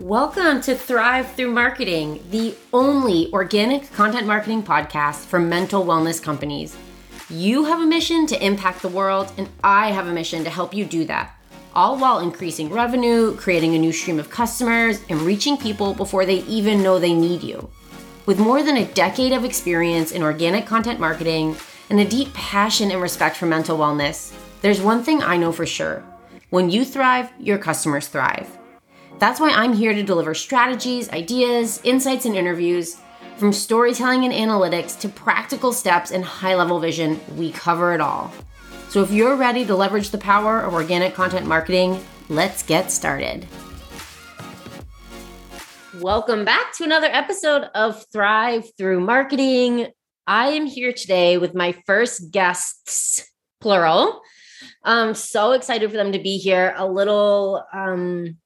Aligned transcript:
Welcome 0.00 0.60
to 0.60 0.74
Thrive 0.74 1.32
Through 1.32 1.52
Marketing, 1.52 2.22
the 2.30 2.54
only 2.74 3.32
organic 3.32 3.90
content 3.94 4.26
marketing 4.26 4.62
podcast 4.62 5.24
for 5.24 5.38
mental 5.38 5.86
wellness 5.86 6.22
companies. 6.22 6.76
You 7.30 7.64
have 7.64 7.80
a 7.80 7.86
mission 7.86 8.26
to 8.26 8.44
impact 8.44 8.82
the 8.82 8.90
world, 8.90 9.32
and 9.38 9.48
I 9.64 9.92
have 9.92 10.06
a 10.06 10.12
mission 10.12 10.44
to 10.44 10.50
help 10.50 10.74
you 10.74 10.84
do 10.84 11.06
that, 11.06 11.34
all 11.74 11.96
while 11.96 12.18
increasing 12.18 12.68
revenue, 12.68 13.34
creating 13.36 13.74
a 13.74 13.78
new 13.78 13.90
stream 13.90 14.20
of 14.20 14.28
customers, 14.28 15.00
and 15.08 15.22
reaching 15.22 15.56
people 15.56 15.94
before 15.94 16.26
they 16.26 16.40
even 16.40 16.82
know 16.82 16.98
they 16.98 17.14
need 17.14 17.42
you. 17.42 17.70
With 18.26 18.38
more 18.38 18.62
than 18.62 18.76
a 18.76 18.92
decade 18.92 19.32
of 19.32 19.46
experience 19.46 20.12
in 20.12 20.22
organic 20.22 20.66
content 20.66 21.00
marketing 21.00 21.56
and 21.88 21.98
a 21.98 22.04
deep 22.04 22.34
passion 22.34 22.90
and 22.90 23.00
respect 23.00 23.38
for 23.38 23.46
mental 23.46 23.78
wellness, 23.78 24.36
there's 24.60 24.82
one 24.82 25.02
thing 25.02 25.22
I 25.22 25.38
know 25.38 25.52
for 25.52 25.64
sure. 25.64 26.04
When 26.50 26.68
you 26.68 26.84
thrive, 26.84 27.30
your 27.38 27.56
customers 27.56 28.08
thrive. 28.08 28.55
That's 29.18 29.40
why 29.40 29.48
I'm 29.48 29.72
here 29.72 29.94
to 29.94 30.02
deliver 30.02 30.34
strategies, 30.34 31.08
ideas, 31.08 31.80
insights, 31.84 32.26
and 32.26 32.36
interviews. 32.36 33.00
From 33.38 33.50
storytelling 33.50 34.24
and 34.24 34.34
analytics 34.34 34.98
to 35.00 35.08
practical 35.08 35.72
steps 35.72 36.10
and 36.10 36.22
high 36.22 36.54
level 36.54 36.78
vision, 36.78 37.18
we 37.34 37.50
cover 37.50 37.94
it 37.94 38.02
all. 38.02 38.30
So 38.90 39.02
if 39.02 39.10
you're 39.10 39.36
ready 39.36 39.64
to 39.64 39.74
leverage 39.74 40.10
the 40.10 40.18
power 40.18 40.60
of 40.60 40.74
organic 40.74 41.14
content 41.14 41.46
marketing, 41.46 41.98
let's 42.28 42.62
get 42.62 42.92
started. 42.92 43.46
Welcome 45.98 46.44
back 46.44 46.74
to 46.74 46.84
another 46.84 47.08
episode 47.10 47.70
of 47.74 48.04
Thrive 48.12 48.66
Through 48.76 49.00
Marketing. 49.00 49.86
I 50.26 50.48
am 50.48 50.66
here 50.66 50.92
today 50.92 51.38
with 51.38 51.54
my 51.54 51.72
first 51.86 52.32
guests, 52.32 53.26
plural. 53.62 54.20
I'm 54.84 55.14
so 55.14 55.52
excited 55.52 55.90
for 55.90 55.96
them 55.96 56.12
to 56.12 56.18
be 56.18 56.36
here. 56.36 56.74
A 56.76 56.86
little 56.86 57.64
um, 57.72 58.36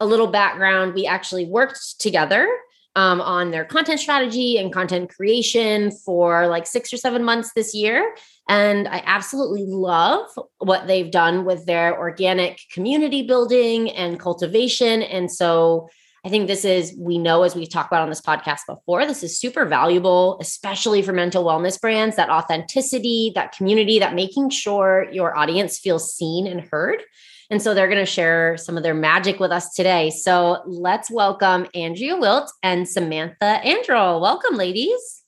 a 0.00 0.06
little 0.06 0.28
background, 0.28 0.94
we 0.94 1.06
actually 1.06 1.46
worked 1.46 1.98
together 1.98 2.48
um, 2.96 3.20
on 3.20 3.50
their 3.50 3.64
content 3.64 4.00
strategy 4.00 4.58
and 4.58 4.72
content 4.72 5.14
creation 5.14 5.90
for 5.90 6.46
like 6.48 6.66
six 6.66 6.92
or 6.92 6.96
seven 6.96 7.22
months 7.22 7.52
this 7.54 7.74
year. 7.74 8.14
And 8.48 8.88
I 8.88 9.02
absolutely 9.04 9.66
love 9.66 10.26
what 10.58 10.86
they've 10.86 11.10
done 11.10 11.44
with 11.44 11.66
their 11.66 11.96
organic 11.98 12.60
community 12.72 13.22
building 13.22 13.90
and 13.90 14.18
cultivation. 14.18 15.02
And 15.02 15.30
so 15.30 15.88
I 16.24 16.30
think 16.30 16.48
this 16.48 16.64
is, 16.64 16.94
we 16.98 17.18
know 17.18 17.44
as 17.44 17.54
we've 17.54 17.70
talked 17.70 17.92
about 17.92 18.02
on 18.02 18.08
this 18.08 18.20
podcast 18.20 18.60
before, 18.66 19.06
this 19.06 19.22
is 19.22 19.38
super 19.38 19.64
valuable, 19.64 20.36
especially 20.40 21.00
for 21.00 21.12
mental 21.12 21.44
wellness 21.44 21.80
brands 21.80 22.16
that 22.16 22.30
authenticity, 22.30 23.30
that 23.34 23.52
community, 23.52 24.00
that 24.00 24.14
making 24.14 24.50
sure 24.50 25.06
your 25.12 25.36
audience 25.36 25.78
feels 25.78 26.12
seen 26.12 26.46
and 26.46 26.62
heard. 26.72 27.02
And 27.50 27.62
so 27.62 27.72
they're 27.72 27.88
going 27.88 28.04
to 28.04 28.10
share 28.10 28.56
some 28.58 28.76
of 28.76 28.82
their 28.82 28.94
magic 28.94 29.40
with 29.40 29.50
us 29.50 29.72
today. 29.72 30.10
So 30.10 30.62
let's 30.66 31.10
welcome 31.10 31.66
Andrea 31.74 32.16
Wilt 32.16 32.52
and 32.62 32.86
Samantha 32.86 33.60
Anderl. 33.64 34.20
Welcome, 34.20 34.56
ladies. 34.56 35.22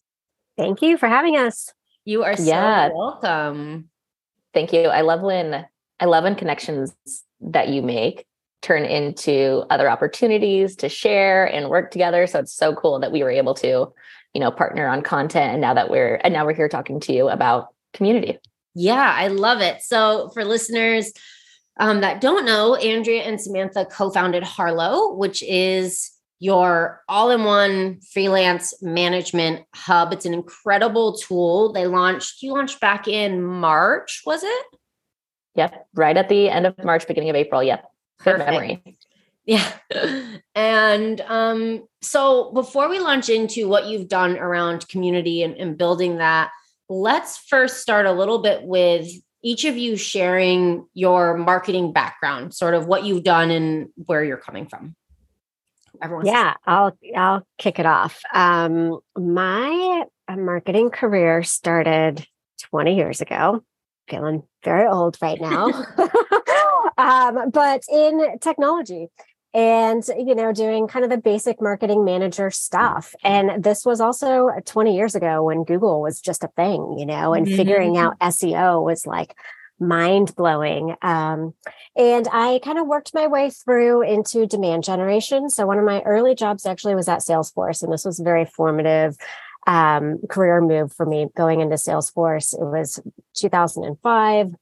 Thank 0.59 0.83
you 0.83 0.99
for 0.99 1.09
having 1.09 1.39
us. 1.39 1.73
You 2.05 2.23
are 2.25 2.37
so 2.37 2.45
yeah. 2.45 2.91
welcome. 2.95 3.89
Thank 4.53 4.73
you. 4.73 4.83
I 4.83 5.01
love 5.01 5.23
when 5.23 5.67
I 5.99 6.05
love 6.05 6.25
when 6.25 6.35
connections 6.35 6.95
that 7.41 7.69
you 7.69 7.83
make 7.83 8.27
turn 8.63 8.85
into 8.85 9.65
other 9.71 9.89
opportunities 9.89 10.77
to 10.77 10.89
share 10.89 11.47
and 11.47 11.71
work 11.71 11.91
together. 11.91 12.27
So 12.27 12.41
it's 12.41 12.53
so 12.53 12.75
cool 12.75 13.01
that 13.01 13.13
we 13.13 13.23
were 13.23 13.31
able 13.31 13.55
to, 13.55 13.93
you 14.35 14.41
know, 14.41 14.51
partner 14.51 14.87
on 14.87 15.03
content 15.03 15.53
and 15.53 15.61
now 15.61 15.73
that 15.73 15.89
we're 15.89 16.21
and 16.23 16.35
now 16.35 16.45
we're 16.45 16.55
here 16.55 16.69
talking 16.69 17.01
to 17.01 17.13
you 17.13 17.31
about 17.31 17.69
community. 17.95 18.39
Yeah, 18.75 19.15
I 19.17 19.29
love 19.29 19.61
it. 19.63 19.83
So 19.83 20.31
for 20.35 20.45
listeners, 20.45 21.13
um, 21.81 22.03
that 22.03 22.21
don't 22.21 22.45
know, 22.45 22.77
Andrea 22.77 23.23
and 23.23 23.41
Samantha 23.41 23.87
co 23.87 24.11
founded 24.11 24.43
Harlow, 24.43 25.15
which 25.15 25.43
is 25.43 26.13
your 26.39 27.03
all 27.09 27.31
in 27.31 27.45
one 27.45 28.01
freelance 28.13 28.75
management 28.83 29.65
hub. 29.75 30.13
It's 30.13 30.27
an 30.27 30.35
incredible 30.35 31.17
tool. 31.17 31.73
They 31.73 31.87
launched, 31.87 32.43
you 32.43 32.53
launched 32.53 32.81
back 32.81 33.09
in 33.09 33.43
March, 33.43 34.23
was 34.27 34.43
it? 34.43 34.67
Yep. 35.55 35.87
Right 35.95 36.17
at 36.17 36.29
the 36.29 36.51
end 36.51 36.67
of 36.67 36.77
March, 36.85 37.09
beginning 37.09 37.31
of 37.31 37.37
April. 37.37 37.63
Yep. 37.63 37.85
Good 38.25 38.37
Perfect. 38.37 38.51
memory. 38.51 38.99
Yeah. 39.47 39.73
And 40.55 41.21
um, 41.23 41.87
so 42.03 42.53
before 42.53 42.89
we 42.91 42.99
launch 42.99 43.31
into 43.31 43.69
what 43.69 43.87
you've 43.87 44.09
done 44.09 44.37
around 44.37 44.87
community 44.89 45.43
and, 45.43 45.57
and 45.57 45.79
building 45.79 46.19
that, 46.19 46.51
let's 46.91 47.39
first 47.39 47.79
start 47.79 48.05
a 48.05 48.13
little 48.13 48.43
bit 48.43 48.63
with 48.65 49.09
each 49.43 49.65
of 49.65 49.77
you 49.77 49.97
sharing 49.97 50.87
your 50.95 51.37
marketing 51.37 51.93
background, 51.93 52.55
sort 52.55 52.75
of 52.75 52.87
what 52.87 53.05
you've 53.05 53.25
done 53.25 53.51
and 53.51 53.89
where 53.95 54.23
you're 54.23 54.37
coming 54.37 54.67
from. 54.67 54.95
Everyone, 56.03 56.27
yeah, 56.27 56.55
I'll 56.67 56.97
I'll 57.17 57.47
kick 57.59 57.79
it 57.79 57.87
off. 57.87 58.21
Um, 58.33 59.01
my 59.17 60.05
uh, 60.29 60.37
marketing 60.37 60.91
career 60.91 61.43
started 61.43 62.27
20 62.71 62.97
years 62.97 63.21
ago. 63.21 63.63
Feeling 64.09 64.43
very 64.65 64.89
old 64.89 65.17
right 65.23 65.41
now, 65.41 65.67
um, 66.99 67.51
but 67.51 67.83
in 67.93 68.39
technology 68.41 69.09
and 69.53 70.05
you 70.17 70.35
know 70.35 70.53
doing 70.53 70.87
kind 70.87 71.05
of 71.05 71.11
the 71.11 71.19
basic 71.19 71.61
marketing 71.61 72.05
manager 72.05 72.51
stuff. 72.51 73.15
And 73.25 73.63
this 73.63 73.85
was 73.85 74.01
also 74.01 74.51
20 74.65 74.97
years 74.97 75.15
ago 75.15 75.45
when 75.45 75.65
google 75.65 76.01
was 76.01 76.21
just 76.21 76.45
a 76.45 76.49
thing 76.49 76.97
you 76.99 77.07
know 77.07 77.35
and 77.35 77.47
mm-hmm. 77.47 77.57
figuring 77.57 77.97
out 77.97 78.19
seo 78.21 78.83
was 78.85 79.07
like 79.07 79.35
mind 79.79 80.35
blowing 80.37 80.95
um, 81.03 81.55
and 81.97 82.29
i 82.33 82.61
kind 82.63 82.79
of 82.79 82.87
worked 82.87 83.15
my 83.15 83.27
way 83.27 83.51
through 83.51 84.03
into 84.03 84.47
demand 84.47 84.85
generation. 84.85 85.49
So 85.51 85.67
one 85.67 85.79
of 85.79 85.85
my 85.85 86.01
early 86.03 86.35
jobs 86.35 86.67
actually 86.67 86.95
was 86.95 87.09
at 87.09 87.21
salesforce 87.21 87.83
and 87.83 87.93
this 87.93 88.05
was 88.05 88.21
a 88.21 88.25
very 88.25 88.45
formative 88.45 89.17
um, 89.67 90.19
career 90.29 90.61
move 90.61 90.93
for 90.93 91.05
me 91.05 91.29
going 91.37 91.61
into 91.61 91.77
salesforce. 91.77 92.55
It 92.55 92.65
was 92.65 93.01
2005 93.35 94.55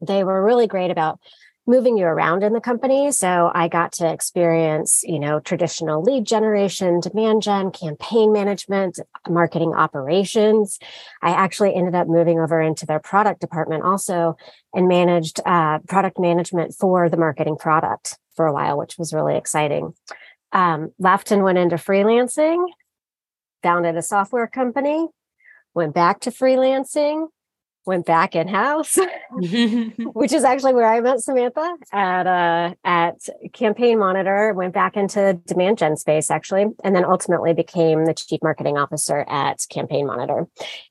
they 0.00 0.24
were 0.24 0.44
really 0.44 0.66
great 0.66 0.90
about 0.90 1.18
moving 1.68 1.98
you 1.98 2.06
around 2.06 2.42
in 2.42 2.54
the 2.54 2.60
company. 2.60 3.12
So 3.12 3.52
I 3.54 3.68
got 3.68 3.92
to 3.92 4.10
experience, 4.10 5.02
you 5.04 5.18
know, 5.18 5.38
traditional 5.38 6.02
lead 6.02 6.24
generation, 6.24 6.98
demand 7.00 7.42
gen, 7.42 7.70
campaign 7.70 8.32
management, 8.32 8.98
marketing 9.28 9.74
operations. 9.74 10.78
I 11.22 11.30
actually 11.30 11.74
ended 11.74 11.94
up 11.94 12.08
moving 12.08 12.40
over 12.40 12.58
into 12.58 12.86
their 12.86 13.00
product 13.00 13.42
department 13.42 13.84
also 13.84 14.38
and 14.72 14.88
managed 14.88 15.40
uh, 15.44 15.80
product 15.80 16.18
management 16.18 16.74
for 16.74 17.10
the 17.10 17.18
marketing 17.18 17.56
product 17.56 18.18
for 18.34 18.46
a 18.46 18.52
while, 18.52 18.78
which 18.78 18.96
was 18.96 19.12
really 19.12 19.36
exciting. 19.36 19.92
Um, 20.52 20.92
left 20.98 21.30
and 21.30 21.44
went 21.44 21.58
into 21.58 21.76
freelancing, 21.76 22.64
founded 23.62 23.94
a 23.94 24.02
software 24.02 24.46
company, 24.46 25.06
went 25.74 25.94
back 25.94 26.20
to 26.20 26.30
freelancing, 26.30 27.28
went 27.88 28.06
back 28.06 28.36
in 28.36 28.46
house, 28.46 28.98
which 29.32 30.32
is 30.32 30.44
actually 30.44 30.74
where 30.74 30.86
I 30.86 31.00
met 31.00 31.20
Samantha 31.20 31.76
at 31.90 32.26
uh, 32.26 32.74
at 32.84 33.16
Campaign 33.52 33.98
Monitor. 33.98 34.52
Went 34.54 34.74
back 34.74 34.96
into 34.96 35.40
demand 35.46 35.78
gen 35.78 35.96
space 35.96 36.30
actually, 36.30 36.66
and 36.84 36.94
then 36.94 37.04
ultimately 37.04 37.54
became 37.54 38.04
the 38.04 38.14
chief 38.14 38.40
marketing 38.42 38.78
officer 38.78 39.24
at 39.28 39.64
Campaign 39.70 40.06
Monitor. 40.06 40.46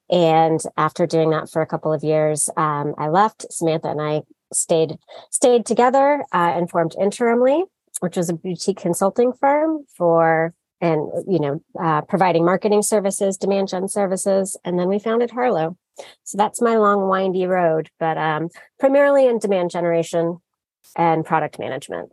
And 0.09 0.59
after 0.75 1.05
doing 1.05 1.29
that 1.29 1.49
for 1.49 1.61
a 1.61 1.67
couple 1.67 1.93
of 1.93 2.03
years, 2.03 2.49
um, 2.57 2.95
I 2.97 3.07
left. 3.07 3.45
Samantha 3.51 3.89
and 3.89 4.01
I 4.01 4.23
stayed 4.51 4.97
stayed 5.29 5.65
together 5.65 6.25
uh, 6.33 6.53
and 6.55 6.69
formed 6.69 6.95
Interimly, 6.99 7.63
which 7.99 8.17
was 8.17 8.29
a 8.29 8.33
boutique 8.33 8.79
consulting 8.79 9.33
firm 9.33 9.85
for 9.95 10.53
and 10.81 11.09
you 11.27 11.39
know 11.39 11.61
uh, 11.79 12.01
providing 12.01 12.43
marketing 12.43 12.81
services 12.81 13.37
demand 13.37 13.67
gen 13.67 13.87
services 13.87 14.55
and 14.63 14.79
then 14.79 14.87
we 14.87 14.99
founded 14.99 15.31
harlow 15.31 15.75
so 16.23 16.37
that's 16.37 16.61
my 16.61 16.77
long 16.77 17.07
windy 17.07 17.45
road 17.45 17.89
but 17.99 18.17
um, 18.17 18.49
primarily 18.79 19.27
in 19.27 19.39
demand 19.39 19.71
generation 19.71 20.37
and 20.95 21.25
product 21.25 21.59
management 21.59 22.09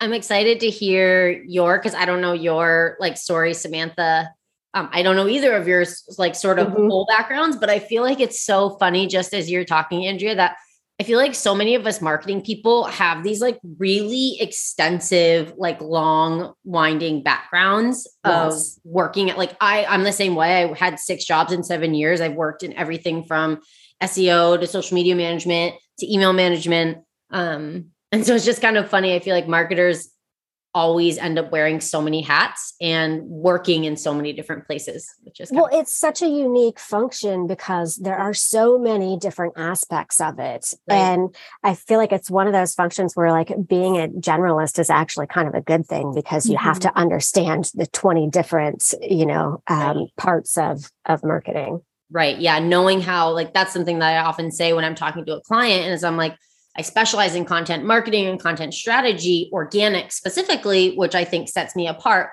i'm 0.00 0.12
excited 0.12 0.60
to 0.60 0.68
hear 0.68 1.30
your 1.44 1.78
because 1.78 1.94
i 1.94 2.04
don't 2.04 2.20
know 2.20 2.32
your 2.32 2.96
like 3.00 3.16
story 3.16 3.54
samantha 3.54 4.30
um, 4.72 4.88
I 4.92 5.02
don't 5.02 5.16
know 5.16 5.26
either 5.26 5.56
of 5.56 5.66
yours 5.66 6.04
like 6.16 6.36
sort 6.36 6.58
of 6.58 6.68
mm-hmm. 6.68 6.88
whole 6.88 7.04
backgrounds, 7.06 7.56
but 7.56 7.68
I 7.68 7.80
feel 7.80 8.02
like 8.02 8.20
it's 8.20 8.40
so 8.40 8.70
funny 8.78 9.06
just 9.08 9.34
as 9.34 9.50
you're 9.50 9.64
talking, 9.64 10.06
Andrea, 10.06 10.36
that 10.36 10.56
I 11.00 11.02
feel 11.02 11.18
like 11.18 11.34
so 11.34 11.54
many 11.54 11.74
of 11.76 11.86
us 11.86 12.02
marketing 12.02 12.42
people 12.42 12.84
have 12.84 13.24
these 13.24 13.40
like 13.40 13.58
really 13.78 14.36
extensive, 14.38 15.54
like 15.56 15.80
long 15.80 16.52
winding 16.62 17.22
backgrounds 17.22 18.06
yes. 18.22 18.76
of 18.76 18.82
working 18.84 19.30
at 19.30 19.38
like 19.38 19.56
I 19.62 19.86
I'm 19.86 20.02
the 20.02 20.12
same 20.12 20.34
way. 20.34 20.62
I 20.62 20.74
had 20.74 20.98
six 20.98 21.24
jobs 21.24 21.54
in 21.54 21.64
7 21.64 21.94
years. 21.94 22.20
I've 22.20 22.34
worked 22.34 22.62
in 22.62 22.74
everything 22.74 23.24
from 23.24 23.60
SEO 24.02 24.60
to 24.60 24.66
social 24.66 24.94
media 24.94 25.16
management 25.16 25.74
to 26.00 26.12
email 26.12 26.34
management. 26.34 26.98
Um 27.30 27.92
and 28.12 28.26
so 28.26 28.34
it's 28.34 28.44
just 28.44 28.60
kind 28.60 28.76
of 28.76 28.90
funny. 28.90 29.14
I 29.14 29.20
feel 29.20 29.34
like 29.34 29.48
marketers 29.48 30.10
always 30.74 31.18
end 31.18 31.38
up 31.38 31.50
wearing 31.50 31.80
so 31.80 32.00
many 32.00 32.22
hats 32.22 32.74
and 32.80 33.22
working 33.22 33.84
in 33.84 33.96
so 33.96 34.14
many 34.14 34.32
different 34.32 34.66
places 34.66 35.08
which 35.22 35.40
is 35.40 35.50
well 35.50 35.66
of- 35.66 35.72
it's 35.72 35.96
such 35.96 36.22
a 36.22 36.28
unique 36.28 36.78
function 36.78 37.46
because 37.46 37.96
there 37.96 38.16
are 38.16 38.32
so 38.32 38.78
many 38.78 39.16
different 39.18 39.52
aspects 39.56 40.20
of 40.20 40.38
it 40.38 40.72
right. 40.88 40.96
and 40.96 41.34
i 41.64 41.74
feel 41.74 41.98
like 41.98 42.12
it's 42.12 42.30
one 42.30 42.46
of 42.46 42.52
those 42.52 42.74
functions 42.74 43.16
where 43.16 43.32
like 43.32 43.52
being 43.66 43.96
a 43.96 44.08
generalist 44.08 44.78
is 44.78 44.90
actually 44.90 45.26
kind 45.26 45.48
of 45.48 45.54
a 45.54 45.60
good 45.60 45.84
thing 45.86 46.14
because 46.14 46.46
you 46.46 46.56
mm-hmm. 46.56 46.64
have 46.64 46.78
to 46.78 46.96
understand 46.96 47.70
the 47.74 47.86
20 47.86 48.30
different 48.30 48.94
you 49.02 49.26
know 49.26 49.62
um, 49.66 49.98
right. 49.98 50.16
parts 50.16 50.56
of 50.56 50.84
of 51.06 51.24
marketing 51.24 51.80
right 52.12 52.38
yeah 52.38 52.58
knowing 52.58 53.00
how 53.00 53.30
like 53.30 53.52
that's 53.52 53.72
something 53.72 53.98
that 53.98 54.14
i 54.14 54.18
often 54.18 54.50
say 54.50 54.72
when 54.72 54.84
i'm 54.84 54.94
talking 54.94 55.24
to 55.24 55.34
a 55.34 55.40
client 55.40 55.84
and 55.84 55.92
as 55.92 56.04
i'm 56.04 56.16
like 56.16 56.36
I 56.76 56.82
specialize 56.82 57.34
in 57.34 57.44
content 57.44 57.84
marketing 57.84 58.26
and 58.26 58.40
content 58.40 58.74
strategy, 58.74 59.50
organic 59.52 60.12
specifically, 60.12 60.94
which 60.94 61.14
I 61.14 61.24
think 61.24 61.48
sets 61.48 61.74
me 61.74 61.88
apart. 61.88 62.30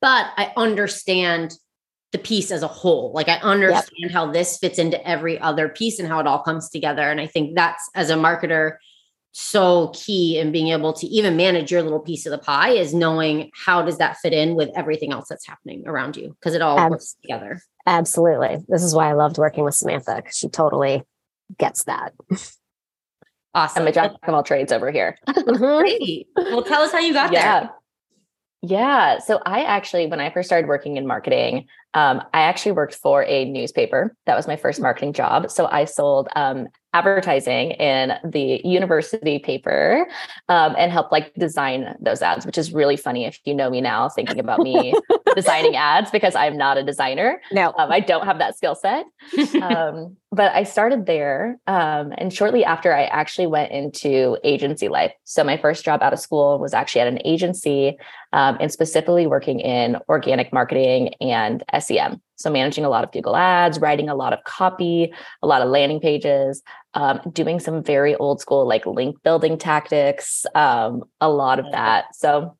But 0.00 0.26
I 0.36 0.52
understand 0.56 1.54
the 2.12 2.18
piece 2.18 2.50
as 2.50 2.62
a 2.62 2.68
whole. 2.68 3.12
Like 3.12 3.28
I 3.28 3.36
understand 3.36 3.90
yep. 3.98 4.10
how 4.10 4.30
this 4.30 4.58
fits 4.58 4.78
into 4.78 5.06
every 5.06 5.38
other 5.38 5.68
piece 5.68 5.98
and 5.98 6.08
how 6.08 6.18
it 6.18 6.26
all 6.26 6.42
comes 6.42 6.70
together. 6.70 7.02
And 7.02 7.20
I 7.20 7.26
think 7.26 7.54
that's 7.54 7.88
as 7.94 8.10
a 8.10 8.14
marketer 8.14 8.76
so 9.38 9.88
key 9.88 10.38
in 10.38 10.50
being 10.50 10.68
able 10.68 10.94
to 10.94 11.06
even 11.08 11.36
manage 11.36 11.70
your 11.70 11.82
little 11.82 12.00
piece 12.00 12.24
of 12.24 12.30
the 12.30 12.38
pie 12.38 12.70
is 12.70 12.94
knowing 12.94 13.50
how 13.54 13.82
does 13.82 13.98
that 13.98 14.16
fit 14.16 14.32
in 14.32 14.54
with 14.54 14.70
everything 14.74 15.12
else 15.12 15.28
that's 15.28 15.46
happening 15.46 15.86
around 15.86 16.16
you 16.16 16.34
because 16.40 16.54
it 16.54 16.62
all 16.62 16.78
Ab- 16.78 16.92
works 16.92 17.16
together. 17.20 17.60
Absolutely. 17.86 18.64
This 18.66 18.82
is 18.82 18.94
why 18.94 19.10
I 19.10 19.12
loved 19.12 19.36
working 19.36 19.62
with 19.62 19.74
Samantha 19.74 20.16
because 20.16 20.38
she 20.38 20.48
totally 20.48 21.02
gets 21.58 21.84
that. 21.84 22.14
Awesome. 23.56 23.82
I'm 23.82 23.88
a 23.88 23.92
jack 23.92 24.12
of 24.22 24.34
all 24.34 24.42
trades 24.42 24.70
over 24.70 24.90
here. 24.90 25.16
Mm-hmm. 25.28 25.54
Great. 25.54 26.26
Well, 26.36 26.62
tell 26.62 26.82
us 26.82 26.92
how 26.92 26.98
you 26.98 27.12
got 27.12 27.32
yeah. 27.32 27.60
there. 27.60 27.70
Yeah. 28.62 29.18
So 29.18 29.40
I 29.46 29.62
actually, 29.62 30.06
when 30.06 30.20
I 30.20 30.30
first 30.30 30.48
started 30.48 30.66
working 30.66 30.96
in 30.96 31.06
marketing, 31.06 31.66
um, 31.96 32.22
I 32.34 32.42
actually 32.42 32.72
worked 32.72 32.94
for 32.94 33.24
a 33.24 33.46
newspaper. 33.46 34.14
That 34.26 34.36
was 34.36 34.46
my 34.46 34.56
first 34.56 34.80
marketing 34.82 35.14
job. 35.14 35.50
So 35.50 35.66
I 35.66 35.86
sold 35.86 36.28
um, 36.36 36.68
advertising 36.92 37.72
in 37.72 38.12
the 38.22 38.60
university 38.64 39.38
paper 39.38 40.06
um, 40.48 40.74
and 40.78 40.92
helped 40.92 41.10
like 41.10 41.32
design 41.34 41.94
those 42.00 42.20
ads, 42.20 42.44
which 42.44 42.58
is 42.58 42.72
really 42.72 42.96
funny 42.96 43.24
if 43.24 43.38
you 43.44 43.54
know 43.54 43.70
me 43.70 43.80
now, 43.80 44.10
thinking 44.10 44.38
about 44.38 44.60
me 44.60 44.94
designing 45.34 45.76
ads 45.92 46.10
because 46.10 46.34
I'm 46.34 46.56
not 46.56 46.78
a 46.78 46.82
designer. 46.82 47.40
No, 47.50 47.74
um, 47.78 47.90
I 47.90 48.00
don't 48.00 48.26
have 48.26 48.38
that 48.38 48.56
skill 48.56 48.74
set. 48.74 49.06
Um, 49.62 50.16
but 50.32 50.52
I 50.52 50.64
started 50.64 51.06
there. 51.06 51.58
Um, 51.66 52.12
and 52.18 52.32
shortly 52.32 52.64
after, 52.64 52.94
I 52.94 53.04
actually 53.04 53.46
went 53.46 53.72
into 53.72 54.38
agency 54.44 54.88
life. 54.88 55.12
So 55.24 55.44
my 55.44 55.56
first 55.56 55.84
job 55.84 56.02
out 56.02 56.12
of 56.12 56.18
school 56.18 56.58
was 56.58 56.74
actually 56.74 57.00
at 57.02 57.08
an 57.08 57.20
agency 57.24 57.96
um, 58.32 58.56
and 58.60 58.70
specifically 58.70 59.26
working 59.26 59.60
in 59.60 59.96
organic 60.08 60.52
marketing 60.52 61.14
and 61.20 61.64
SEM. 61.86 62.20
So, 62.36 62.50
managing 62.50 62.84
a 62.84 62.90
lot 62.90 63.04
of 63.04 63.12
Google 63.12 63.36
ads, 63.36 63.78
writing 63.80 64.08
a 64.08 64.14
lot 64.14 64.32
of 64.32 64.44
copy, 64.44 65.12
a 65.42 65.46
lot 65.46 65.62
of 65.62 65.68
landing 65.68 66.00
pages, 66.00 66.62
um, 66.94 67.20
doing 67.32 67.60
some 67.60 67.82
very 67.82 68.14
old 68.16 68.40
school 68.40 68.66
like 68.66 68.84
link 68.86 69.22
building 69.22 69.56
tactics, 69.56 70.44
um, 70.54 71.04
a 71.20 71.30
lot 71.30 71.58
of 71.58 71.70
that. 71.72 72.14
So, 72.14 72.56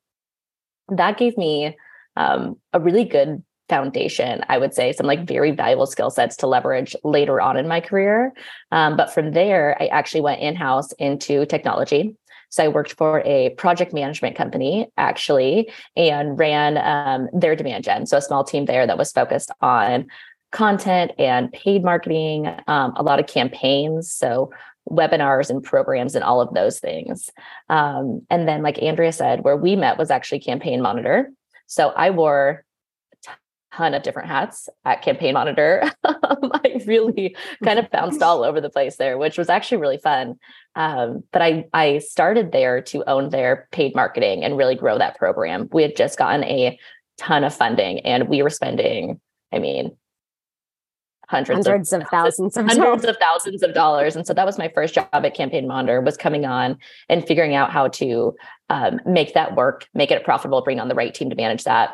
that 0.89 1.17
gave 1.17 1.37
me 1.37 1.75
um, 2.15 2.57
a 2.73 2.79
really 2.79 3.03
good 3.03 3.43
foundation, 3.69 4.43
I 4.47 4.57
would 4.57 4.73
say, 4.73 4.93
some 4.93 5.05
like 5.05 5.27
very 5.27 5.51
valuable 5.51 5.85
skill 5.85 6.09
sets 6.09 6.37
to 6.37 6.47
leverage 6.47 6.95
later 7.03 7.41
on 7.41 7.57
in 7.57 7.67
my 7.67 7.81
career. 7.81 8.33
Um, 8.71 8.95
but 8.95 9.13
from 9.13 9.31
there, 9.31 9.75
I 9.79 9.87
actually 9.87 10.21
went 10.21 10.41
in 10.41 10.55
house 10.55 10.91
into 10.93 11.45
technology. 11.45 12.15
So 12.49 12.63
I 12.63 12.67
worked 12.67 12.93
for 12.93 13.21
a 13.25 13.49
project 13.51 13.93
management 13.93 14.35
company 14.35 14.87
actually 14.97 15.71
and 15.95 16.37
ran 16.37 16.77
um, 16.77 17.29
their 17.33 17.55
demand 17.55 17.83
gen. 17.83 18.05
So 18.05 18.17
a 18.17 18.21
small 18.21 18.43
team 18.43 18.65
there 18.65 18.87
that 18.87 18.97
was 18.97 19.11
focused 19.11 19.51
on 19.61 20.07
content 20.51 21.11
and 21.17 21.51
paid 21.51 21.83
marketing, 21.83 22.47
um, 22.67 22.93
a 22.95 23.03
lot 23.03 23.19
of 23.19 23.27
campaigns. 23.27 24.11
So 24.11 24.51
webinars 24.89 25.49
and 25.49 25.63
programs 25.63 26.15
and 26.15 26.23
all 26.23 26.41
of 26.41 26.53
those 26.53 26.79
things. 26.79 27.29
Um, 27.69 28.21
and 28.29 28.47
then, 28.47 28.63
like 28.63 28.81
Andrea 28.81 29.11
said, 29.11 29.43
where 29.43 29.57
we 29.57 29.75
met 29.75 29.97
was 29.97 30.09
actually 30.09 30.39
Campaign 30.39 30.81
Monitor. 30.81 31.31
So 31.65 31.89
I 31.89 32.11
wore 32.11 32.63
ton 33.77 33.93
of 33.93 34.03
different 34.03 34.27
hats 34.27 34.69
at 34.85 35.01
Campaign 35.01 35.33
Monitor. 35.33 35.83
Um, 36.23 36.51
I 36.53 36.81
really 36.85 37.35
kind 37.63 37.79
of 37.79 37.89
bounced 37.91 38.21
all 38.21 38.43
over 38.43 38.59
the 38.59 38.69
place 38.69 38.97
there, 38.97 39.17
which 39.17 39.37
was 39.37 39.49
actually 39.49 39.77
really 39.77 39.97
fun. 39.97 40.37
Um, 40.75 41.23
but 41.31 41.41
I 41.41 41.65
I 41.73 41.99
started 41.99 42.51
there 42.51 42.81
to 42.83 43.03
own 43.09 43.29
their 43.29 43.67
paid 43.71 43.95
marketing 43.95 44.43
and 44.43 44.57
really 44.57 44.75
grow 44.75 44.97
that 44.97 45.17
program. 45.17 45.69
We 45.71 45.83
had 45.83 45.95
just 45.95 46.17
gotten 46.17 46.43
a 46.43 46.77
ton 47.17 47.43
of 47.43 47.53
funding, 47.53 47.99
and 48.01 48.27
we 48.27 48.41
were 48.41 48.49
spending, 48.49 49.19
I 49.53 49.59
mean, 49.59 49.95
hundreds, 51.27 51.67
hundreds 51.67 51.93
of, 51.93 52.01
of 52.01 52.07
thousands, 52.09 52.57
of 52.57 52.65
hundreds 52.65 53.03
dollars. 53.03 53.05
of 53.05 53.17
thousands 53.17 53.63
of 53.63 53.73
dollars. 53.73 54.15
And 54.15 54.25
so 54.25 54.33
that 54.33 54.45
was 54.45 54.57
my 54.57 54.71
first 54.73 54.95
job 54.95 55.07
at 55.13 55.33
Campaign 55.35 55.67
Monitor 55.67 56.01
was 56.01 56.17
coming 56.17 56.45
on 56.45 56.77
and 57.09 57.25
figuring 57.25 57.55
out 57.55 57.71
how 57.71 57.89
to 57.89 58.35
um, 58.69 58.99
make 59.05 59.33
that 59.33 59.55
work, 59.55 59.87
make 59.93 60.11
it 60.11 60.23
profitable, 60.23 60.61
bring 60.61 60.79
on 60.79 60.87
the 60.87 60.95
right 60.95 61.13
team 61.13 61.29
to 61.29 61.35
manage 61.35 61.63
that. 61.65 61.91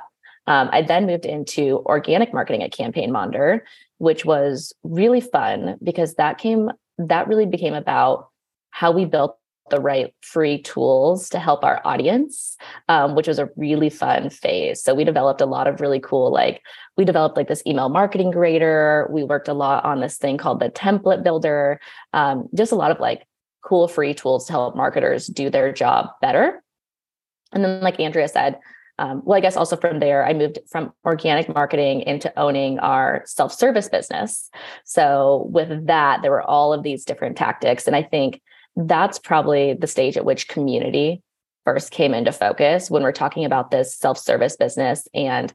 Um, 0.47 0.69
I 0.71 0.81
then 0.81 1.05
moved 1.05 1.25
into 1.25 1.83
organic 1.85 2.33
marketing 2.33 2.63
at 2.63 2.71
Campaign 2.71 3.11
Monitor, 3.11 3.65
which 3.97 4.25
was 4.25 4.73
really 4.83 5.21
fun 5.21 5.77
because 5.81 6.15
that 6.15 6.37
came 6.37 6.69
that 6.97 7.27
really 7.27 7.45
became 7.45 7.73
about 7.73 8.29
how 8.69 8.91
we 8.91 9.05
built 9.05 9.37
the 9.69 9.79
right 9.79 10.13
free 10.21 10.61
tools 10.61 11.29
to 11.29 11.39
help 11.39 11.63
our 11.63 11.81
audience, 11.85 12.57
um, 12.89 13.15
which 13.15 13.27
was 13.27 13.39
a 13.39 13.49
really 13.55 13.89
fun 13.89 14.29
phase. 14.29 14.83
So 14.83 14.93
we 14.93 15.03
developed 15.03 15.41
a 15.41 15.45
lot 15.45 15.67
of 15.67 15.79
really 15.79 15.99
cool, 15.99 16.31
like 16.31 16.61
we 16.97 17.05
developed 17.05 17.37
like 17.37 17.47
this 17.47 17.63
email 17.65 17.89
marketing 17.89 18.31
grader. 18.31 19.07
We 19.09 19.23
worked 19.23 19.47
a 19.47 19.53
lot 19.53 19.85
on 19.85 20.01
this 20.01 20.17
thing 20.17 20.37
called 20.37 20.59
the 20.59 20.69
template 20.69 21.23
builder. 21.23 21.79
Um, 22.11 22.49
just 22.53 22.71
a 22.71 22.75
lot 22.75 22.91
of 22.91 22.99
like 22.99 23.25
cool 23.63 23.87
free 23.87 24.13
tools 24.13 24.45
to 24.47 24.53
help 24.53 24.75
marketers 24.75 25.27
do 25.27 25.49
their 25.49 25.71
job 25.71 26.09
better. 26.21 26.61
And 27.53 27.63
then, 27.63 27.81
like 27.81 27.99
Andrea 27.99 28.27
said, 28.27 28.59
um, 28.99 29.21
well, 29.25 29.37
I 29.37 29.41
guess 29.41 29.57
also 29.57 29.75
from 29.75 29.99
there, 29.99 30.25
I 30.25 30.33
moved 30.33 30.59
from 30.69 30.93
organic 31.03 31.53
marketing 31.53 32.01
into 32.01 32.31
owning 32.39 32.79
our 32.79 33.23
self 33.25 33.51
service 33.53 33.89
business. 33.89 34.49
So, 34.85 35.47
with 35.51 35.87
that, 35.87 36.21
there 36.21 36.31
were 36.31 36.43
all 36.43 36.73
of 36.73 36.83
these 36.83 37.03
different 37.03 37.35
tactics. 37.35 37.87
And 37.87 37.95
I 37.95 38.03
think 38.03 38.41
that's 38.75 39.17
probably 39.19 39.73
the 39.73 39.87
stage 39.87 40.17
at 40.17 40.25
which 40.25 40.47
community 40.47 41.21
first 41.65 41.91
came 41.91 42.13
into 42.13 42.31
focus 42.31 42.91
when 42.91 43.03
we're 43.03 43.11
talking 43.11 43.45
about 43.45 43.71
this 43.71 43.95
self 43.95 44.17
service 44.17 44.55
business 44.55 45.07
and 45.13 45.53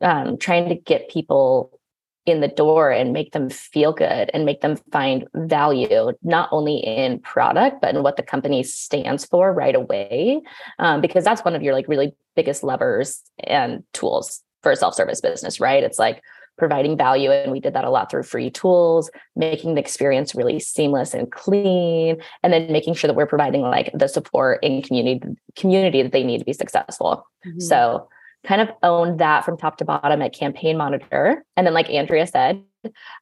um, 0.00 0.36
trying 0.38 0.68
to 0.68 0.74
get 0.74 1.10
people 1.10 1.78
in 2.26 2.40
the 2.40 2.48
door 2.48 2.90
and 2.90 3.12
make 3.12 3.32
them 3.32 3.48
feel 3.48 3.92
good 3.92 4.30
and 4.34 4.44
make 4.44 4.60
them 4.60 4.76
find 4.92 5.26
value 5.34 6.12
not 6.22 6.48
only 6.52 6.76
in 6.76 7.18
product 7.20 7.80
but 7.80 7.94
in 7.94 8.02
what 8.02 8.16
the 8.16 8.22
company 8.22 8.62
stands 8.62 9.24
for 9.24 9.52
right 9.52 9.74
away 9.74 10.40
um, 10.78 11.00
because 11.00 11.24
that's 11.24 11.44
one 11.44 11.54
of 11.54 11.62
your 11.62 11.74
like 11.74 11.88
really 11.88 12.12
biggest 12.36 12.62
levers 12.62 13.22
and 13.44 13.82
tools 13.92 14.42
for 14.62 14.70
a 14.70 14.76
self-service 14.76 15.20
business 15.20 15.60
right 15.60 15.82
it's 15.82 15.98
like 15.98 16.22
providing 16.58 16.94
value 16.94 17.30
and 17.30 17.50
we 17.50 17.58
did 17.58 17.72
that 17.72 17.86
a 17.86 17.90
lot 17.90 18.10
through 18.10 18.22
free 18.22 18.50
tools 18.50 19.10
making 19.34 19.74
the 19.74 19.80
experience 19.80 20.34
really 20.34 20.60
seamless 20.60 21.14
and 21.14 21.32
clean 21.32 22.20
and 22.42 22.52
then 22.52 22.70
making 22.70 22.92
sure 22.92 23.08
that 23.08 23.14
we're 23.14 23.26
providing 23.26 23.62
like 23.62 23.90
the 23.94 24.06
support 24.06 24.62
in 24.62 24.82
community 24.82 25.26
community 25.56 26.02
that 26.02 26.12
they 26.12 26.22
need 26.22 26.38
to 26.38 26.44
be 26.44 26.52
successful 26.52 27.26
mm-hmm. 27.46 27.58
so 27.60 28.06
kind 28.44 28.60
of 28.60 28.70
owned 28.82 29.20
that 29.20 29.44
from 29.44 29.56
top 29.56 29.76
to 29.78 29.84
bottom 29.84 30.22
at 30.22 30.32
Campaign 30.32 30.76
Monitor. 30.76 31.44
And 31.56 31.66
then, 31.66 31.74
like 31.74 31.90
Andrea 31.90 32.26
said, 32.26 32.62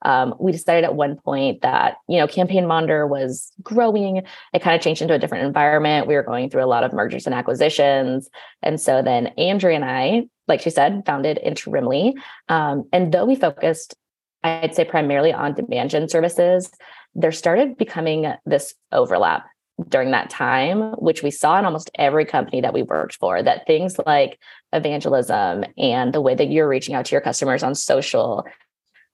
um, 0.02 0.34
we 0.38 0.52
decided 0.52 0.84
at 0.84 0.94
one 0.94 1.16
point 1.16 1.62
that 1.62 1.96
you 2.08 2.18
know 2.18 2.26
Campaign 2.26 2.66
Monitor 2.66 3.06
was 3.06 3.50
growing. 3.62 4.22
It 4.52 4.62
kind 4.62 4.76
of 4.76 4.82
changed 4.82 5.02
into 5.02 5.14
a 5.14 5.18
different 5.18 5.46
environment. 5.46 6.06
We 6.06 6.14
were 6.14 6.22
going 6.22 6.50
through 6.50 6.64
a 6.64 6.66
lot 6.66 6.84
of 6.84 6.92
mergers 6.92 7.26
and 7.26 7.34
acquisitions, 7.34 8.28
and 8.62 8.80
so 8.80 9.02
then 9.02 9.28
Andrea 9.38 9.76
and 9.76 9.84
I, 9.84 10.28
like 10.46 10.60
she 10.60 10.70
said, 10.70 11.02
founded 11.06 11.40
Interimly. 11.44 12.14
Um, 12.48 12.88
and 12.92 13.12
though 13.12 13.24
we 13.24 13.34
focused, 13.34 13.96
I'd 14.44 14.74
say 14.74 14.84
primarily 14.84 15.32
on 15.32 15.54
demand 15.54 15.90
gen 15.90 16.08
services, 16.08 16.70
there 17.14 17.32
started 17.32 17.76
becoming 17.76 18.32
this 18.46 18.74
overlap 18.92 19.46
during 19.88 20.10
that 20.10 20.30
time, 20.30 20.92
which 20.92 21.22
we 21.22 21.30
saw 21.30 21.58
in 21.58 21.64
almost 21.64 21.90
every 21.94 22.24
company 22.24 22.60
that 22.60 22.74
we 22.74 22.82
worked 22.82 23.14
for, 23.16 23.42
that 23.42 23.66
things 23.66 23.96
like 24.06 24.38
evangelism 24.72 25.64
and 25.76 26.12
the 26.12 26.20
way 26.20 26.34
that 26.34 26.50
you're 26.50 26.68
reaching 26.68 26.94
out 26.94 27.04
to 27.06 27.12
your 27.12 27.20
customers 27.20 27.62
on 27.62 27.74
social 27.74 28.44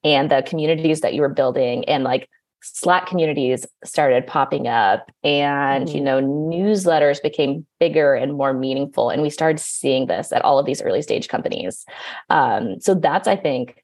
and 0.02 0.30
the 0.30 0.42
communities 0.46 1.00
that 1.00 1.14
you 1.14 1.20
were 1.20 1.28
building 1.28 1.84
and 1.86 2.04
like 2.04 2.28
Slack 2.66 3.06
communities 3.06 3.66
started 3.84 4.26
popping 4.26 4.66
up 4.66 5.10
and 5.22 5.86
mm-hmm. 5.86 5.96
you 5.96 6.02
know 6.02 6.22
newsletters 6.22 7.22
became 7.22 7.66
bigger 7.78 8.14
and 8.14 8.32
more 8.32 8.54
meaningful 8.54 9.10
and 9.10 9.20
we 9.20 9.28
started 9.28 9.60
seeing 9.60 10.06
this 10.06 10.32
at 10.32 10.42
all 10.42 10.58
of 10.58 10.64
these 10.64 10.80
early 10.80 11.02
stage 11.02 11.28
companies. 11.28 11.84
Um, 12.30 12.80
so 12.80 12.94
that's 12.94 13.28
I 13.28 13.36
think 13.36 13.82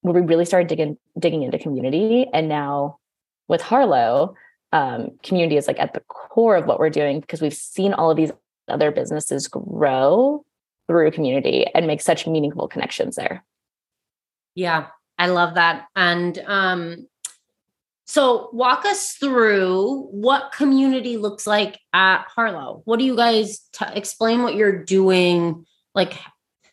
where 0.00 0.14
we 0.14 0.22
really 0.22 0.46
started 0.46 0.68
digging 0.68 0.96
digging 1.18 1.42
into 1.42 1.58
community 1.58 2.26
and 2.32 2.48
now 2.48 2.98
with 3.48 3.60
Harlow 3.60 4.34
um, 4.74 5.10
community 5.22 5.56
is 5.56 5.68
like 5.68 5.78
at 5.78 5.94
the 5.94 6.00
core 6.00 6.56
of 6.56 6.66
what 6.66 6.80
we're 6.80 6.90
doing 6.90 7.20
because 7.20 7.40
we've 7.40 7.54
seen 7.54 7.94
all 7.94 8.10
of 8.10 8.16
these 8.16 8.32
other 8.66 8.90
businesses 8.90 9.46
grow 9.46 10.44
through 10.88 11.12
community 11.12 11.64
and 11.76 11.86
make 11.86 12.00
such 12.00 12.26
meaningful 12.26 12.66
connections 12.66 13.14
there. 13.14 13.44
Yeah, 14.56 14.88
I 15.16 15.28
love 15.28 15.54
that. 15.54 15.86
And 15.94 16.36
um, 16.46 17.06
so 18.04 18.50
walk 18.52 18.84
us 18.84 19.12
through 19.12 20.08
what 20.10 20.50
community 20.52 21.18
looks 21.18 21.46
like 21.46 21.78
at 21.92 22.26
Harlow. 22.26 22.82
What 22.84 22.98
do 22.98 23.04
you 23.04 23.14
guys 23.14 23.60
t- 23.72 23.86
explain 23.94 24.42
what 24.42 24.56
you're 24.56 24.84
doing, 24.84 25.66
like 25.94 26.18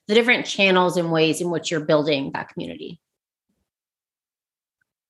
the 0.08 0.16
different 0.16 0.48
channels 0.48 0.98
and 0.98 1.12
ways 1.12 1.40
in 1.40 1.52
which 1.52 1.70
you're 1.70 1.86
building 1.86 2.32
that 2.34 2.50
community? 2.50 3.00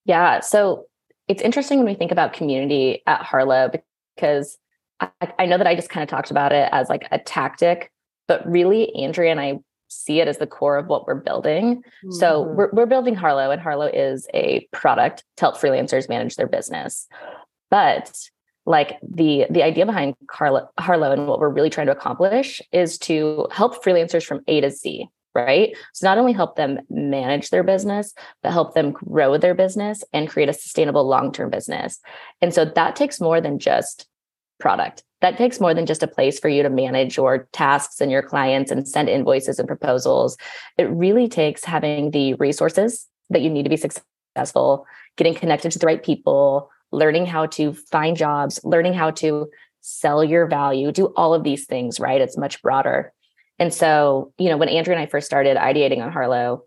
Yeah, 0.03 0.41
so 0.41 0.87
it's 1.27 1.41
interesting 1.41 1.77
when 1.77 1.87
we 1.87 1.93
think 1.93 2.11
about 2.11 2.33
community 2.33 3.01
at 3.07 3.21
Harlow 3.21 3.71
because 4.15 4.57
I, 4.99 5.09
I 5.39 5.45
know 5.45 5.57
that 5.57 5.67
I 5.67 5.75
just 5.75 5.89
kind 5.89 6.03
of 6.03 6.09
talked 6.09 6.31
about 6.31 6.51
it 6.51 6.69
as 6.71 6.89
like 6.89 7.07
a 7.11 7.19
tactic, 7.19 7.91
but 8.27 8.45
really 8.49 8.93
Andrea 8.95 9.31
and 9.31 9.39
I 9.39 9.59
see 9.87 10.21
it 10.21 10.27
as 10.27 10.37
the 10.37 10.47
core 10.47 10.77
of 10.77 10.87
what 10.87 11.05
we're 11.05 11.15
building. 11.15 11.77
Mm-hmm. 11.77 12.11
So 12.11 12.43
we're, 12.43 12.69
we're 12.71 12.85
building 12.85 13.15
Harlow, 13.15 13.51
and 13.51 13.61
Harlow 13.61 13.87
is 13.87 14.27
a 14.33 14.67
product 14.71 15.23
to 15.37 15.45
help 15.45 15.57
freelancers 15.57 16.07
manage 16.07 16.35
their 16.35 16.47
business. 16.47 17.07
But 17.69 18.17
like 18.65 18.99
the 19.01 19.47
the 19.49 19.63
idea 19.63 19.85
behind 19.85 20.15
Harlow, 20.29 20.69
Harlow 20.79 21.11
and 21.11 21.27
what 21.27 21.39
we're 21.39 21.49
really 21.49 21.69
trying 21.69 21.87
to 21.87 21.91
accomplish 21.91 22.61
is 22.71 22.97
to 22.99 23.47
help 23.51 23.83
freelancers 23.83 24.25
from 24.25 24.41
A 24.47 24.61
to 24.61 24.69
Z, 24.69 25.07
right? 25.33 25.75
So 25.93 26.07
not 26.07 26.17
only 26.17 26.33
help 26.33 26.55
them 26.55 26.79
manage 26.89 27.49
their 27.49 27.63
business, 27.63 28.13
but 28.43 28.51
help 28.51 28.73
them 28.73 28.91
grow 28.91 29.37
their 29.37 29.55
business 29.55 30.03
and 30.13 30.29
create 30.29 30.49
a 30.49 30.53
sustainable 30.53 31.07
long-term 31.07 31.49
business. 31.49 31.99
And 32.41 32.53
so 32.53 32.65
that 32.65 32.95
takes 32.95 33.21
more 33.21 33.41
than 33.41 33.59
just 33.59 34.07
product. 34.59 35.03
That 35.21 35.37
takes 35.37 35.59
more 35.59 35.73
than 35.73 35.85
just 35.85 36.03
a 36.03 36.07
place 36.07 36.39
for 36.39 36.49
you 36.49 36.63
to 36.63 36.69
manage 36.69 37.17
your 37.17 37.47
tasks 37.51 38.01
and 38.01 38.11
your 38.11 38.23
clients 38.23 38.71
and 38.71 38.87
send 38.87 39.09
invoices 39.09 39.59
and 39.59 39.67
proposals. 39.67 40.37
It 40.77 40.89
really 40.89 41.27
takes 41.27 41.63
having 41.63 42.11
the 42.11 42.33
resources 42.35 43.07
that 43.29 43.41
you 43.41 43.49
need 43.49 43.63
to 43.63 43.69
be 43.69 43.77
successful, 43.77 44.85
getting 45.17 45.35
connected 45.35 45.71
to 45.71 45.79
the 45.79 45.85
right 45.85 46.03
people, 46.03 46.69
learning 46.91 47.25
how 47.25 47.45
to 47.47 47.73
find 47.73 48.17
jobs, 48.17 48.59
learning 48.63 48.93
how 48.93 49.11
to 49.11 49.47
sell 49.81 50.23
your 50.23 50.47
value, 50.47 50.91
do 50.91 51.07
all 51.15 51.33
of 51.33 51.43
these 51.43 51.65
things, 51.65 51.99
right? 51.99 52.21
It's 52.21 52.37
much 52.37 52.61
broader. 52.61 53.13
And 53.61 53.71
so, 53.71 54.33
you 54.39 54.49
know, 54.49 54.57
when 54.57 54.69
Andrea 54.69 54.97
and 54.97 55.03
I 55.03 55.05
first 55.05 55.27
started 55.27 55.55
ideating 55.55 56.03
on 56.03 56.11
Harlow 56.11 56.63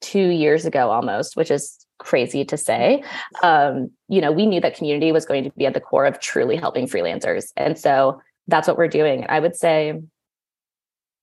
two 0.00 0.28
years 0.28 0.66
ago 0.66 0.90
almost, 0.90 1.36
which 1.36 1.52
is 1.52 1.86
crazy 2.00 2.44
to 2.44 2.56
say. 2.56 3.04
Um, 3.44 3.92
you 4.08 4.20
know, 4.20 4.32
we 4.32 4.44
knew 4.44 4.60
that 4.60 4.76
community 4.76 5.12
was 5.12 5.24
going 5.24 5.44
to 5.44 5.50
be 5.56 5.66
at 5.66 5.74
the 5.74 5.80
core 5.80 6.04
of 6.04 6.18
truly 6.18 6.56
helping 6.56 6.88
freelancers. 6.88 7.52
And 7.56 7.78
so 7.78 8.20
that's 8.48 8.66
what 8.66 8.76
we're 8.76 8.88
doing. 8.88 9.24
I 9.28 9.38
would 9.38 9.54
say 9.54 10.02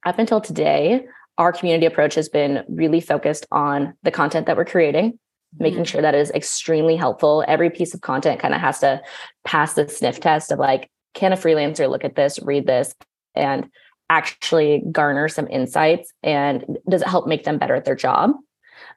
up 0.05 0.19
until 0.19 0.39
today, 0.39 1.05
our 1.37 1.51
community 1.51 1.85
approach 1.85 2.15
has 2.15 2.29
been 2.29 2.63
really 2.69 3.01
focused 3.01 3.45
on 3.51 3.93
the 4.03 4.11
content 4.11 4.45
that 4.45 4.55
we're 4.55 4.63
creating, 4.63 5.11
mm-hmm. 5.11 5.63
making 5.63 5.83
sure 5.83 6.01
that 6.01 6.15
is 6.15 6.31
extremely 6.31 6.95
helpful. 6.95 7.43
Every 7.45 7.69
piece 7.69 7.93
of 7.93 7.99
content 7.99 8.39
kind 8.39 8.53
of 8.53 8.61
has 8.61 8.79
to 8.79 9.01
pass 9.43 9.73
the 9.73 9.89
sniff 9.89 10.21
test 10.21 10.49
of 10.49 10.59
like, 10.59 10.89
can 11.13 11.33
a 11.33 11.35
freelancer 11.35 11.89
look 11.89 12.05
at 12.05 12.15
this, 12.15 12.39
read 12.41 12.65
this, 12.65 12.95
and 13.35 13.69
actually 14.09 14.83
garner 14.91 15.27
some 15.29 15.47
insights? 15.47 16.11
And 16.23 16.77
does 16.89 17.01
it 17.01 17.07
help 17.07 17.27
make 17.27 17.43
them 17.43 17.57
better 17.57 17.75
at 17.75 17.85
their 17.85 17.95
job? 17.95 18.31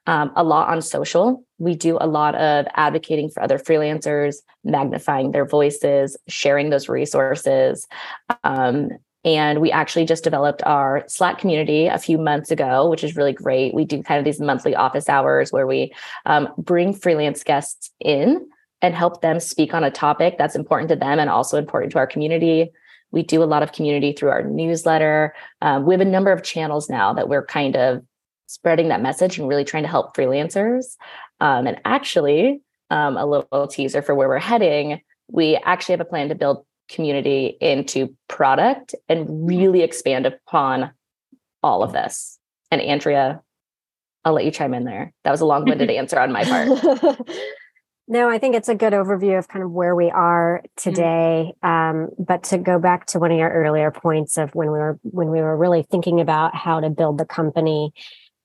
um, 0.07 0.33
a 0.35 0.43
lot 0.43 0.69
on 0.69 0.83
social. 0.83 1.45
We 1.59 1.75
do 1.75 1.97
a 2.01 2.07
lot 2.07 2.35
of 2.35 2.67
advocating 2.75 3.31
for 3.31 3.43
other 3.43 3.59
freelancers, 3.59 4.37
magnifying 4.65 5.31
their 5.31 5.47
voices, 5.47 6.17
sharing 6.29 6.71
those 6.71 6.89
resources. 6.89 7.87
Um, 8.43 8.91
and 9.25 9.61
we 9.61 9.71
actually 9.71 10.05
just 10.05 10.25
developed 10.25 10.65
our 10.65 11.05
Slack 11.07 11.39
community 11.39 11.87
a 11.87 11.99
few 11.99 12.19
months 12.19 12.51
ago, 12.51 12.91
which 12.91 13.05
is 13.05 13.15
really 13.15 13.33
great. 13.33 13.73
We 13.73 13.85
do 13.85 14.03
kind 14.03 14.19
of 14.19 14.25
these 14.25 14.41
monthly 14.41 14.75
office 14.75 15.09
hours 15.09 15.53
where 15.53 15.67
we 15.67 15.93
um, 16.27 16.49
bring 16.59 16.93
freelance 16.93 17.45
guests 17.45 17.91
in 18.01 18.49
and 18.81 18.97
help 18.97 19.21
them 19.21 19.39
speak 19.39 19.75
on 19.75 19.85
a 19.85 19.93
topic 19.93 20.37
that's 20.39 20.57
important 20.57 20.89
to 20.89 20.97
them 20.97 21.21
and 21.21 21.31
also 21.31 21.57
important 21.57 21.93
to 21.93 21.99
our 21.99 22.07
community. 22.07 22.73
We 23.13 23.23
do 23.23 23.43
a 23.43 23.45
lot 23.45 23.63
of 23.63 23.73
community 23.73 24.13
through 24.13 24.31
our 24.31 24.43
newsletter. 24.43 25.35
Um, 25.61 25.87
we 25.87 25.95
have 25.95 26.01
a 26.01 26.07
number 26.07 26.33
of 26.33 26.43
channels 26.43 26.91
now 26.91 27.13
that 27.13 27.29
we're 27.29 27.47
kind 27.47 27.77
of 27.77 28.03
spreading 28.47 28.89
that 28.89 29.01
message 29.01 29.39
and 29.39 29.49
really 29.49 29.65
trying 29.65 29.85
to 29.85 29.89
help 29.89 30.17
freelancers. 30.17 30.97
Um, 31.41 31.67
and 31.67 31.81
actually, 31.85 32.63
um, 32.91 33.17
a 33.17 33.25
little 33.25 33.67
teaser 33.67 34.03
for 34.03 34.15
where 34.15 34.29
we're 34.29 34.39
heading, 34.39 35.01
we 35.29 35.57
actually 35.65 35.95
have 35.95 36.01
a 36.01 36.07
plan 36.07 36.29
to 36.29 36.35
build 36.35 36.65
community 36.89 37.57
into 37.61 38.15
product 38.29 38.95
and 39.09 39.47
really 39.47 39.83
expand 39.83 40.27
upon 40.27 40.91
all 41.63 41.83
of 41.83 41.93
this. 41.93 42.39
And 42.71 42.81
Andrea, 42.81 43.41
I'll 44.25 44.35
let 44.35 44.45
you 44.45 44.51
chime 44.51 44.75
in 44.75 44.85
there. 44.85 45.13
That 45.25 45.31
was 45.31 45.41
a 45.41 45.47
long 45.47 45.65
winded 45.65 45.91
answer 45.99 46.19
on 46.19 46.33
my 46.33 46.45
part. 46.45 47.19
No, 48.09 48.29
I 48.29 48.39
think 48.39 48.57
it's 48.57 48.69
a 48.69 48.75
good 48.75 48.93
overview 48.93 49.39
of 49.39 49.49
kind 49.49 49.65
of 49.65 49.71
where 49.71 49.95
we 49.95 50.11
are 50.11 50.63
mm-hmm. 50.65 50.91
today. 50.91 51.53
Um, 51.63 52.09
but 52.19 52.43
to 52.45 52.59
go 52.59 52.79
back 52.79 53.07
to 53.07 53.19
one 53.19 53.31
of 53.31 53.39
your 53.39 53.51
earlier 53.51 53.91
points 53.91 54.37
of 54.39 54.55
when 54.55 54.69
we 54.69 54.79
were 54.79 54.99
when 55.03 55.31
we 55.31 55.41
were 55.41 55.57
really 55.57 55.85
thinking 55.85 56.21
about 56.21 56.55
how 56.55 56.81
to 56.81 56.91
build 56.91 57.19
the 57.19 57.25
company, 57.25 57.93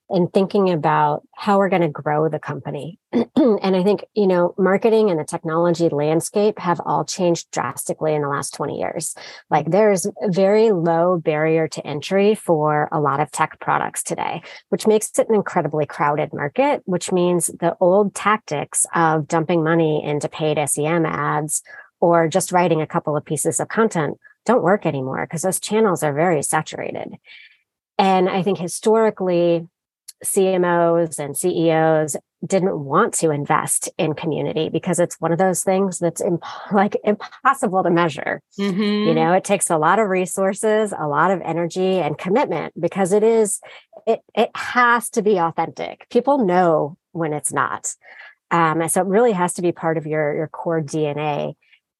and 0.09 0.31
thinking 0.31 0.69
about 0.69 1.27
how 1.35 1.57
we're 1.57 1.69
going 1.69 1.81
to 1.81 1.89
grow 1.89 2.29
the 2.29 2.39
company. 2.39 2.97
and 3.11 3.75
I 3.75 3.83
think, 3.83 4.05
you 4.13 4.27
know, 4.27 4.53
marketing 4.57 5.09
and 5.09 5.19
the 5.19 5.25
technology 5.25 5.89
landscape 5.89 6.59
have 6.59 6.79
all 6.85 7.03
changed 7.03 7.51
drastically 7.51 8.15
in 8.15 8.21
the 8.21 8.29
last 8.29 8.53
20 8.53 8.79
years. 8.79 9.15
Like 9.49 9.65
mm-hmm. 9.65 9.71
there's 9.71 10.05
a 10.05 10.11
very 10.29 10.71
low 10.71 11.17
barrier 11.17 11.67
to 11.69 11.85
entry 11.85 12.35
for 12.35 12.87
a 12.91 13.01
lot 13.01 13.19
of 13.19 13.31
tech 13.31 13.59
products 13.59 14.01
today, 14.01 14.41
which 14.69 14.87
makes 14.87 15.17
it 15.19 15.27
an 15.27 15.35
incredibly 15.35 15.85
crowded 15.85 16.33
market, 16.33 16.83
which 16.85 17.11
means 17.11 17.47
the 17.47 17.75
old 17.79 18.15
tactics 18.15 18.85
of 18.95 19.27
dumping 19.27 19.63
money 19.63 20.03
into 20.03 20.29
paid 20.29 20.57
SEM 20.69 21.05
ads 21.05 21.63
or 21.99 22.27
just 22.27 22.51
writing 22.51 22.81
a 22.81 22.87
couple 22.87 23.17
of 23.17 23.25
pieces 23.25 23.59
of 23.59 23.67
content 23.67 24.17
don't 24.45 24.63
work 24.63 24.85
anymore 24.85 25.25
because 25.25 25.41
those 25.41 25.59
channels 25.59 26.03
are 26.03 26.13
very 26.13 26.41
saturated. 26.41 27.17
And 27.97 28.29
I 28.29 28.43
think 28.43 28.59
historically, 28.59 29.67
CMOs 30.23 31.19
and 31.19 31.37
CEOs 31.37 32.15
didn't 32.45 32.79
want 32.79 33.13
to 33.15 33.31
invest 33.31 33.89
in 33.97 34.13
community 34.13 34.69
because 34.69 34.99
it's 34.99 35.19
one 35.19 35.31
of 35.31 35.37
those 35.37 35.63
things 35.63 35.99
that's 35.99 36.21
imp- 36.21 36.43
like 36.71 36.95
impossible 37.03 37.83
to 37.83 37.89
measure. 37.89 38.41
Mm-hmm. 38.59 39.07
You 39.07 39.13
know, 39.13 39.33
it 39.33 39.43
takes 39.43 39.69
a 39.69 39.77
lot 39.77 39.99
of 39.99 40.07
resources, 40.07 40.93
a 40.97 41.07
lot 41.07 41.31
of 41.31 41.41
energy 41.41 41.99
and 41.99 42.17
commitment 42.17 42.73
because 42.79 43.11
it 43.11 43.23
is 43.23 43.59
it 44.05 44.21
it 44.35 44.49
has 44.55 45.09
to 45.11 45.21
be 45.21 45.37
authentic. 45.37 46.07
People 46.09 46.45
know 46.45 46.97
when 47.11 47.33
it's 47.33 47.51
not. 47.51 47.93
Um, 48.51 48.87
so 48.87 49.01
it 49.01 49.07
really 49.07 49.33
has 49.33 49.53
to 49.55 49.61
be 49.61 49.71
part 49.71 49.97
of 49.97 50.05
your 50.05 50.35
your 50.35 50.47
core 50.47 50.81
DNA. 50.81 51.55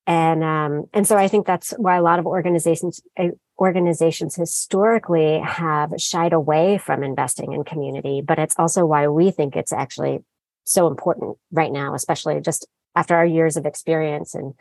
And 0.05 0.43
um, 0.43 0.85
and 0.93 1.05
so 1.05 1.17
I 1.17 1.27
think 1.27 1.45
that's 1.45 1.71
why 1.71 1.97
a 1.97 2.01
lot 2.01 2.19
of 2.19 2.25
organizations 2.25 3.01
eh, 3.17 3.31
organizations 3.59 4.35
historically 4.35 5.39
have 5.39 5.93
shied 5.97 6.33
away 6.33 6.77
from 6.77 7.03
investing 7.03 7.53
in 7.53 7.63
community, 7.63 8.21
but 8.21 8.39
it's 8.39 8.55
also 8.57 8.85
why 8.85 9.07
we 9.07 9.31
think 9.31 9.55
it's 9.55 9.73
actually 9.73 10.19
so 10.63 10.87
important 10.87 11.37
right 11.51 11.71
now, 11.71 11.95
especially 11.95 12.39
just 12.41 12.67
after 12.95 13.15
our 13.15 13.25
years 13.25 13.57
of 13.57 13.65
experience 13.65 14.35
and 14.35 14.53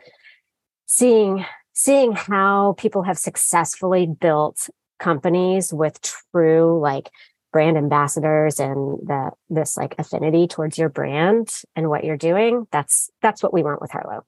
seeing 0.85 1.45
seeing 1.73 2.13
how 2.13 2.73
people 2.77 3.03
have 3.03 3.19
successfully 3.19 4.07
built 4.07 4.67
companies 4.99 5.71
with 5.71 5.99
true 6.01 6.79
like 6.79 7.09
brand 7.53 7.77
ambassadors 7.77 8.59
and 8.59 8.99
the 9.07 9.31
this 9.49 9.77
like 9.77 9.95
affinity 9.97 10.47
towards 10.47 10.77
your 10.77 10.89
brand 10.89 11.49
and 11.75 11.89
what 11.89 12.03
you're 12.03 12.17
doing 12.17 12.67
that's 12.71 13.09
that's 13.21 13.43
what 13.43 13.53
we 13.53 13.63
want 13.63 13.81
with 13.81 13.91
harlow 13.91 14.25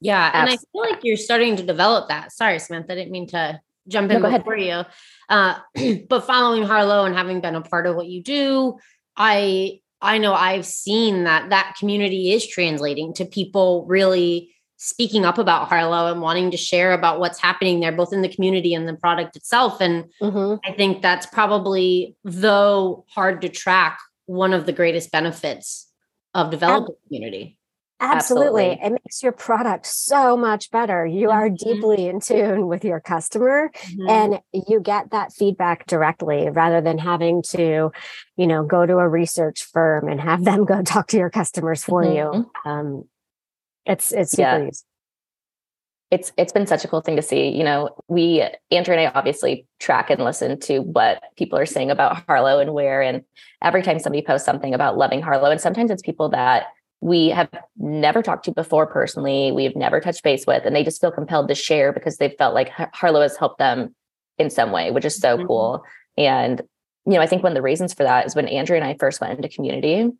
yeah, 0.00 0.30
and 0.34 0.50
I 0.50 0.56
feel 0.56 0.66
like 0.74 1.00
you're 1.02 1.16
starting 1.16 1.56
to 1.56 1.62
develop 1.62 2.08
that. 2.08 2.32
Sorry, 2.32 2.58
Samantha, 2.58 2.92
I 2.92 2.96
didn't 2.96 3.12
mean 3.12 3.28
to 3.28 3.60
jump 3.88 4.10
in 4.10 4.22
no, 4.22 4.38
before 4.38 4.56
you. 4.56 4.82
Uh, 5.28 5.58
but 6.08 6.26
following 6.26 6.64
Harlow 6.64 7.04
and 7.04 7.14
having 7.14 7.40
been 7.40 7.54
a 7.54 7.62
part 7.62 7.86
of 7.86 7.96
what 7.96 8.06
you 8.06 8.22
do, 8.22 8.78
I 9.16 9.80
I 10.00 10.18
know 10.18 10.34
I've 10.34 10.66
seen 10.66 11.24
that 11.24 11.50
that 11.50 11.76
community 11.78 12.32
is 12.32 12.46
translating 12.46 13.14
to 13.14 13.24
people 13.24 13.86
really 13.88 14.52
speaking 14.78 15.24
up 15.24 15.38
about 15.38 15.68
Harlow 15.68 16.12
and 16.12 16.20
wanting 16.20 16.50
to 16.50 16.56
share 16.56 16.92
about 16.92 17.18
what's 17.18 17.40
happening 17.40 17.80
there, 17.80 17.92
both 17.92 18.12
in 18.12 18.22
the 18.22 18.28
community 18.28 18.74
and 18.74 18.86
the 18.86 18.94
product 18.94 19.36
itself. 19.36 19.80
And 19.80 20.04
mm-hmm. 20.20 20.56
I 20.70 20.74
think 20.74 21.00
that's 21.00 21.26
probably, 21.26 22.14
though 22.24 23.06
hard 23.08 23.40
to 23.42 23.48
track, 23.48 23.98
one 24.26 24.52
of 24.52 24.66
the 24.66 24.72
greatest 24.72 25.10
benefits 25.10 25.90
of 26.34 26.50
developing 26.50 26.94
community. 27.06 27.55
Absolutely. 27.98 28.72
Absolutely. 28.72 28.86
It 28.86 29.02
makes 29.04 29.22
your 29.22 29.32
product 29.32 29.86
so 29.86 30.36
much 30.36 30.70
better. 30.70 31.06
You 31.06 31.28
mm-hmm. 31.28 31.38
are 31.38 31.48
deeply 31.48 32.08
in 32.08 32.20
tune 32.20 32.66
with 32.66 32.84
your 32.84 33.00
customer 33.00 33.70
mm-hmm. 33.74 34.08
and 34.08 34.40
you 34.52 34.80
get 34.80 35.10
that 35.12 35.32
feedback 35.32 35.86
directly 35.86 36.50
rather 36.50 36.82
than 36.82 36.98
having 36.98 37.42
to, 37.50 37.90
you 38.36 38.46
know, 38.46 38.64
go 38.64 38.84
to 38.84 38.98
a 38.98 39.08
research 39.08 39.64
firm 39.64 40.08
and 40.08 40.20
have 40.20 40.44
them 40.44 40.64
go 40.66 40.82
talk 40.82 41.08
to 41.08 41.16
your 41.16 41.30
customers 41.30 41.82
for 41.82 42.02
mm-hmm. 42.02 42.36
you. 42.36 42.50
Um, 42.70 43.04
it's, 43.86 44.12
it's 44.12 44.32
super 44.32 44.42
yeah. 44.42 44.68
easy. 44.68 44.82
it's 46.10 46.32
it's 46.36 46.52
been 46.52 46.66
such 46.66 46.84
a 46.84 46.88
cool 46.88 47.00
thing 47.00 47.16
to 47.16 47.22
see. 47.22 47.48
You 47.48 47.64
know, 47.64 47.96
we 48.08 48.44
Andrea 48.70 48.98
and 48.98 49.08
I 49.08 49.18
obviously 49.18 49.66
track 49.80 50.10
and 50.10 50.22
listen 50.22 50.60
to 50.60 50.80
what 50.80 51.22
people 51.36 51.58
are 51.58 51.66
saying 51.66 51.90
about 51.90 52.24
Harlow 52.26 52.58
and 52.58 52.74
where. 52.74 53.00
And 53.00 53.22
every 53.62 53.82
time 53.82 54.00
somebody 54.00 54.22
posts 54.22 54.44
something 54.44 54.74
about 54.74 54.98
loving 54.98 55.22
Harlow, 55.22 55.50
and 55.50 55.60
sometimes 55.60 55.90
it's 55.90 56.02
people 56.02 56.28
that 56.30 56.66
we 57.00 57.28
have 57.28 57.48
never 57.76 58.22
talked 58.22 58.46
to 58.46 58.52
before 58.52 58.86
personally, 58.86 59.52
we've 59.52 59.76
never 59.76 60.00
touched 60.00 60.22
base 60.22 60.46
with, 60.46 60.64
and 60.64 60.74
they 60.74 60.84
just 60.84 61.00
feel 61.00 61.12
compelled 61.12 61.48
to 61.48 61.54
share 61.54 61.92
because 61.92 62.16
they 62.16 62.30
felt 62.30 62.54
like 62.54 62.70
Harlow 62.94 63.22
has 63.22 63.36
helped 63.36 63.58
them 63.58 63.94
in 64.38 64.50
some 64.50 64.72
way, 64.72 64.90
which 64.90 65.04
is 65.04 65.16
so 65.16 65.36
mm-hmm. 65.36 65.46
cool. 65.46 65.84
And 66.16 66.62
you 67.06 67.12
know, 67.12 67.20
I 67.20 67.26
think 67.26 67.42
one 67.42 67.52
of 67.52 67.56
the 67.56 67.62
reasons 67.62 67.94
for 67.94 68.02
that 68.02 68.26
is 68.26 68.34
when 68.34 68.48
Andrea 68.48 68.80
and 68.80 68.88
I 68.88 68.96
first 68.98 69.20
went 69.20 69.36
into 69.36 69.48
community, 69.48 70.10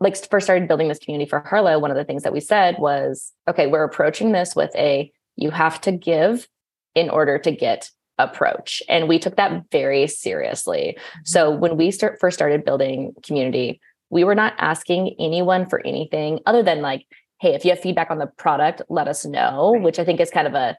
like 0.00 0.16
first 0.28 0.46
started 0.46 0.66
building 0.66 0.88
this 0.88 0.98
community 0.98 1.28
for 1.28 1.40
Harlow, 1.40 1.78
one 1.78 1.92
of 1.92 1.96
the 1.96 2.04
things 2.04 2.24
that 2.24 2.32
we 2.32 2.40
said 2.40 2.76
was, 2.78 3.32
okay, 3.48 3.68
we're 3.68 3.84
approaching 3.84 4.32
this 4.32 4.56
with 4.56 4.74
a 4.74 5.12
you 5.36 5.50
have 5.50 5.80
to 5.82 5.92
give 5.92 6.48
in 6.94 7.08
order 7.08 7.38
to 7.38 7.52
get 7.52 7.88
approach. 8.18 8.82
And 8.88 9.08
we 9.08 9.18
took 9.18 9.36
that 9.36 9.70
very 9.70 10.06
seriously. 10.06 10.98
So 11.24 11.50
mm-hmm. 11.50 11.60
when 11.60 11.76
we 11.76 11.90
start 11.90 12.18
first 12.20 12.36
started 12.36 12.64
building 12.64 13.14
community, 13.22 13.80
we 14.12 14.24
were 14.24 14.34
not 14.34 14.52
asking 14.58 15.16
anyone 15.18 15.66
for 15.66 15.84
anything 15.86 16.38
other 16.44 16.62
than 16.62 16.82
like, 16.82 17.06
hey, 17.40 17.54
if 17.54 17.64
you 17.64 17.70
have 17.70 17.80
feedback 17.80 18.10
on 18.10 18.18
the 18.18 18.26
product, 18.26 18.82
let 18.90 19.08
us 19.08 19.24
know, 19.24 19.72
which 19.80 19.98
I 19.98 20.04
think 20.04 20.20
is 20.20 20.30
kind 20.30 20.46
of 20.46 20.54
a 20.54 20.76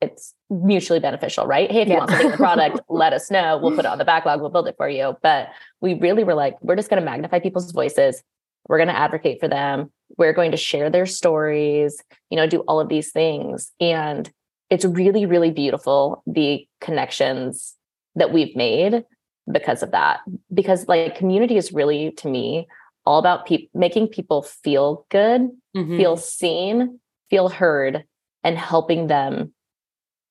it's 0.00 0.34
mutually 0.50 0.98
beneficial, 0.98 1.46
right? 1.46 1.70
Hey, 1.70 1.82
if 1.82 1.88
you 1.88 1.94
yeah. 1.94 2.00
want 2.00 2.10
something 2.10 2.26
in 2.26 2.32
the 2.32 2.36
product, 2.36 2.80
let 2.90 3.12
us 3.12 3.30
know. 3.30 3.58
We'll 3.58 3.76
put 3.76 3.84
it 3.84 3.90
on 3.90 3.98
the 3.98 4.04
backlog, 4.04 4.40
we'll 4.40 4.50
build 4.50 4.66
it 4.66 4.74
for 4.76 4.88
you. 4.88 5.16
But 5.22 5.50
we 5.80 5.94
really 5.94 6.24
were 6.24 6.34
like, 6.34 6.56
we're 6.62 6.74
just 6.74 6.90
going 6.90 7.00
to 7.00 7.04
magnify 7.08 7.38
people's 7.38 7.70
voices. 7.70 8.22
We're 8.68 8.78
going 8.78 8.88
to 8.88 8.98
advocate 8.98 9.38
for 9.38 9.48
them. 9.48 9.92
We're 10.18 10.32
going 10.32 10.50
to 10.50 10.56
share 10.56 10.90
their 10.90 11.06
stories, 11.06 12.02
you 12.28 12.36
know, 12.36 12.48
do 12.48 12.60
all 12.62 12.80
of 12.80 12.88
these 12.88 13.12
things. 13.12 13.70
And 13.80 14.30
it's 14.68 14.84
really, 14.84 15.26
really 15.26 15.52
beautiful 15.52 16.24
the 16.26 16.66
connections 16.80 17.76
that 18.16 18.32
we've 18.32 18.54
made 18.56 19.04
because 19.50 19.82
of 19.82 19.90
that. 19.92 20.20
Because 20.52 20.88
like 20.88 21.16
community 21.16 21.56
is 21.56 21.72
really 21.72 22.12
to 22.12 22.28
me 22.28 22.66
all 23.06 23.18
about 23.18 23.46
pe- 23.46 23.68
making 23.74 24.08
people 24.08 24.42
feel 24.42 25.06
good, 25.10 25.50
mm-hmm. 25.76 25.96
feel 25.96 26.16
seen, 26.16 27.00
feel 27.30 27.48
heard, 27.48 28.04
and 28.42 28.56
helping 28.56 29.06
them 29.06 29.52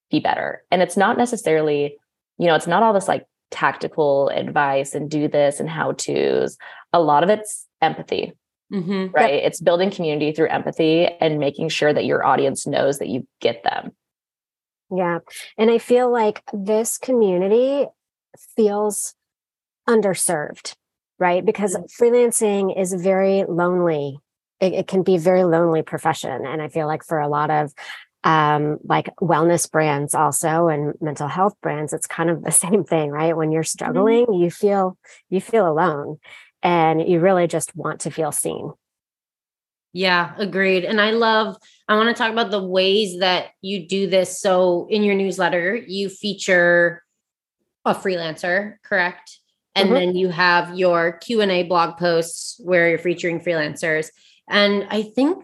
be 0.10 0.20
better. 0.20 0.64
And 0.72 0.82
it's 0.82 0.98
not 0.98 1.18
necessarily, 1.18 1.98
you 2.38 2.48
know, 2.48 2.56
it's 2.56 2.68
not 2.68 2.84
all 2.84 2.94
this 2.94 3.08
like 3.08 3.26
tactical 3.52 4.30
advice 4.30 4.96
and 4.96 5.10
do 5.10 5.28
this 5.28 5.60
and 5.60 5.70
how 5.70 5.92
to's. 5.92 6.58
A 6.92 7.02
lot 7.02 7.24
of 7.24 7.30
it's 7.30 7.68
empathy. 7.82 8.34
Mm-hmm. 8.72 9.12
Right. 9.14 9.36
Yep. 9.36 9.44
It's 9.46 9.62
building 9.62 9.92
community 9.92 10.32
through 10.32 10.50
empathy 10.50 11.06
and 11.06 11.40
making 11.40 11.70
sure 11.70 11.94
that 11.94 12.06
your 12.06 12.26
audience 12.26 12.66
knows 12.66 12.98
that 13.00 13.08
you 13.08 13.28
get 13.40 13.64
them. 13.64 13.92
Yeah. 14.92 15.20
And 15.58 15.70
I 15.70 15.78
feel 15.78 16.12
like 16.12 16.44
this 16.54 16.98
community 16.98 17.88
feels 18.56 19.16
underserved, 19.88 20.76
right? 21.20 21.46
Because 21.46 21.76
mm-hmm. 21.76 22.04
freelancing 22.04 22.80
is 22.80 22.94
very 22.94 23.44
lonely. 23.48 24.20
It, 24.60 24.74
it, 24.74 24.88
can 24.88 25.04
be 25.04 25.16
a 25.16 25.20
very 25.20 25.44
lonely 25.44 25.82
profession. 25.82 26.46
And 26.46 26.62
I 26.62 26.70
feel 26.70 26.88
like 26.88 27.04
for 27.04 27.20
a 27.20 27.28
lot 27.28 27.50
of 27.50 27.74
um, 28.24 28.78
like 28.84 29.14
wellness 29.18 29.70
brands 29.70 30.16
also 30.16 30.70
and 30.70 30.94
mental 31.02 31.28
health 31.28 31.56
brands, 31.62 31.92
it's 31.92 32.08
kind 32.08 32.30
of 32.30 32.44
the 32.44 32.52
same 32.66 32.84
thing, 32.84 33.10
right? 33.10 33.36
When 33.36 33.52
you're 33.52 33.64
mm-hmm. 33.64 33.68
struggling, 33.68 34.26
mm-hmm. 34.26 34.44
you 34.44 34.52
feel 34.52 34.98
you 35.30 35.42
feel 35.42 35.68
alone 35.68 36.18
and 36.62 37.08
you 37.08 37.20
really 37.20 37.48
just 37.48 37.76
want 37.76 38.02
to 38.02 38.12
feel 38.12 38.32
seen. 38.32 38.72
Yeah, 39.94 40.34
agreed. 40.38 40.86
And 40.86 41.00
I 41.00 41.12
love, 41.12 41.56
I 41.88 41.96
want 41.96 42.10
to 42.10 42.20
talk 42.20 42.32
about 42.32 42.50
the 42.50 42.64
ways 42.64 43.20
that 43.20 43.52
you 43.62 43.88
do 43.88 44.10
this. 44.10 44.42
So 44.42 44.88
in 44.90 45.04
your 45.04 45.14
newsletter, 45.14 45.76
you 45.76 46.10
feature 46.10 47.04
a 47.86 47.94
freelancer, 47.94 48.76
correct? 48.84 49.40
And 49.76 49.88
mm-hmm. 49.88 49.96
then 49.96 50.16
you 50.16 50.30
have 50.30 50.78
your 50.78 51.14
Q&A 51.14 51.64
blog 51.64 51.98
posts 51.98 52.60
where 52.64 52.90
you're 52.90 53.00
featuring 53.00 53.40
freelancers. 53.40 54.10
And 54.48 54.86
I 54.90 55.04
think 55.04 55.44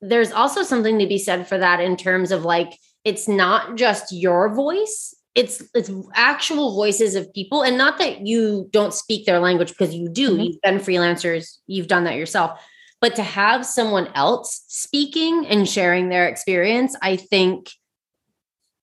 there's 0.00 0.32
also 0.32 0.62
something 0.62 0.98
to 0.98 1.06
be 1.06 1.18
said 1.18 1.48
for 1.48 1.58
that 1.58 1.80
in 1.80 1.96
terms 1.96 2.30
of 2.30 2.44
like 2.44 2.78
it's 3.04 3.26
not 3.28 3.76
just 3.76 4.12
your 4.12 4.54
voice 4.54 5.14
it's 5.34 5.62
it's 5.74 5.90
actual 6.14 6.74
voices 6.74 7.14
of 7.16 7.32
people 7.32 7.62
and 7.62 7.76
not 7.76 7.98
that 7.98 8.26
you 8.26 8.68
don't 8.70 8.94
speak 8.94 9.26
their 9.26 9.40
language 9.40 9.70
because 9.70 9.94
you 9.94 10.08
do 10.08 10.30
mm-hmm. 10.30 10.40
you've 10.40 10.60
been 10.62 10.78
freelancers 10.78 11.58
you've 11.66 11.88
done 11.88 12.04
that 12.04 12.16
yourself 12.16 12.60
but 13.00 13.16
to 13.16 13.22
have 13.22 13.66
someone 13.66 14.08
else 14.14 14.64
speaking 14.68 15.46
and 15.46 15.68
sharing 15.68 16.08
their 16.08 16.28
experience 16.28 16.94
i 17.02 17.16
think 17.16 17.70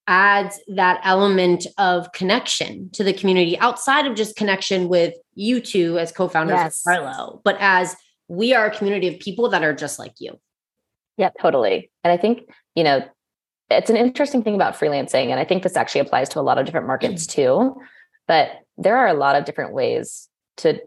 adds 0.08 0.60
that 0.68 1.00
element 1.04 1.68
of 1.78 2.12
connection 2.12 2.90
to 2.92 3.04
the 3.04 3.14
community 3.14 3.58
outside 3.60 4.06
of 4.06 4.16
just 4.16 4.36
connection 4.36 4.90
with 4.90 5.14
you 5.36 5.62
two 5.62 5.98
as 6.00 6.12
co-founders 6.12 6.56
yes. 6.56 6.84
of 6.86 6.94
Harlow, 6.94 7.42
but 7.44 7.56
as 7.60 7.96
we 8.28 8.54
are 8.54 8.66
a 8.66 8.76
community 8.76 9.08
of 9.08 9.20
people 9.20 9.50
that 9.50 9.64
are 9.64 9.74
just 9.74 10.00
like 10.00 10.14
you. 10.20 10.40
Yeah, 11.18 11.30
totally. 11.40 11.92
And 12.04 12.12
I 12.12 12.18
think, 12.18 12.50
you 12.76 12.84
know, 12.84 13.04
it's 13.70 13.90
an 13.90 13.98
interesting 13.98 14.44
thing 14.44 14.56
about 14.56 14.76
freelancing. 14.76 15.30
And 15.30 15.40
I 15.40 15.46
think 15.46 15.64
this 15.64 15.76
actually 15.76 16.02
applies 16.02 16.30
to 16.30 16.40
a 16.40 16.42
lot 16.42 16.58
of 16.58 16.66
different 16.66 16.88
markets 16.88 17.26
too. 17.28 17.76
But 18.28 18.52
there 18.78 18.98
are 18.98 19.08
a 19.08 19.14
lot 19.14 19.36
of 19.36 19.46
different 19.46 19.74
ways 19.74 20.28
to 20.58 20.82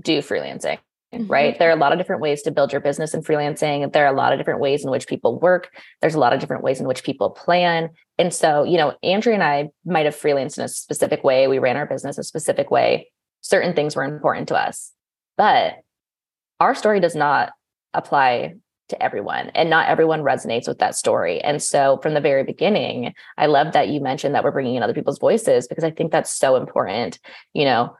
do 0.00 0.18
freelancing, 0.18 0.78
mm-hmm. 1.12 1.26
right? 1.30 1.58
There 1.58 1.68
are 1.68 1.76
a 1.76 1.80
lot 1.80 1.92
of 1.92 1.98
different 1.98 2.22
ways 2.22 2.42
to 2.42 2.50
build 2.50 2.72
your 2.72 2.80
business 2.80 3.14
in 3.14 3.22
freelancing. 3.22 3.92
There 3.92 4.04
are 4.04 4.12
a 4.12 4.16
lot 4.16 4.32
of 4.32 4.38
different 4.38 4.60
ways 4.60 4.84
in 4.84 4.90
which 4.90 5.06
people 5.06 5.38
work. 5.38 5.70
There's 6.00 6.14
a 6.14 6.20
lot 6.20 6.32
of 6.32 6.40
different 6.40 6.62
ways 6.62 6.80
in 6.80 6.86
which 6.86 7.04
people 7.04 7.30
plan. 7.30 7.90
And 8.18 8.32
so, 8.32 8.64
you 8.64 8.76
know, 8.76 8.94
Andrea 9.02 9.34
and 9.34 9.44
I 9.44 9.68
might 9.84 10.06
have 10.06 10.16
freelanced 10.16 10.58
in 10.58 10.64
a 10.64 10.68
specific 10.68 11.24
way. 11.24 11.46
We 11.48 11.58
ran 11.58 11.76
our 11.76 11.86
business 11.86 12.18
a 12.18 12.24
specific 12.24 12.70
way. 12.70 13.10
Certain 13.40 13.74
things 13.74 13.96
were 13.96 14.04
important 14.04 14.48
to 14.48 14.56
us. 14.56 14.92
But 15.36 15.76
our 16.60 16.74
story 16.74 17.00
does 17.00 17.14
not 17.14 17.52
apply 17.94 18.54
to 18.88 19.02
everyone 19.02 19.50
and 19.54 19.68
not 19.68 19.88
everyone 19.88 20.22
resonates 20.22 20.66
with 20.66 20.78
that 20.78 20.94
story 20.94 21.40
and 21.42 21.62
so 21.62 21.98
from 22.02 22.14
the 22.14 22.20
very 22.20 22.42
beginning 22.42 23.12
i 23.36 23.46
love 23.46 23.72
that 23.72 23.88
you 23.88 24.00
mentioned 24.00 24.34
that 24.34 24.42
we're 24.42 24.50
bringing 24.50 24.76
in 24.76 24.82
other 24.82 24.94
people's 24.94 25.18
voices 25.18 25.68
because 25.68 25.84
i 25.84 25.90
think 25.90 26.10
that's 26.10 26.32
so 26.32 26.56
important 26.56 27.18
you 27.52 27.64
know 27.64 27.94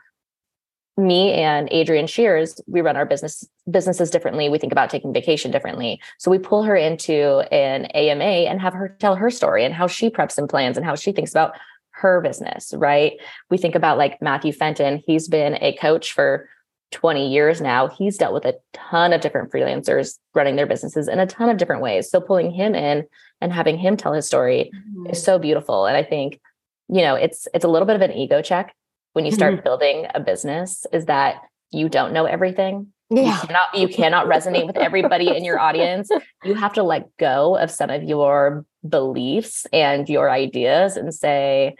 me 0.98 1.32
and 1.32 1.68
adrian 1.70 2.06
shears 2.06 2.60
we 2.66 2.80
run 2.80 2.96
our 2.96 3.06
business 3.06 3.48
businesses 3.70 4.10
differently 4.10 4.48
we 4.48 4.58
think 4.58 4.72
about 4.72 4.90
taking 4.90 5.12
vacation 5.12 5.50
differently 5.50 6.00
so 6.18 6.30
we 6.30 6.38
pull 6.38 6.62
her 6.62 6.76
into 6.76 7.40
an 7.52 7.86
ama 7.94 8.24
and 8.24 8.60
have 8.60 8.74
her 8.74 8.96
tell 8.98 9.14
her 9.14 9.30
story 9.30 9.64
and 9.64 9.74
how 9.74 9.86
she 9.86 10.10
preps 10.10 10.36
and 10.36 10.48
plans 10.48 10.76
and 10.76 10.84
how 10.84 10.94
she 10.94 11.12
thinks 11.12 11.30
about 11.30 11.52
her 11.90 12.20
business 12.20 12.74
right 12.76 13.14
we 13.50 13.56
think 13.56 13.74
about 13.74 13.96
like 13.96 14.20
matthew 14.20 14.52
fenton 14.52 15.02
he's 15.06 15.28
been 15.28 15.56
a 15.60 15.72
coach 15.76 16.12
for 16.12 16.48
20 16.90 17.28
years 17.28 17.60
now, 17.60 17.86
he's 17.86 18.16
dealt 18.16 18.32
with 18.32 18.44
a 18.44 18.54
ton 18.72 19.12
of 19.12 19.20
different 19.20 19.52
freelancers 19.52 20.18
running 20.34 20.56
their 20.56 20.66
businesses 20.66 21.08
in 21.08 21.18
a 21.18 21.26
ton 21.26 21.50
of 21.50 21.58
different 21.58 21.82
ways. 21.82 22.10
So 22.10 22.20
pulling 22.20 22.50
him 22.50 22.74
in 22.74 23.04
and 23.40 23.52
having 23.52 23.76
him 23.76 23.96
tell 23.96 24.12
his 24.12 24.26
story 24.26 24.70
mm-hmm. 24.74 25.10
is 25.10 25.22
so 25.22 25.38
beautiful. 25.38 25.86
And 25.86 25.96
I 25.96 26.02
think, 26.02 26.40
you 26.88 27.02
know, 27.02 27.14
it's 27.14 27.46
it's 27.52 27.64
a 27.64 27.68
little 27.68 27.86
bit 27.86 27.96
of 27.96 28.02
an 28.02 28.12
ego 28.12 28.40
check 28.40 28.74
when 29.18 29.26
you 29.26 29.32
start 29.32 29.54
mm-hmm. 29.54 29.64
building 29.64 30.06
a 30.14 30.20
business 30.20 30.86
is 30.92 31.06
that 31.06 31.42
you 31.72 31.88
don't 31.88 32.12
know 32.12 32.24
everything. 32.24 32.92
Yeah. 33.10 33.34
You 33.34 33.46
cannot 33.48 33.74
you 33.74 33.88
cannot 33.88 34.26
resonate 34.28 34.64
with 34.64 34.76
everybody 34.76 35.36
in 35.36 35.44
your 35.44 35.58
audience. 35.68 36.08
You 36.44 36.54
have 36.54 36.74
to 36.74 36.84
let 36.84 37.08
go 37.16 37.56
of 37.56 37.68
some 37.68 37.90
of 37.90 38.04
your 38.04 38.64
beliefs 38.88 39.66
and 39.72 40.08
your 40.08 40.30
ideas 40.30 40.96
and 40.96 41.12
say, 41.12 41.74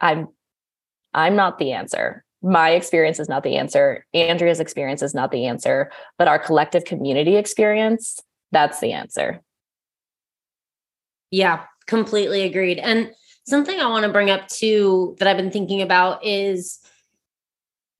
I'm 0.00 0.28
I'm 1.12 1.36
not 1.36 1.58
the 1.58 1.72
answer 1.72 2.24
my 2.42 2.70
experience 2.70 3.18
is 3.18 3.28
not 3.28 3.42
the 3.42 3.56
answer. 3.56 4.06
Andrea's 4.14 4.60
experience 4.60 5.02
is 5.02 5.14
not 5.14 5.30
the 5.30 5.44
answer, 5.44 5.90
but 6.16 6.28
our 6.28 6.38
collective 6.38 6.84
community 6.84 7.36
experience, 7.36 8.20
that's 8.52 8.80
the 8.80 8.92
answer. 8.92 9.42
Yeah, 11.30 11.64
completely 11.86 12.44
agreed. 12.44 12.78
And 12.78 13.10
something 13.48 13.78
I 13.78 13.88
want 13.88 14.04
to 14.04 14.12
bring 14.12 14.30
up 14.30 14.48
too 14.48 15.16
that 15.18 15.28
I've 15.28 15.36
been 15.36 15.50
thinking 15.50 15.82
about 15.82 16.24
is 16.24 16.78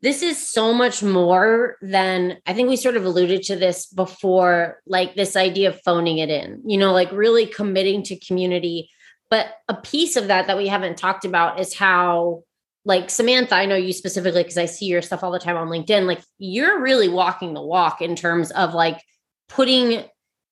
this 0.00 0.22
is 0.22 0.38
so 0.38 0.72
much 0.72 1.02
more 1.02 1.76
than 1.82 2.38
I 2.46 2.54
think 2.54 2.68
we 2.68 2.76
sort 2.76 2.96
of 2.96 3.04
alluded 3.04 3.42
to 3.44 3.56
this 3.56 3.86
before, 3.86 4.80
like 4.86 5.14
this 5.14 5.34
idea 5.34 5.70
of 5.70 5.80
phoning 5.82 6.18
it 6.18 6.30
in, 6.30 6.62
you 6.64 6.78
know, 6.78 6.92
like 6.92 7.10
really 7.10 7.46
committing 7.46 8.04
to 8.04 8.16
community. 8.16 8.90
But 9.28 9.48
a 9.68 9.74
piece 9.74 10.16
of 10.16 10.28
that 10.28 10.46
that 10.46 10.56
we 10.56 10.68
haven't 10.68 10.98
talked 10.98 11.24
about 11.24 11.58
is 11.58 11.74
how 11.74 12.44
like 12.84 13.10
Samantha, 13.10 13.56
I 13.56 13.66
know 13.66 13.74
you 13.74 13.92
specifically 13.92 14.42
because 14.42 14.56
I 14.56 14.66
see 14.66 14.86
your 14.86 15.02
stuff 15.02 15.22
all 15.22 15.32
the 15.32 15.38
time 15.38 15.56
on 15.56 15.68
LinkedIn. 15.68 16.06
Like 16.06 16.22
you're 16.38 16.80
really 16.80 17.08
walking 17.08 17.52
the 17.52 17.62
walk 17.62 18.00
in 18.00 18.14
terms 18.14 18.50
of 18.52 18.74
like 18.74 19.02
putting, 19.48 20.04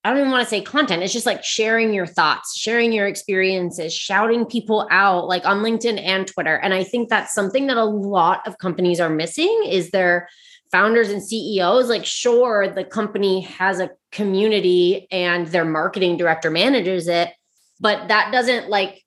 I 0.07 0.11
don't 0.11 0.19
even 0.19 0.31
want 0.31 0.45
to 0.45 0.49
say 0.49 0.61
content. 0.61 1.03
It's 1.03 1.13
just 1.13 1.27
like 1.27 1.43
sharing 1.43 1.93
your 1.93 2.07
thoughts, 2.07 2.57
sharing 2.57 2.93
your 2.93 3.07
experiences, 3.07 3.93
shouting 3.93 4.47
people 4.47 4.87
out 4.91 5.27
like 5.27 5.45
on 5.45 5.59
LinkedIn 5.63 6.01
and 6.01 6.27
Twitter. 6.27 6.57
And 6.57 6.73
I 6.73 6.85
think 6.85 7.09
that's 7.09 7.35
something 7.35 7.67
that 7.67 7.77
a 7.77 7.85
lot 7.85 8.47
of 8.47 8.59
companies 8.59 9.01
are 9.01 9.11
missing 9.11 9.65
is 9.67 9.91
their 9.91 10.29
founders 10.71 11.11
and 11.11 11.23
CEOs. 11.23 11.89
Like, 11.89 12.07
sure, 12.07 12.69
the 12.69 12.85
company 12.85 13.41
has 13.41 13.81
a 13.81 13.91
community 14.13 15.09
and 15.11 15.49
their 15.49 15.65
marketing 15.65 16.17
director 16.17 16.51
manages 16.51 17.09
it 17.09 17.31
but 17.81 18.09
that 18.09 18.33
doesn't 18.33 18.69
like 18.69 19.05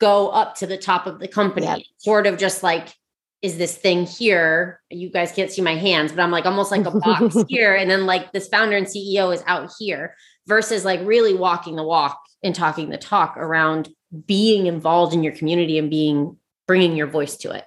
go 0.00 0.28
up 0.28 0.56
to 0.56 0.66
the 0.66 0.78
top 0.78 1.06
of 1.06 1.18
the 1.18 1.28
company. 1.28 1.66
Yep. 1.66 1.80
Sort 1.98 2.26
of 2.26 2.38
just 2.38 2.62
like 2.62 2.94
is 3.40 3.56
this 3.56 3.76
thing 3.76 4.04
here. 4.04 4.80
You 4.90 5.10
guys 5.10 5.30
can't 5.30 5.50
see 5.50 5.62
my 5.62 5.76
hands, 5.76 6.10
but 6.10 6.20
I'm 6.20 6.32
like 6.32 6.44
almost 6.44 6.72
like 6.72 6.86
a 6.86 6.90
box 6.90 7.36
here. 7.48 7.74
And 7.74 7.88
then 7.88 8.04
like 8.04 8.32
this 8.32 8.48
founder 8.48 8.76
and 8.76 8.86
CEO 8.86 9.32
is 9.32 9.44
out 9.46 9.70
here 9.78 10.16
versus 10.48 10.84
like 10.84 11.00
really 11.04 11.34
walking 11.34 11.76
the 11.76 11.84
walk 11.84 12.20
and 12.42 12.54
talking 12.54 12.88
the 12.88 12.98
talk 12.98 13.36
around 13.36 13.88
being 14.26 14.66
involved 14.66 15.14
in 15.14 15.22
your 15.22 15.34
community 15.34 15.78
and 15.78 15.90
being 15.90 16.36
bringing 16.66 16.96
your 16.96 17.06
voice 17.06 17.36
to 17.36 17.50
it. 17.52 17.64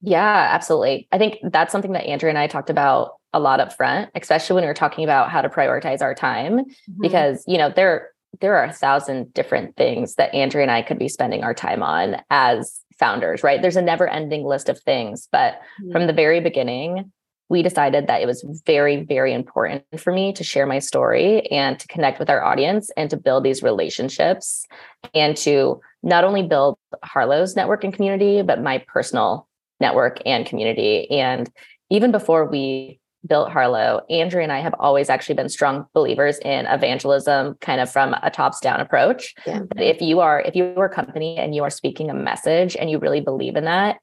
Yeah, 0.00 0.48
absolutely. 0.52 1.08
I 1.10 1.18
think 1.18 1.38
that's 1.42 1.72
something 1.72 1.92
that 1.92 2.06
Andrea 2.06 2.30
and 2.30 2.38
I 2.38 2.46
talked 2.46 2.70
about 2.70 3.12
a 3.32 3.40
lot 3.40 3.58
up 3.58 3.72
front, 3.72 4.10
especially 4.14 4.54
when 4.54 4.64
we 4.64 4.68
were 4.68 4.74
talking 4.74 5.02
about 5.02 5.30
how 5.30 5.42
to 5.42 5.48
prioritize 5.48 6.02
our 6.02 6.14
time, 6.14 6.60
mm-hmm. 6.60 7.00
because 7.00 7.42
you 7.46 7.58
know 7.58 7.72
there 7.74 8.10
there 8.40 8.56
are 8.56 8.64
a 8.64 8.72
thousand 8.72 9.32
different 9.34 9.76
things 9.76 10.16
that 10.16 10.34
Andrea 10.34 10.62
and 10.62 10.70
I 10.70 10.82
could 10.82 10.98
be 10.98 11.08
spending 11.08 11.42
our 11.42 11.54
time 11.54 11.82
on 11.82 12.16
as 12.30 12.80
founders, 12.98 13.42
right? 13.42 13.60
There's 13.60 13.76
a 13.76 13.82
never 13.82 14.08
ending 14.08 14.44
list 14.44 14.68
of 14.68 14.80
things. 14.80 15.28
But 15.32 15.54
mm-hmm. 15.54 15.92
from 15.92 16.06
the 16.06 16.12
very 16.12 16.40
beginning, 16.40 17.12
we 17.48 17.62
decided 17.62 18.06
that 18.06 18.22
it 18.22 18.26
was 18.26 18.44
very, 18.64 19.04
very 19.04 19.32
important 19.32 19.84
for 19.98 20.12
me 20.12 20.32
to 20.32 20.42
share 20.42 20.66
my 20.66 20.78
story 20.78 21.46
and 21.50 21.78
to 21.78 21.86
connect 21.88 22.18
with 22.18 22.30
our 22.30 22.42
audience 22.42 22.90
and 22.96 23.10
to 23.10 23.16
build 23.16 23.44
these 23.44 23.62
relationships 23.62 24.66
and 25.14 25.36
to 25.36 25.80
not 26.02 26.24
only 26.24 26.42
build 26.42 26.78
Harlow's 27.02 27.54
network 27.54 27.84
and 27.84 27.92
community, 27.92 28.42
but 28.42 28.62
my 28.62 28.78
personal 28.88 29.46
network 29.80 30.20
and 30.24 30.46
community. 30.46 31.10
And 31.10 31.50
even 31.90 32.10
before 32.10 32.46
we 32.46 32.98
built 33.26 33.50
Harlow, 33.50 34.02
Andrea 34.10 34.42
and 34.42 34.52
I 34.52 34.60
have 34.60 34.74
always 34.78 35.08
actually 35.08 35.34
been 35.34 35.48
strong 35.48 35.86
believers 35.94 36.38
in 36.38 36.66
evangelism, 36.66 37.56
kind 37.60 37.80
of 37.80 37.90
from 37.90 38.14
a 38.22 38.30
tops 38.30 38.60
down 38.60 38.80
approach. 38.80 39.34
Yeah. 39.46 39.60
if 39.76 40.00
you 40.00 40.20
are, 40.20 40.40
if 40.40 40.54
you 40.54 40.74
are 40.76 40.86
a 40.86 40.94
company 40.94 41.36
and 41.38 41.54
you 41.54 41.62
are 41.62 41.70
speaking 41.70 42.10
a 42.10 42.14
message 42.14 42.76
and 42.76 42.90
you 42.90 42.98
really 42.98 43.20
believe 43.20 43.56
in 43.56 43.64
that, 43.64 43.98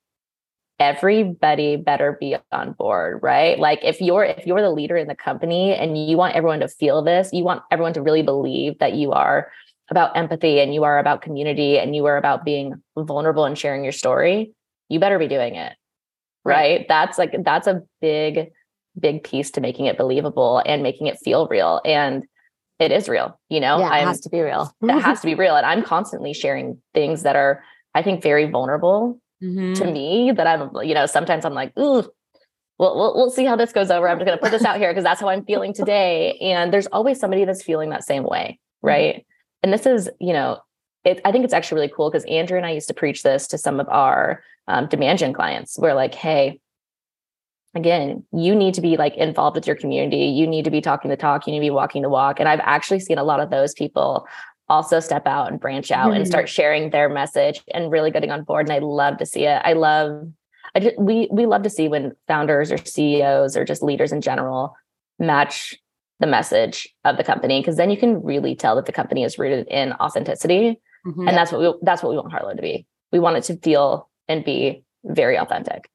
everybody 0.82 1.76
better 1.76 2.18
be 2.20 2.36
on 2.52 2.72
board, 2.74 3.20
right? 3.22 3.60
Like 3.60 3.80
if 3.84 4.02
you're 4.02 4.24
if 4.24 4.48
you're 4.48 4.62
the 4.62 4.72
leader 4.72 4.98
in 4.98 5.08
the 5.08 5.16
company 5.16 5.76
and 5.76 6.10
you 6.10 6.18
want 6.18 6.36
everyone 6.36 6.60
to 6.62 6.68
feel 6.68 7.04
this, 7.04 7.30
you 7.32 7.44
want 7.44 7.62
everyone 7.70 7.94
to 7.94 8.02
really 8.02 8.24
believe 8.24 8.80
that 8.80 8.94
you 8.94 9.12
are 9.12 9.52
about 9.92 10.18
empathy 10.18 10.60
and 10.60 10.74
you 10.74 10.84
are 10.84 10.98
about 10.98 11.22
community 11.22 11.78
and 11.78 11.96
you 11.96 12.08
are 12.08 12.18
about 12.18 12.44
being 12.44 12.82
vulnerable 12.98 13.46
and 13.46 13.60
sharing 13.60 13.84
your 13.84 13.94
story, 13.94 14.54
you 14.90 15.00
better 15.00 15.20
be 15.20 15.28
doing 15.28 15.54
it. 15.54 15.74
Right? 16.44 16.80
right? 16.80 16.86
That's 16.90 17.20
like 17.20 17.36
that's 17.46 17.68
a 17.68 17.84
big 18.02 18.52
big 19.00 19.24
piece 19.24 19.52
to 19.52 19.62
making 19.62 19.86
it 19.86 20.00
believable 20.00 20.64
and 20.66 20.82
making 20.82 21.06
it 21.06 21.20
feel 21.20 21.48
real. 21.48 21.80
And 21.86 22.26
it 22.80 22.92
is 22.92 23.08
real, 23.08 23.40
you 23.50 23.60
know, 23.60 23.78
yeah, 23.78 23.90
it 23.90 24.02
I'm, 24.02 24.08
has 24.08 24.22
to 24.22 24.30
be 24.30 24.42
real. 24.42 24.76
that 24.82 25.04
has 25.04 25.20
to 25.22 25.28
be 25.28 25.36
real. 25.36 25.56
And 25.56 25.66
I'm 25.66 25.84
constantly 25.84 26.34
sharing 26.34 26.82
things 26.96 27.22
that 27.22 27.36
are, 27.36 27.64
I 27.94 28.02
think, 28.02 28.24
very 28.24 28.50
vulnerable 28.50 29.22
mm-hmm. 29.42 29.74
to 29.74 29.92
me 29.92 30.32
that 30.32 30.48
I'm, 30.48 30.70
you 30.84 30.94
know, 30.94 31.06
sometimes 31.06 31.46
I'm 31.46 31.54
like, 31.54 31.78
ooh, 31.78 32.04
well, 32.78 32.96
we'll, 32.96 33.14
we'll 33.16 33.30
see 33.30 33.46
how 33.46 33.56
this 33.56 33.72
goes 33.72 33.92
over. 33.92 34.10
I'm 34.10 34.18
just 34.18 34.26
going 34.26 34.38
to 34.38 34.42
put 34.42 34.52
this 34.52 34.66
out 34.66 34.78
here 34.78 34.92
because 34.92 35.04
that's 35.04 35.22
how 35.22 35.30
I'm 35.30 35.46
feeling 35.46 35.74
today. 35.76 36.38
And 36.42 36.74
there's 36.74 36.88
always 36.88 37.20
somebody 37.20 37.46
that's 37.46 37.64
feeling 37.64 37.90
that 37.90 38.04
same 38.04 38.24
way. 38.24 38.60
Mm-hmm. 38.84 38.88
Right. 38.88 39.16
Mm-hmm. 39.16 39.22
And 39.64 39.74
this 39.74 39.86
is, 39.86 40.10
you 40.20 40.34
know, 40.34 40.60
it, 41.04 41.22
I 41.26 41.32
think 41.32 41.46
it's 41.46 41.54
actually 41.54 41.82
really 41.82 41.94
cool 41.96 42.10
because 42.10 42.26
Andrea 42.26 42.58
and 42.58 42.66
I 42.66 42.72
used 42.72 42.88
to 42.88 42.94
preach 42.94 43.24
this 43.24 43.48
to 43.48 43.58
some 43.58 43.80
of 43.80 43.88
our 43.90 44.44
um, 44.68 44.88
demand 44.88 45.20
gen 45.20 45.34
clients. 45.34 45.78
We're 45.78 45.94
like, 45.94 46.14
hey, 46.16 46.60
again, 47.74 48.24
you 48.32 48.56
need 48.56 48.74
to 48.76 48.82
be 48.82 48.98
like 48.98 49.16
involved 49.16 49.56
with 49.56 49.68
your 49.68 49.76
community. 49.76 50.26
You 50.26 50.46
need 50.46 50.66
to 50.66 50.72
be 50.72 50.82
talking 50.82 51.10
the 51.10 51.18
talk. 51.18 51.48
You 51.48 51.52
need 51.52 51.60
to 51.60 51.66
be 51.66 51.70
walking 51.70 52.02
the 52.02 52.10
walk. 52.10 52.40
And 52.40 52.50
I've 52.50 52.60
actually 52.62 53.00
seen 53.00 53.18
a 53.18 53.24
lot 53.24 53.40
of 53.40 53.50
those 53.50 53.74
people 53.74 54.28
also 54.72 55.02
step 55.02 55.28
out 55.28 55.52
and 55.52 55.60
branch 55.60 55.92
out 55.92 56.08
mm-hmm. 56.08 56.18
and 56.18 56.28
start 56.28 56.48
sharing 56.48 56.90
their 56.90 57.10
message 57.10 57.62
and 57.74 57.92
really 57.92 58.10
getting 58.10 58.32
on 58.32 58.44
board. 58.44 58.68
And 58.68 58.74
I 58.74 58.80
love 58.80 59.18
to 59.18 59.26
see 59.26 59.44
it. 59.44 59.62
I 59.66 59.74
love, 59.74 60.28
I 60.74 60.80
just, 60.80 60.98
we 60.98 61.28
we 61.30 61.46
love 61.46 61.64
to 61.64 61.70
see 61.70 61.90
when 61.90 62.14
founders 62.28 62.72
or 62.72 62.78
CEOs 62.78 63.58
or 63.58 63.66
just 63.66 63.84
leaders 63.84 64.14
in 64.14 64.22
general 64.22 64.74
match 65.20 65.76
the 66.22 66.28
message 66.28 66.88
of 67.04 67.18
the 67.18 67.24
company 67.24 67.60
because 67.60 67.76
then 67.76 67.90
you 67.90 67.98
can 67.98 68.24
really 68.24 68.56
tell 68.56 68.76
that 68.78 68.86
the 68.86 68.94
company 68.94 69.24
is 69.24 69.38
rooted 69.38 69.68
in 69.68 69.92
authenticity. 69.94 70.80
Mm-hmm. 71.06 71.28
And 71.28 71.38
that's 71.38 71.52
what 71.52 71.60
we 71.60 71.74
that's 71.82 72.02
what 72.02 72.12
we 72.12 72.16
want 72.16 72.32
Harlow 72.32 72.56
to 72.56 72.62
be. 72.62 72.88
We 73.12 73.20
want 73.20 73.38
it 73.38 73.44
to 73.46 73.58
feel 73.58 74.10
and 74.30 74.46
be 74.46 74.86
very 75.04 75.38
authentic. 75.38 75.90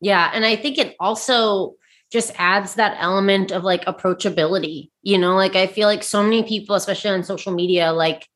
Yeah. 0.00 0.30
And 0.32 0.46
I 0.46 0.56
think 0.56 0.78
it 0.78 0.96
also 0.98 1.74
just 2.10 2.32
adds 2.38 2.74
that 2.74 2.96
element 3.00 3.50
of 3.50 3.64
like 3.64 3.84
approachability. 3.84 4.90
You 5.02 5.18
know, 5.18 5.36
like 5.36 5.56
I 5.56 5.66
feel 5.66 5.86
like 5.86 6.02
so 6.02 6.22
many 6.22 6.42
people, 6.42 6.74
especially 6.74 7.10
on 7.10 7.22
social 7.22 7.52
media, 7.52 7.92
like 7.92 8.26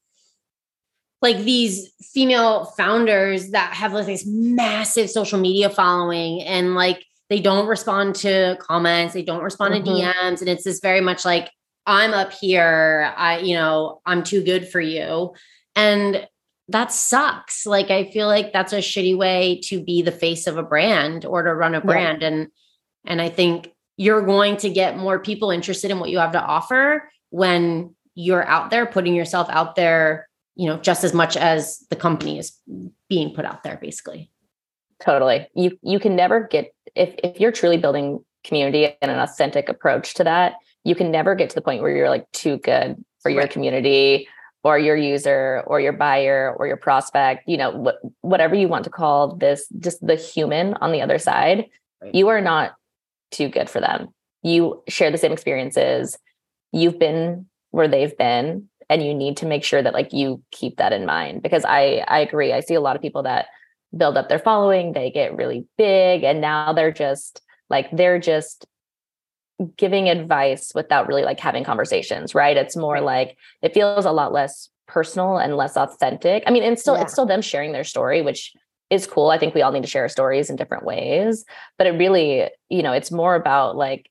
like 1.23 1.39
these 1.39 1.93
female 2.13 2.67
founders 2.77 3.51
that 3.51 3.73
have 3.75 3.93
like 3.93 4.07
this 4.07 4.27
massive 4.27 5.09
social 5.09 5.39
media 5.39 5.71
following 5.71 6.43
and 6.43 6.75
like 6.75 7.05
they 7.31 7.41
don't 7.41 7.69
respond 7.69 8.17
to 8.17 8.59
comments, 8.61 9.15
they 9.15 9.23
don't 9.23 9.43
respond 9.43 9.73
mm-hmm. 9.73 9.85
to 9.85 9.91
DMs. 9.91 10.41
And 10.41 10.49
it's 10.49 10.65
this 10.65 10.81
very 10.81 11.01
much 11.01 11.25
like, 11.25 11.51
I'm 11.87 12.13
up 12.13 12.33
here, 12.33 13.13
I, 13.17 13.39
you 13.39 13.55
know, 13.55 14.01
I'm 14.05 14.25
too 14.25 14.43
good 14.43 14.69
for 14.69 14.81
you. 14.81 15.33
And 15.75 16.27
that 16.69 16.93
sucks. 16.93 17.67
Like 17.67 17.91
I 17.91 18.11
feel 18.11 18.27
like 18.27 18.53
that's 18.53 18.73
a 18.73 18.79
shitty 18.79 19.17
way 19.17 19.61
to 19.65 19.83
be 19.83 20.03
the 20.03 20.13
face 20.13 20.47
of 20.47 20.59
a 20.59 20.63
brand 20.63 21.25
or 21.25 21.43
to 21.43 21.55
run 21.55 21.75
a 21.75 21.81
brand. 21.81 22.23
And 22.23 22.49
and 23.05 23.21
I 23.21 23.29
think 23.29 23.73
you're 23.97 24.23
going 24.23 24.57
to 24.59 24.71
get 24.71 24.97
more 24.97 25.19
people 25.19 25.51
interested 25.51 25.91
in 25.91 25.99
what 25.99 26.11
you 26.11 26.19
have 26.19 26.33
to 26.33 26.43
offer 26.43 27.11
when 27.31 27.95
you're 28.15 28.47
out 28.47 28.71
there 28.71 28.87
putting 28.87 29.15
yourself 29.15 29.49
out 29.51 29.77
there, 29.77 30.29
you 30.55 30.67
know, 30.67 30.79
just 30.79 31.05
as 31.05 31.13
much 31.13 31.37
as 31.37 31.85
the 31.91 31.97
company 31.97 32.39
is 32.39 32.59
being 33.09 33.35
put 33.35 33.45
out 33.45 33.63
there, 33.63 33.79
basically. 33.81 34.31
Totally. 35.01 35.49
You 35.55 35.79
you 35.83 35.99
can 35.99 36.15
never 36.15 36.47
get 36.47 36.75
if 36.95 37.15
if 37.25 37.41
you're 37.41 37.53
truly 37.53 37.77
building 37.77 38.25
community 38.45 38.87
and 39.01 39.11
an 39.11 39.19
authentic 39.19 39.69
approach 39.69 40.15
to 40.15 40.25
that, 40.25 40.55
you 40.85 40.95
can 40.95 41.11
never 41.11 41.35
get 41.35 41.49
to 41.51 41.55
the 41.55 41.61
point 41.61 41.83
where 41.83 41.95
you're 41.95 42.11
like 42.11 42.31
too 42.33 42.59
good 42.59 43.03
for 43.21 43.31
your 43.31 43.43
right. 43.43 43.51
community 43.51 44.29
or 44.65 44.79
your 44.79 44.97
user 44.97 45.63
or 45.67 45.81
your 45.81 45.93
buyer 45.93 46.55
or 46.57 46.67
your 46.67 46.77
prospect, 46.77 47.49
you 47.49 47.57
know, 47.57 47.85
wh- 47.85 48.25
whatever 48.25 48.55
you 48.55 48.69
want 48.69 48.85
to 48.85 48.91
call 48.91 49.35
this, 49.35 49.67
just 49.81 50.05
the 50.07 50.15
human 50.15 50.75
on 50.75 50.93
the 50.93 51.03
other 51.03 51.19
side, 51.19 51.67
right. 52.01 52.15
you 52.15 52.29
are 52.29 52.41
not 52.41 52.77
too 53.33 53.49
good 53.49 53.69
for 53.69 53.81
them. 53.81 54.09
You 54.43 54.83
share 54.89 55.11
the 55.11 55.19
same 55.19 55.33
experiences. 55.33 56.19
You've 56.73 56.99
been 56.99 57.47
where 57.71 57.89
they've 57.89 58.17
been 58.17 58.69
and 58.89 59.03
you 59.03 59.15
need 59.15 59.39
to 59.39 59.47
make 59.47 59.65
sure 59.65 59.83
that 59.83 59.95
like 59.95 60.13
you 60.13 60.43
keep 60.51 60.77
that 60.77 60.93
in 60.93 61.07
mind 61.07 61.43
because 61.43 61.65
I 61.65 62.05
I 62.07 62.21
agree. 62.21 62.53
I 62.53 62.61
see 62.61 62.75
a 62.75 62.81
lot 62.81 62.97
of 62.97 63.03
people 63.03 63.23
that 63.25 63.47
build 63.97 64.17
up 64.17 64.29
their 64.29 64.39
following, 64.39 64.93
they 64.93 65.11
get 65.11 65.37
really 65.37 65.67
big 65.77 66.25
and 66.25 66.41
now 66.41 66.73
they're 66.73 66.93
just 66.93 67.43
like 67.71 67.89
they're 67.93 68.19
just 68.19 68.67
giving 69.77 70.09
advice 70.09 70.73
without 70.75 71.07
really 71.07 71.23
like 71.23 71.41
having 71.41 71.65
conversations, 71.65 72.35
right? 72.35 72.57
It's 72.57 72.77
more 72.77 73.01
like 73.01 73.37
it 73.63 73.75
feels 73.75 74.05
a 74.05 74.13
lot 74.13 74.33
less 74.33 74.69
personal 74.87 75.39
and 75.39 75.57
less 75.57 75.77
authentic. 75.77 76.43
I 76.47 76.51
mean, 76.51 76.63
and 76.63 76.79
still 76.79 76.97
yeah. 76.97 77.03
it's 77.03 77.13
still 77.13 77.27
them 77.27 77.43
sharing 77.43 77.73
their 77.73 77.85
story, 77.85 78.23
which 78.23 78.53
is 78.93 79.07
cool. 79.07 79.31
I 79.31 79.39
think 79.39 79.55
we 79.55 79.63
all 79.63 79.73
need 79.73 79.83
to 79.83 79.89
share 79.89 80.07
stories 80.11 80.51
in 80.51 80.57
different 80.57 80.85
ways, 80.85 81.47
but 81.79 81.87
it 81.87 81.93
really, 81.93 82.51
you 82.69 82.83
know, 82.83 82.93
it's 82.93 83.11
more 83.11 83.35
about 83.35 83.75
like 83.75 84.11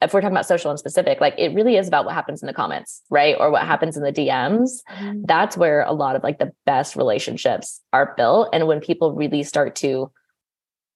if 0.00 0.14
we're 0.14 0.20
talking 0.20 0.36
about 0.36 0.46
social 0.46 0.70
and 0.70 0.78
specific, 0.78 1.20
like 1.20 1.34
it 1.36 1.52
really 1.52 1.76
is 1.76 1.88
about 1.88 2.04
what 2.04 2.14
happens 2.14 2.40
in 2.40 2.46
the 2.46 2.52
comments, 2.52 3.02
right? 3.10 3.34
Or 3.40 3.50
what 3.50 3.66
happens 3.66 3.96
in 3.96 4.04
the 4.04 4.12
DMs. 4.12 4.70
Mm-hmm. 4.90 5.22
That's 5.24 5.56
where 5.56 5.82
a 5.82 5.92
lot 5.92 6.14
of 6.14 6.22
like 6.22 6.38
the 6.38 6.52
best 6.64 6.94
relationships 6.94 7.80
are 7.92 8.14
built. 8.16 8.50
And 8.52 8.68
when 8.68 8.78
people 8.78 9.14
really 9.14 9.42
start 9.42 9.74
to, 9.76 10.12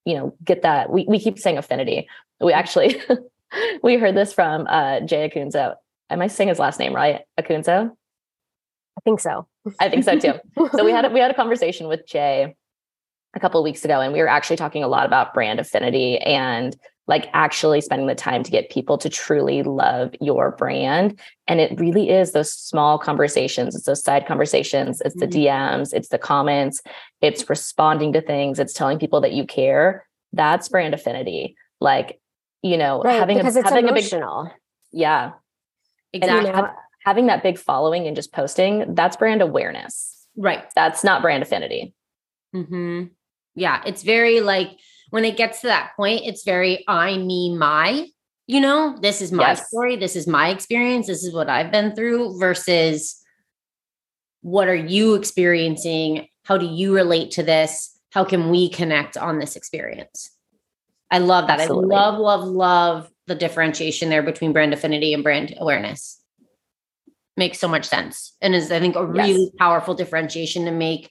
you 0.04 0.14
know, 0.14 0.36
get 0.44 0.62
that, 0.62 0.90
we, 0.90 1.04
we 1.08 1.18
keep 1.18 1.40
saying 1.40 1.58
affinity. 1.58 2.06
We 2.40 2.52
actually 2.52 3.02
we 3.82 3.96
heard 3.96 4.16
this 4.16 4.32
from 4.32 4.68
uh, 4.68 5.00
Jay 5.00 5.28
Acunzo. 5.28 5.74
Am 6.08 6.22
I 6.22 6.28
saying 6.28 6.48
his 6.48 6.60
last 6.60 6.78
name 6.78 6.94
right? 6.94 7.22
Acunzo? 7.40 7.90
I 7.90 9.00
think 9.04 9.18
so. 9.18 9.48
I 9.80 9.88
think 9.88 10.04
so 10.04 10.16
too. 10.20 10.34
so 10.76 10.84
we 10.84 10.92
had 10.92 11.06
a, 11.06 11.08
we 11.08 11.18
had 11.18 11.32
a 11.32 11.34
conversation 11.34 11.88
with 11.88 12.06
Jay 12.06 12.54
a 13.34 13.40
couple 13.40 13.60
of 13.60 13.64
weeks 13.64 13.84
ago, 13.84 14.00
and 14.00 14.12
we 14.12 14.20
were 14.20 14.28
actually 14.28 14.56
talking 14.56 14.84
a 14.84 14.88
lot 14.88 15.06
about 15.06 15.34
brand 15.34 15.60
affinity 15.60 16.18
and 16.18 16.76
like 17.08 17.28
actually 17.32 17.80
spending 17.80 18.06
the 18.06 18.14
time 18.14 18.42
to 18.44 18.50
get 18.50 18.70
people 18.70 18.96
to 18.96 19.08
truly 19.08 19.62
love 19.62 20.14
your 20.20 20.52
brand. 20.52 21.18
And 21.48 21.60
it 21.60 21.78
really 21.78 22.10
is 22.10 22.32
those 22.32 22.52
small 22.52 22.96
conversations. 22.98 23.74
It's 23.74 23.86
those 23.86 24.04
side 24.04 24.26
conversations. 24.26 25.00
It's 25.04 25.16
mm-hmm. 25.16 25.30
the 25.30 25.46
DMs. 25.46 25.92
It's 25.92 26.08
the 26.08 26.18
comments. 26.18 26.80
It's 27.20 27.48
responding 27.50 28.12
to 28.12 28.20
things. 28.20 28.58
It's 28.58 28.72
telling 28.72 28.98
people 28.98 29.20
that 29.22 29.32
you 29.32 29.46
care. 29.46 30.06
That's 30.32 30.68
brand 30.68 30.94
affinity. 30.94 31.56
Like 31.80 32.20
you 32.62 32.76
know, 32.76 33.02
right, 33.02 33.18
having 33.18 33.38
because 33.38 33.56
a, 33.56 33.60
it's 33.60 33.70
having 33.70 33.88
emotional. 33.88 34.42
a 34.42 34.44
big, 34.44 35.00
yeah, 35.00 35.32
exactly. 36.12 36.50
And 36.50 36.68
having 37.04 37.26
that 37.26 37.42
big 37.42 37.58
following 37.58 38.06
and 38.06 38.14
just 38.16 38.32
posting, 38.32 38.94
that's 38.94 39.16
brand 39.16 39.42
awareness. 39.42 40.26
Right. 40.36 40.64
That's 40.74 41.04
not 41.04 41.22
brand 41.22 41.42
affinity. 41.42 41.94
Hmm. 42.52 43.04
Yeah, 43.54 43.82
it's 43.86 44.02
very 44.02 44.40
like 44.40 44.78
when 45.10 45.24
it 45.24 45.36
gets 45.36 45.60
to 45.60 45.66
that 45.66 45.92
point, 45.96 46.22
it's 46.24 46.44
very 46.44 46.84
I, 46.88 47.18
me, 47.18 47.54
my. 47.54 48.08
You 48.46 48.60
know, 48.60 48.96
this 49.00 49.22
is 49.22 49.30
my 49.30 49.50
yes. 49.50 49.68
story. 49.68 49.96
This 49.96 50.16
is 50.16 50.26
my 50.26 50.48
experience. 50.48 51.06
This 51.06 51.22
is 51.24 51.32
what 51.32 51.48
I've 51.48 51.70
been 51.70 51.94
through. 51.94 52.38
Versus 52.38 53.22
what 54.40 54.68
are 54.68 54.74
you 54.74 55.14
experiencing? 55.14 56.28
How 56.44 56.58
do 56.58 56.66
you 56.66 56.94
relate 56.94 57.30
to 57.32 57.42
this? 57.42 57.96
How 58.10 58.24
can 58.24 58.50
we 58.50 58.68
connect 58.68 59.16
on 59.16 59.38
this 59.38 59.54
experience? 59.56 60.30
I 61.10 61.18
love 61.18 61.46
that. 61.46 61.60
Absolutely. 61.60 61.94
I 61.94 61.98
love, 61.98 62.18
love, 62.18 62.48
love 62.48 63.10
the 63.26 63.34
differentiation 63.34 64.08
there 64.08 64.22
between 64.22 64.52
brand 64.52 64.72
affinity 64.72 65.14
and 65.14 65.22
brand 65.22 65.54
awareness. 65.58 66.20
Makes 67.36 67.58
so 67.58 67.68
much 67.68 67.84
sense. 67.84 68.34
And 68.42 68.54
is, 68.54 68.72
I 68.72 68.80
think, 68.80 68.96
a 68.96 69.06
really 69.06 69.44
yes. 69.44 69.52
powerful 69.58 69.94
differentiation 69.94 70.64
to 70.64 70.70
make 70.70 71.10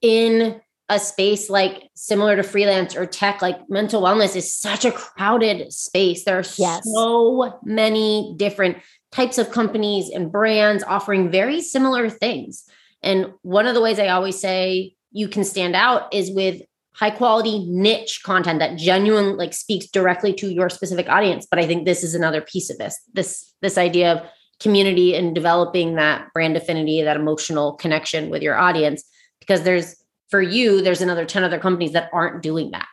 in 0.00 0.60
a 0.88 0.98
space 0.98 1.50
like 1.50 1.90
similar 1.94 2.36
to 2.36 2.42
freelance 2.42 2.96
or 2.96 3.04
tech, 3.04 3.42
like 3.42 3.58
mental 3.68 4.02
wellness 4.02 4.34
is 4.34 4.54
such 4.54 4.84
a 4.84 4.92
crowded 4.92 5.72
space. 5.72 6.24
There 6.24 6.38
are 6.38 6.44
yes. 6.56 6.82
so 6.94 7.58
many 7.62 8.34
different 8.36 8.78
types 9.12 9.38
of 9.38 9.50
companies 9.50 10.10
and 10.10 10.32
brands 10.32 10.82
offering 10.82 11.30
very 11.30 11.60
similar 11.60 12.08
things. 12.08 12.64
And 13.02 13.32
one 13.42 13.66
of 13.66 13.74
the 13.74 13.80
ways 13.80 13.98
I 13.98 14.08
always 14.08 14.40
say 14.40 14.94
you 15.12 15.28
can 15.28 15.44
stand 15.44 15.76
out 15.76 16.12
is 16.12 16.30
with 16.30 16.62
high 16.94 17.10
quality 17.10 17.64
niche 17.68 18.22
content 18.24 18.58
that 18.58 18.76
genuinely 18.76 19.34
like 19.34 19.54
speaks 19.54 19.86
directly 19.86 20.32
to 20.32 20.52
your 20.52 20.68
specific 20.68 21.08
audience 21.08 21.46
but 21.48 21.58
i 21.58 21.66
think 21.66 21.84
this 21.84 22.02
is 22.02 22.12
another 22.12 22.40
piece 22.40 22.70
of 22.70 22.78
this 22.78 22.98
this 23.12 23.54
this 23.62 23.78
idea 23.78 24.12
of 24.12 24.26
community 24.58 25.14
and 25.14 25.32
developing 25.32 25.94
that 25.94 26.26
brand 26.34 26.56
affinity 26.56 27.00
that 27.00 27.16
emotional 27.16 27.74
connection 27.74 28.30
with 28.30 28.42
your 28.42 28.56
audience 28.56 29.04
because 29.38 29.62
there's 29.62 29.94
for 30.30 30.40
you 30.40 30.82
there's 30.82 31.00
another 31.00 31.24
10 31.24 31.44
other 31.44 31.58
companies 31.58 31.92
that 31.92 32.10
aren't 32.12 32.42
doing 32.42 32.70
that 32.70 32.86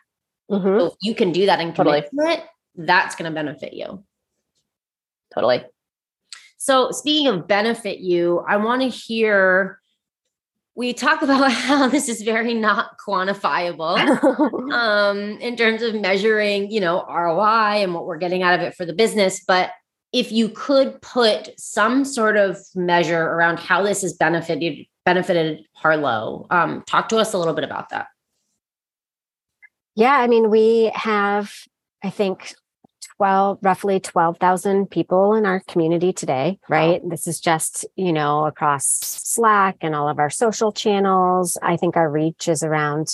mm-hmm. 0.50 0.80
so 0.80 0.86
if 0.88 0.94
you 1.02 1.16
can 1.16 1.32
do 1.32 1.46
that 1.46 1.60
and 1.60 1.76
totally. 1.76 2.00
it 2.00 2.44
that's 2.76 3.16
going 3.16 3.30
to 3.30 3.36
benefit 3.36 3.74
you 3.74 4.04
totally 5.34 5.64
so 6.58 6.92
speaking 6.92 7.28
of 7.28 7.48
benefit 7.48 8.00
you 8.00 8.44
i 8.48 8.58
want 8.58 8.82
to 8.82 8.90
hear 8.90 9.80
we 10.76 10.94
talk 10.94 11.22
about 11.22 11.52
how 11.52 11.88
this 11.88 12.10
is 12.10 12.22
very 12.22 12.54
not 12.54 12.98
quantifiable 13.00 13.98
um, 14.74 15.40
in 15.40 15.56
terms 15.56 15.82
of 15.82 15.96
measuring, 15.96 16.70
you 16.70 16.82
know, 16.82 17.06
ROI 17.08 17.84
and 17.84 17.94
what 17.94 18.06
we're 18.06 18.18
getting 18.18 18.44
out 18.44 18.54
of 18.54 18.62
it 18.62 18.76
for 18.76 18.86
the 18.86 18.94
business. 18.94 19.44
But 19.46 19.72
if 20.12 20.32
you 20.32 20.50
could 20.50 21.02
put 21.02 21.60
some 21.60 22.06
sort 22.06 22.38
of 22.38 22.58
measure 22.76 23.22
around 23.22 23.60
how 23.60 23.84
this 23.84 24.02
has 24.02 24.14
benefited 24.14 24.86
benefited 25.06 25.66
Harlow, 25.74 26.48
um, 26.50 26.84
talk 26.88 27.10
to 27.10 27.18
us 27.18 27.34
a 27.34 27.38
little 27.38 27.54
bit 27.54 27.64
about 27.64 27.90
that. 27.90 28.08
Yeah, 29.96 30.18
I 30.18 30.28
mean, 30.28 30.50
we 30.50 30.92
have, 30.94 31.54
I 32.04 32.10
think, 32.10 32.54
12 33.18 33.60
roughly 33.62 34.00
12,000 34.00 34.90
people 34.90 35.36
in 35.36 35.46
our 35.46 35.62
community 35.68 36.12
today, 36.12 36.60
right? 36.68 37.02
Wow. 37.02 37.10
This 37.10 37.28
is 37.28 37.40
just, 37.40 37.86
you 37.96 38.12
know, 38.12 38.46
across 38.46 38.86
Slack 38.86 39.78
and 39.82 39.96
all 39.96 40.10
of 40.10 40.20
our 40.20 40.30
social 40.30 40.72
channels. 40.72 41.58
I 41.62 41.78
think 41.78 41.96
our 41.96 42.12
reach 42.12 42.50
is 42.50 42.62
around 42.62 43.08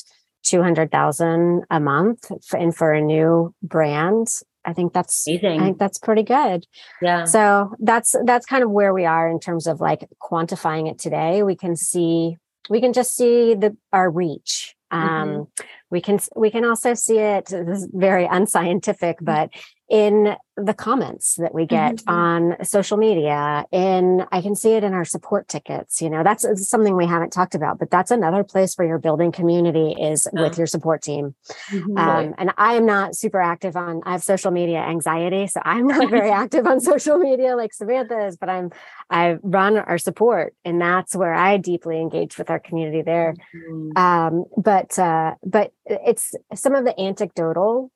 200,000 0.43 1.63
a 1.69 1.79
month 1.79 2.31
for, 2.45 2.57
and 2.57 2.75
for 2.75 2.91
a 2.93 3.01
new 3.01 3.53
brand. 3.61 4.27
I 4.65 4.73
think 4.73 4.93
that's 4.93 5.27
Amazing. 5.27 5.59
I 5.59 5.63
think 5.63 5.77
that's 5.79 5.97
pretty 5.97 6.23
good. 6.23 6.65
Yeah. 7.01 7.25
So 7.25 7.73
that's 7.79 8.15
that's 8.25 8.45
kind 8.45 8.63
of 8.63 8.69
where 8.69 8.93
we 8.93 9.05
are 9.05 9.29
in 9.29 9.39
terms 9.39 9.67
of 9.67 9.81
like 9.81 10.07
quantifying 10.21 10.89
it 10.89 10.99
today. 10.99 11.43
We 11.43 11.55
can 11.55 11.75
see 11.75 12.37
we 12.69 12.79
can 12.79 12.93
just 12.93 13.15
see 13.15 13.55
the 13.55 13.75
our 13.91 14.09
reach. 14.09 14.75
Mm-hmm. 14.91 15.07
Um, 15.07 15.29
mm-hmm. 15.29 15.63
we 15.89 16.01
can 16.01 16.19
we 16.35 16.51
can 16.51 16.65
also 16.65 16.93
see 16.93 17.17
it 17.17 17.45
this 17.45 17.83
is 17.83 17.87
very 17.93 18.25
unscientific 18.25 19.19
but 19.21 19.49
in 19.91 20.37
the 20.55 20.73
comments 20.73 21.35
that 21.35 21.53
we 21.53 21.65
get 21.65 21.95
mm-hmm. 21.95 22.09
on 22.09 22.65
social 22.65 22.97
media 22.97 23.65
in 23.71 24.25
i 24.31 24.41
can 24.41 24.55
see 24.55 24.71
it 24.71 24.83
in 24.83 24.93
our 24.93 25.03
support 25.03 25.47
tickets 25.49 26.01
you 26.01 26.09
know 26.09 26.23
that's 26.23 26.45
something 26.69 26.95
we 26.95 27.05
haven't 27.05 27.31
talked 27.31 27.55
about 27.55 27.77
but 27.77 27.91
that's 27.91 28.09
another 28.09 28.43
place 28.43 28.75
where 28.75 28.87
you're 28.87 28.99
building 28.99 29.31
community 29.31 29.91
is 29.99 30.27
with 30.33 30.57
your 30.57 30.67
support 30.67 31.01
team 31.01 31.35
mm-hmm. 31.69 31.97
um, 31.97 32.33
and 32.37 32.51
i 32.57 32.75
am 32.75 32.85
not 32.85 33.15
super 33.15 33.41
active 33.41 33.75
on 33.75 34.01
i 34.05 34.13
have 34.13 34.23
social 34.23 34.51
media 34.51 34.77
anxiety 34.77 35.45
so 35.45 35.61
i'm 35.65 35.87
not 35.87 36.09
very 36.09 36.31
active 36.31 36.65
on 36.65 36.79
social 36.79 37.17
media 37.17 37.55
like 37.55 37.73
samantha 37.73 38.27
is 38.27 38.37
but 38.37 38.49
i'm 38.49 38.71
i 39.09 39.37
run 39.43 39.77
our 39.77 39.97
support 39.97 40.53
and 40.63 40.79
that's 40.79 41.15
where 41.15 41.33
i 41.33 41.57
deeply 41.57 41.99
engage 41.99 42.37
with 42.37 42.49
our 42.49 42.59
community 42.59 43.01
there 43.01 43.35
mm-hmm. 43.53 43.97
um, 43.97 44.45
but 44.55 44.97
uh, 44.97 45.35
but 45.43 45.73
it's 45.85 46.33
some 46.53 46.75
of 46.75 46.85
the 46.85 46.97
anecdotal 46.99 47.91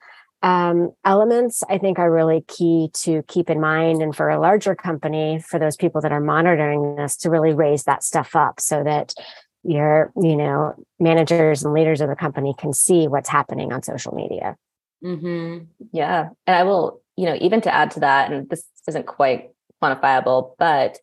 um, 0.45 0.91
elements 1.03 1.63
I 1.67 1.79
think 1.79 1.97
are 1.97 2.11
really 2.11 2.45
key 2.47 2.91
to 2.93 3.23
keep 3.27 3.49
in 3.49 3.59
mind. 3.59 4.03
And 4.03 4.15
for 4.15 4.29
a 4.29 4.39
larger 4.39 4.75
company, 4.75 5.39
for 5.39 5.57
those 5.57 5.75
people 5.75 6.01
that 6.01 6.11
are 6.11 6.21
monitoring 6.21 6.97
this, 6.97 7.17
to 7.17 7.31
really 7.31 7.51
raise 7.51 7.85
that 7.85 8.03
stuff 8.03 8.35
up 8.35 8.59
so 8.59 8.83
that 8.83 9.15
your, 9.63 10.13
you 10.15 10.35
know, 10.35 10.75
managers 10.99 11.63
and 11.63 11.73
leaders 11.73 11.99
of 11.99 12.09
the 12.09 12.15
company 12.15 12.53
can 12.59 12.73
see 12.73 13.07
what's 13.07 13.27
happening 13.27 13.73
on 13.73 13.81
social 13.81 14.13
media. 14.13 14.55
Mm-hmm. 15.03 15.63
Yeah. 15.91 16.29
And 16.45 16.55
I 16.55 16.61
will, 16.61 17.01
you 17.17 17.25
know, 17.25 17.37
even 17.41 17.59
to 17.61 17.73
add 17.73 17.89
to 17.91 18.01
that, 18.01 18.31
and 18.31 18.47
this 18.47 18.63
isn't 18.87 19.07
quite 19.07 19.49
quantifiable, 19.81 20.51
but 20.59 20.99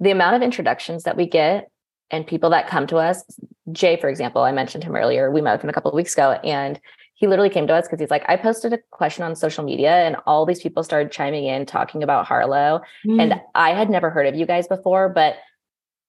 the 0.00 0.10
amount 0.10 0.34
of 0.34 0.42
introductions 0.42 1.04
that 1.04 1.16
we 1.16 1.26
get 1.26 1.70
and 2.10 2.26
people 2.26 2.50
that 2.50 2.66
come 2.66 2.88
to 2.88 2.96
us, 2.96 3.22
Jay, 3.70 3.96
for 3.96 4.08
example, 4.08 4.42
I 4.42 4.50
mentioned 4.50 4.82
him 4.82 4.96
earlier. 4.96 5.30
We 5.30 5.40
met 5.40 5.52
with 5.52 5.62
him 5.62 5.70
a 5.70 5.72
couple 5.72 5.92
of 5.92 5.94
weeks 5.94 6.14
ago, 6.14 6.32
and 6.32 6.80
he 7.20 7.26
literally 7.26 7.50
came 7.50 7.66
to 7.66 7.74
us 7.74 7.86
because 7.86 8.00
he's 8.00 8.10
like, 8.10 8.24
I 8.28 8.36
posted 8.36 8.72
a 8.72 8.78
question 8.90 9.24
on 9.24 9.36
social 9.36 9.62
media 9.62 10.06
and 10.06 10.16
all 10.26 10.46
these 10.46 10.62
people 10.62 10.82
started 10.82 11.12
chiming 11.12 11.44
in 11.44 11.66
talking 11.66 12.02
about 12.02 12.26
Harlow. 12.26 12.80
Mm. 13.06 13.20
And 13.20 13.40
I 13.54 13.74
had 13.74 13.90
never 13.90 14.08
heard 14.08 14.26
of 14.26 14.34
you 14.34 14.46
guys 14.46 14.66
before, 14.66 15.10
but 15.10 15.36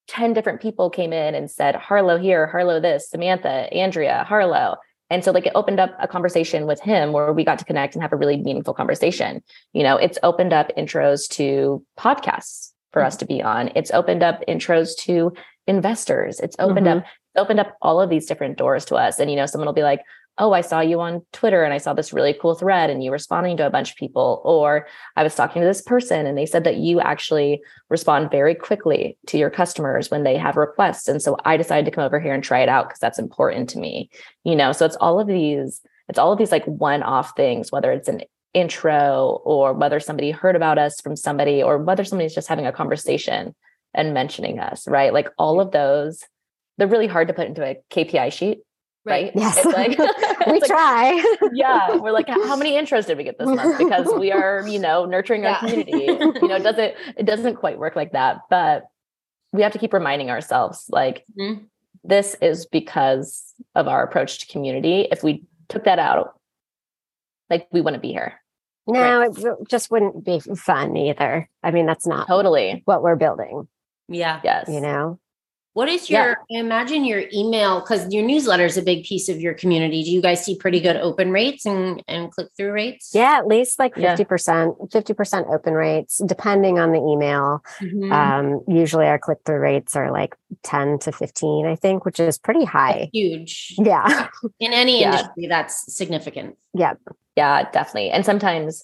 10 0.07 0.31
different 0.31 0.61
people 0.61 0.89
came 0.89 1.11
in 1.11 1.35
and 1.35 1.51
said, 1.51 1.75
Harlow 1.75 2.17
here, 2.17 2.47
Harlow 2.47 2.79
this, 2.79 3.09
Samantha, 3.09 3.71
Andrea, 3.73 4.23
Harlow. 4.25 4.77
And 5.09 5.25
so 5.25 5.31
like 5.31 5.45
it 5.45 5.51
opened 5.53 5.81
up 5.81 5.93
a 5.99 6.07
conversation 6.07 6.65
with 6.65 6.79
him 6.79 7.11
where 7.11 7.33
we 7.33 7.43
got 7.43 7.59
to 7.59 7.65
connect 7.65 7.93
and 7.93 8.01
have 8.01 8.13
a 8.13 8.17
really 8.17 8.37
meaningful 8.37 8.73
conversation. 8.73 9.43
You 9.73 9.83
know, 9.83 9.97
it's 9.97 10.17
opened 10.23 10.53
up 10.53 10.71
intros 10.77 11.27
to 11.31 11.85
podcasts 11.99 12.71
for 12.93 13.01
mm-hmm. 13.01 13.07
us 13.07 13.17
to 13.17 13.25
be 13.25 13.43
on. 13.43 13.69
It's 13.75 13.91
opened 13.91 14.23
up 14.23 14.41
intros 14.47 14.95
to 14.99 15.33
investors. 15.67 16.39
It's 16.39 16.55
opened 16.57 16.87
mm-hmm. 16.87 16.99
up 16.99 17.05
opened 17.37 17.59
up 17.59 17.77
all 17.81 18.01
of 18.01 18.09
these 18.09 18.25
different 18.25 18.57
doors 18.57 18.85
to 18.85 18.95
us. 18.95 19.19
And 19.19 19.29
you 19.29 19.37
know, 19.37 19.45
someone 19.45 19.65
will 19.65 19.73
be 19.73 19.83
like, 19.83 20.01
oh, 20.37 20.53
I 20.53 20.61
saw 20.61 20.79
you 20.79 20.99
on 21.01 21.21
Twitter 21.33 21.63
and 21.63 21.73
I 21.73 21.77
saw 21.77 21.93
this 21.93 22.13
really 22.13 22.33
cool 22.33 22.55
thread 22.55 22.89
and 22.89 23.03
you 23.03 23.11
responding 23.11 23.57
to 23.57 23.67
a 23.67 23.69
bunch 23.69 23.91
of 23.91 23.97
people. 23.97 24.41
Or 24.43 24.87
I 25.15 25.23
was 25.23 25.35
talking 25.35 25.61
to 25.61 25.67
this 25.67 25.81
person 25.81 26.25
and 26.25 26.37
they 26.37 26.45
said 26.45 26.63
that 26.63 26.77
you 26.77 26.99
actually 26.99 27.61
respond 27.89 28.31
very 28.31 28.55
quickly 28.55 29.17
to 29.27 29.37
your 29.37 29.49
customers 29.49 30.09
when 30.09 30.23
they 30.23 30.37
have 30.37 30.55
requests. 30.55 31.07
And 31.07 31.21
so 31.21 31.37
I 31.45 31.57
decided 31.57 31.85
to 31.85 31.91
come 31.91 32.03
over 32.03 32.19
here 32.19 32.33
and 32.33 32.43
try 32.43 32.61
it 32.61 32.69
out 32.69 32.87
because 32.87 32.99
that's 32.99 33.19
important 33.19 33.69
to 33.71 33.79
me. 33.79 34.09
You 34.43 34.55
know, 34.55 34.71
so 34.71 34.85
it's 34.85 34.95
all 34.95 35.19
of 35.19 35.27
these, 35.27 35.81
it's 36.07 36.19
all 36.19 36.31
of 36.31 36.39
these 36.39 36.51
like 36.51 36.65
one-off 36.65 37.33
things, 37.35 37.71
whether 37.71 37.91
it's 37.91 38.07
an 38.07 38.21
intro 38.53 39.41
or 39.43 39.73
whether 39.73 39.99
somebody 39.99 40.31
heard 40.31 40.55
about 40.55 40.77
us 40.77 40.99
from 41.01 41.15
somebody 41.15 41.61
or 41.61 41.77
whether 41.77 42.03
somebody's 42.03 42.35
just 42.35 42.47
having 42.47 42.65
a 42.65 42.71
conversation 42.71 43.53
and 43.93 44.13
mentioning 44.13 44.59
us, 44.59 44.87
right? 44.87 45.13
Like 45.13 45.29
all 45.37 45.61
of 45.61 45.71
those, 45.71 46.23
they're 46.77 46.87
really 46.87 47.07
hard 47.07 47.27
to 47.27 47.33
put 47.33 47.47
into 47.47 47.63
a 47.63 47.77
KPI 47.91 48.31
sheet 48.31 48.59
right? 49.05 49.31
Yes. 49.35 49.63
Like, 49.65 49.97
we 50.47 50.59
like, 50.59 50.65
try. 50.65 51.23
yeah. 51.53 51.95
We're 51.95 52.11
like, 52.11 52.27
how 52.27 52.55
many 52.55 52.73
intros 52.73 53.07
did 53.07 53.17
we 53.17 53.23
get 53.23 53.37
this 53.37 53.47
month? 53.47 53.77
Because 53.91 54.07
we 54.17 54.31
are, 54.31 54.65
you 54.67 54.79
know, 54.79 55.05
nurturing 55.05 55.43
yeah. 55.43 55.53
our 55.53 55.59
community. 55.59 56.05
you 56.05 56.47
know, 56.47 56.55
it 56.55 56.63
doesn't, 56.63 56.93
it 57.17 57.25
doesn't 57.25 57.55
quite 57.55 57.79
work 57.79 57.95
like 57.95 58.11
that. 58.13 58.41
But 58.49 58.83
we 59.51 59.63
have 59.63 59.73
to 59.73 59.79
keep 59.79 59.93
reminding 59.93 60.29
ourselves 60.29 60.85
like 60.89 61.25
mm-hmm. 61.37 61.63
this 62.03 62.35
is 62.41 62.65
because 62.65 63.53
of 63.75 63.87
our 63.87 64.03
approach 64.03 64.39
to 64.39 64.47
community. 64.47 65.07
If 65.11 65.23
we 65.23 65.43
took 65.67 65.85
that 65.85 65.99
out, 65.99 66.39
like 67.49 67.67
we 67.71 67.81
wouldn't 67.81 68.01
be 68.01 68.11
here. 68.11 68.39
No, 68.87 69.19
right? 69.19 69.37
it 69.37 69.69
just 69.69 69.91
wouldn't 69.91 70.25
be 70.25 70.39
fun 70.39 70.97
either. 70.97 71.49
I 71.63 71.71
mean, 71.71 71.85
that's 71.85 72.07
not 72.07 72.27
totally 72.27 72.81
what 72.85 73.03
we're 73.03 73.15
building. 73.15 73.67
Yeah. 74.07 74.41
Yes. 74.43 74.67
You 74.69 74.81
know? 74.81 75.19
What 75.73 75.87
is 75.87 76.09
your, 76.09 76.37
yeah. 76.49 76.59
imagine 76.59 77.05
your 77.05 77.23
email, 77.33 77.79
because 77.79 78.11
your 78.13 78.25
newsletter 78.25 78.65
is 78.65 78.77
a 78.77 78.81
big 78.81 79.05
piece 79.05 79.29
of 79.29 79.39
your 79.39 79.53
community. 79.53 80.03
Do 80.03 80.11
you 80.11 80.21
guys 80.21 80.43
see 80.43 80.55
pretty 80.57 80.81
good 80.81 80.97
open 80.97 81.31
rates 81.31 81.65
and, 81.65 82.03
and 82.09 82.29
click 82.29 82.49
through 82.57 82.73
rates? 82.73 83.11
Yeah, 83.13 83.37
at 83.37 83.47
least 83.47 83.79
like 83.79 83.95
50%, 83.95 84.75
yeah. 84.93 85.01
50% 85.01 85.53
open 85.53 85.73
rates, 85.73 86.21
depending 86.25 86.77
on 86.77 86.91
the 86.91 86.99
email. 86.99 87.63
Mm-hmm. 87.79 88.11
Um, 88.11 88.61
usually 88.67 89.05
our 89.05 89.17
click 89.17 89.37
through 89.45 89.59
rates 89.59 89.95
are 89.95 90.11
like 90.11 90.35
10 90.63 90.99
to 90.99 91.11
15, 91.13 91.65
I 91.65 91.75
think, 91.75 92.03
which 92.03 92.19
is 92.19 92.37
pretty 92.37 92.65
high. 92.65 92.99
That's 92.99 93.09
huge. 93.13 93.75
Yeah. 93.77 94.27
In 94.59 94.73
any 94.73 94.99
yeah. 94.99 95.19
industry, 95.19 95.47
that's 95.47 95.95
significant. 95.95 96.57
Yeah. 96.73 96.95
Yeah, 97.37 97.69
definitely. 97.71 98.09
And 98.09 98.25
sometimes, 98.25 98.83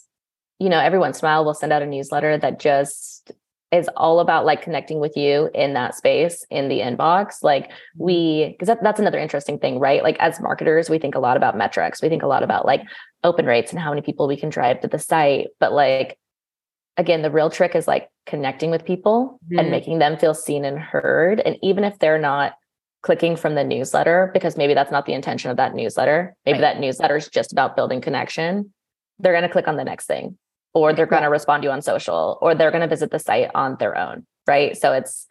you 0.57 0.69
know, 0.69 0.79
every 0.79 0.99
once 0.99 1.19
in 1.19 1.25
a 1.25 1.27
while 1.27 1.43
we'll 1.43 1.53
send 1.53 1.73
out 1.73 1.81
a 1.81 1.85
newsletter 1.85 2.37
that 2.37 2.59
just 2.59 3.31
is 3.71 3.89
all 3.97 4.19
about 4.21 4.45
like 4.45 4.61
connecting 4.61 4.99
with 4.99 5.17
you 5.17 5.49
in 5.53 5.73
that 5.73 5.93
space 5.93 6.45
in 6.49 6.69
the 6.69 6.79
inbox 6.79 7.43
like 7.43 7.69
we 7.97 8.49
because 8.51 8.67
that, 8.67 8.81
that's 8.81 8.99
another 8.99 9.19
interesting 9.19 9.59
thing 9.59 9.77
right 9.77 10.03
like 10.03 10.17
as 10.19 10.39
marketers 10.39 10.89
we 10.89 10.97
think 10.97 11.15
a 11.15 11.19
lot 11.19 11.35
about 11.35 11.57
metrics 11.57 12.01
we 12.01 12.07
think 12.07 12.23
a 12.23 12.27
lot 12.27 12.43
about 12.43 12.65
like 12.65 12.81
open 13.25 13.45
rates 13.45 13.71
and 13.71 13.81
how 13.81 13.89
many 13.89 14.01
people 14.01 14.25
we 14.25 14.37
can 14.37 14.49
drive 14.49 14.79
to 14.79 14.87
the 14.87 14.99
site 14.99 15.47
but 15.59 15.73
like 15.73 16.17
again, 16.97 17.21
the 17.21 17.31
real 17.31 17.49
trick 17.49 17.75
is 17.75 17.87
like 17.87 18.09
connecting 18.25 18.71
with 18.71 18.83
people 18.83 19.39
mm-hmm. 19.45 19.59
and 19.59 19.71
making 19.71 19.99
them 19.99 20.17
feel 20.17 20.33
seen 20.33 20.65
and 20.65 20.79
heard. 20.79 21.39
And 21.39 21.57
even 21.61 21.83
if 21.83 21.97
they're 21.99 22.19
not 22.19 22.53
clicking 23.03 23.35
from 23.35 23.55
the 23.55 23.63
newsletter, 23.63 24.31
because 24.33 24.57
maybe 24.57 24.73
that's 24.73 24.91
not 24.91 25.05
the 25.05 25.13
intention 25.13 25.51
of 25.51 25.57
that 25.57 25.75
newsletter, 25.75 26.35
maybe 26.45 26.59
right. 26.59 26.73
that 26.73 26.79
newsletter 26.79 27.15
is 27.15 27.29
just 27.29 27.51
about 27.51 27.75
building 27.75 28.01
connection, 28.01 28.73
they're 29.19 29.33
going 29.33 29.43
to 29.43 29.49
click 29.49 29.67
on 29.67 29.77
the 29.77 29.83
next 29.83 30.05
thing, 30.05 30.37
or 30.77 30.93
they're 30.93 31.05
going 31.05 31.23
to 31.23 31.29
respond 31.29 31.63
to 31.63 31.67
you 31.67 31.71
on 31.71 31.81
social, 31.81 32.37
or 32.41 32.53
they're 32.53 32.71
going 32.71 32.81
to 32.81 32.87
visit 32.87 33.11
the 33.11 33.19
site 33.19 33.49
on 33.55 33.75
their 33.79 33.97
own. 33.97 34.25
Right. 34.45 34.77
So 34.77 34.93
it's, 34.93 35.27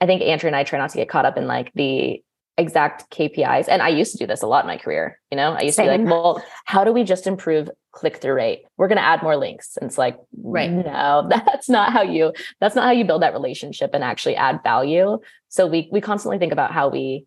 I 0.00 0.06
think 0.06 0.22
andrea 0.22 0.48
and 0.48 0.56
I 0.56 0.64
try 0.64 0.78
not 0.78 0.90
to 0.90 0.96
get 0.96 1.08
caught 1.08 1.24
up 1.24 1.36
in 1.36 1.46
like 1.46 1.72
the 1.74 2.22
exact 2.58 3.10
KPIs. 3.10 3.66
And 3.68 3.80
I 3.80 3.88
used 3.88 4.12
to 4.12 4.18
do 4.18 4.26
this 4.26 4.42
a 4.42 4.46
lot 4.46 4.64
in 4.64 4.68
my 4.68 4.76
career. 4.76 5.18
You 5.30 5.36
know, 5.36 5.52
I 5.52 5.62
used 5.62 5.76
Same. 5.76 5.86
to 5.86 5.96
be 5.96 6.04
like, 6.04 6.12
well, 6.12 6.44
how 6.66 6.84
do 6.84 6.92
we 6.92 7.04
just 7.04 7.26
improve 7.26 7.70
click 7.92 8.18
through 8.18 8.34
rate? 8.34 8.64
We're 8.76 8.88
going 8.88 8.98
to 8.98 9.04
add 9.04 9.22
more 9.22 9.36
links. 9.36 9.76
And 9.80 9.88
it's 9.88 9.98
like, 9.98 10.18
right. 10.42 10.70
No, 10.70 11.26
that's 11.30 11.68
not 11.68 11.92
how 11.92 12.02
you, 12.02 12.32
that's 12.60 12.74
not 12.74 12.84
how 12.84 12.90
you 12.90 13.04
build 13.04 13.22
that 13.22 13.32
relationship 13.32 13.90
and 13.94 14.04
actually 14.04 14.36
add 14.36 14.60
value. 14.62 15.18
So 15.48 15.66
we, 15.66 15.88
we 15.90 16.00
constantly 16.00 16.38
think 16.38 16.52
about 16.52 16.72
how 16.72 16.88
we 16.88 17.24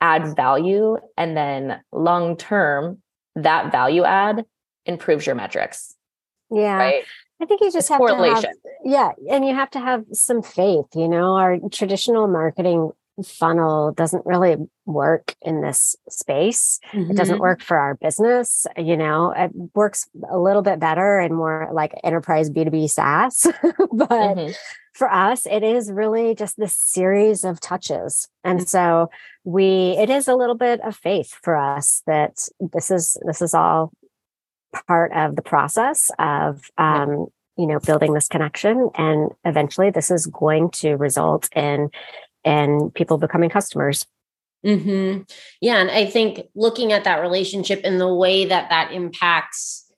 add 0.00 0.36
value 0.36 0.98
and 1.16 1.36
then 1.36 1.80
long 1.92 2.36
term, 2.36 3.02
that 3.34 3.72
value 3.72 4.04
add 4.04 4.44
improves 4.86 5.26
your 5.26 5.34
metrics. 5.34 5.93
Yeah. 6.54 6.76
Right? 6.76 7.04
I 7.40 7.46
think 7.46 7.60
you 7.60 7.66
just 7.66 7.76
it's 7.76 7.88
have 7.88 7.98
correlation. 7.98 8.42
to 8.42 8.46
have, 8.46 8.56
yeah, 8.84 9.10
and 9.30 9.44
you 9.44 9.54
have 9.54 9.70
to 9.70 9.80
have 9.80 10.04
some 10.12 10.42
faith. 10.42 10.86
You 10.94 11.08
know, 11.08 11.36
our 11.36 11.58
traditional 11.70 12.28
marketing 12.28 12.92
funnel 13.22 13.92
doesn't 13.92 14.26
really 14.26 14.56
work 14.86 15.34
in 15.42 15.60
this 15.60 15.94
space. 16.08 16.80
Mm-hmm. 16.92 17.12
It 17.12 17.16
doesn't 17.16 17.34
mm-hmm. 17.34 17.42
work 17.42 17.62
for 17.62 17.76
our 17.76 17.94
business. 17.94 18.66
You 18.76 18.96
know, 18.96 19.32
it 19.36 19.50
works 19.74 20.08
a 20.30 20.38
little 20.38 20.62
bit 20.62 20.80
better 20.80 21.18
and 21.20 21.36
more 21.36 21.68
like 21.72 21.92
enterprise 22.02 22.50
B2B 22.50 22.90
SaaS. 22.90 23.46
but 23.92 24.08
mm-hmm. 24.08 24.52
for 24.94 25.12
us, 25.12 25.46
it 25.46 25.62
is 25.62 25.92
really 25.92 26.34
just 26.34 26.56
this 26.56 26.76
series 26.76 27.44
of 27.44 27.60
touches. 27.60 28.28
And 28.42 28.60
mm-hmm. 28.60 28.66
so 28.66 29.10
we, 29.44 29.96
it 29.98 30.10
is 30.10 30.26
a 30.26 30.34
little 30.34 30.56
bit 30.56 30.80
of 30.80 30.96
faith 30.96 31.38
for 31.42 31.56
us 31.56 32.02
that 32.06 32.48
this 32.72 32.90
is, 32.90 33.16
this 33.26 33.42
is 33.42 33.54
all 33.54 33.92
part 34.86 35.12
of 35.12 35.36
the 35.36 35.42
process 35.42 36.10
of, 36.18 36.70
um, 36.78 37.26
you 37.56 37.66
know, 37.66 37.78
building 37.78 38.14
this 38.14 38.28
connection. 38.28 38.90
And 38.96 39.30
eventually 39.44 39.90
this 39.90 40.10
is 40.10 40.26
going 40.26 40.70
to 40.70 40.94
result 40.94 41.48
in 41.54 41.90
in 42.44 42.90
people 42.94 43.16
becoming 43.16 43.48
customers. 43.48 44.06
Mm-hmm. 44.64 45.22
Yeah. 45.60 45.76
And 45.76 45.90
I 45.90 46.06
think 46.06 46.40
looking 46.54 46.92
at 46.92 47.04
that 47.04 47.20
relationship 47.20 47.80
and 47.84 48.00
the 48.00 48.12
way 48.12 48.46
that 48.46 48.70
that 48.70 48.92
impacts 48.92 49.90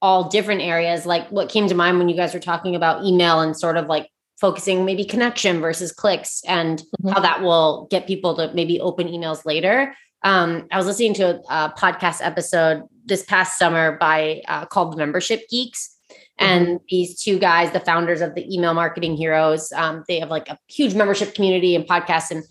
all 0.00 0.28
different 0.28 0.62
areas, 0.62 1.04
like 1.04 1.28
what 1.30 1.48
came 1.48 1.68
to 1.68 1.74
mind 1.74 1.98
when 1.98 2.08
you 2.08 2.16
guys 2.16 2.32
were 2.32 2.40
talking 2.40 2.74
about 2.74 3.04
email 3.04 3.40
and 3.40 3.56
sort 3.56 3.76
of 3.76 3.86
like 3.86 4.08
focusing 4.40 4.84
maybe 4.84 5.04
connection 5.04 5.60
versus 5.60 5.92
clicks 5.92 6.42
and 6.46 6.78
mm-hmm. 6.78 7.08
how 7.08 7.20
that 7.20 7.42
will 7.42 7.86
get 7.90 8.06
people 8.06 8.36
to 8.36 8.52
maybe 8.54 8.80
open 8.80 9.08
emails 9.08 9.44
later. 9.44 9.94
Um, 10.22 10.66
I 10.70 10.78
was 10.78 10.86
listening 10.86 11.14
to 11.14 11.36
a, 11.36 11.66
a, 11.66 11.74
podcast 11.76 12.20
episode 12.22 12.82
this 13.08 13.24
past 13.24 13.58
summer 13.58 13.96
by 13.98 14.42
uh, 14.46 14.66
called 14.66 14.92
the 14.92 14.96
Membership 14.96 15.48
Geeks, 15.48 15.98
and 16.38 16.66
mm-hmm. 16.66 16.84
these 16.88 17.20
two 17.20 17.38
guys, 17.38 17.72
the 17.72 17.80
founders 17.80 18.20
of 18.20 18.34
the 18.34 18.52
email 18.52 18.74
marketing 18.74 19.16
heroes, 19.16 19.72
um, 19.72 20.04
they 20.06 20.20
have 20.20 20.30
like 20.30 20.48
a 20.48 20.58
huge 20.68 20.94
membership 20.94 21.34
community 21.34 21.74
and 21.74 21.86
podcast. 21.86 22.30
And 22.30 22.44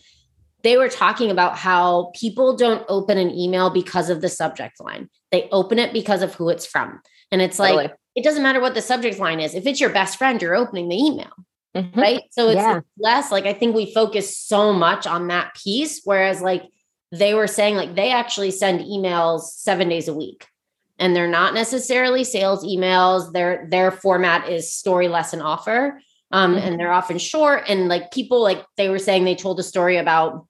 they 0.63 0.77
were 0.77 0.89
talking 0.89 1.31
about 1.31 1.57
how 1.57 2.11
people 2.13 2.55
don't 2.55 2.85
open 2.89 3.17
an 3.17 3.31
email 3.31 3.69
because 3.69 4.09
of 4.09 4.21
the 4.21 4.29
subject 4.29 4.79
line. 4.81 5.09
They 5.31 5.47
open 5.51 5.79
it 5.79 5.93
because 5.93 6.21
of 6.21 6.33
who 6.35 6.49
it's 6.49 6.65
from. 6.65 7.01
And 7.31 7.41
it's 7.41 7.59
like, 7.59 7.73
totally. 7.73 7.93
it 8.15 8.23
doesn't 8.23 8.43
matter 8.43 8.59
what 8.59 8.73
the 8.73 8.81
subject 8.81 9.19
line 9.19 9.39
is. 9.39 9.55
If 9.55 9.65
it's 9.65 9.79
your 9.79 9.89
best 9.89 10.17
friend, 10.17 10.41
you're 10.41 10.55
opening 10.55 10.89
the 10.89 10.97
email. 10.97 11.31
Mm-hmm. 11.75 11.99
Right. 11.99 12.21
So 12.31 12.47
it's 12.47 12.55
yeah. 12.55 12.79
less 12.97 13.31
like 13.31 13.45
I 13.45 13.53
think 13.53 13.75
we 13.75 13.93
focus 13.93 14.35
so 14.35 14.73
much 14.73 15.05
on 15.05 15.27
that 15.27 15.55
piece. 15.55 16.01
Whereas 16.03 16.41
like 16.41 16.63
they 17.11 17.33
were 17.33 17.47
saying, 17.47 17.75
like 17.75 17.95
they 17.95 18.11
actually 18.11 18.51
send 18.51 18.81
emails 18.81 19.41
seven 19.41 19.89
days 19.89 20.07
a 20.07 20.13
week 20.13 20.47
and 20.99 21.15
they're 21.15 21.27
not 21.27 21.53
necessarily 21.53 22.23
sales 22.23 22.65
emails. 22.65 23.31
Their 23.31 23.67
their 23.69 23.91
format 23.91 24.49
is 24.49 24.71
story 24.71 25.07
lesson 25.07 25.41
offer. 25.41 26.01
Um, 26.29 26.55
mm-hmm. 26.55 26.67
and 26.67 26.79
they're 26.79 26.91
often 26.91 27.19
short. 27.19 27.63
And 27.69 27.87
like 27.87 28.11
people, 28.11 28.43
like 28.43 28.65
they 28.75 28.89
were 28.89 28.99
saying, 28.99 29.23
they 29.23 29.35
told 29.35 29.61
a 29.61 29.63
story 29.63 29.95
about 29.95 30.45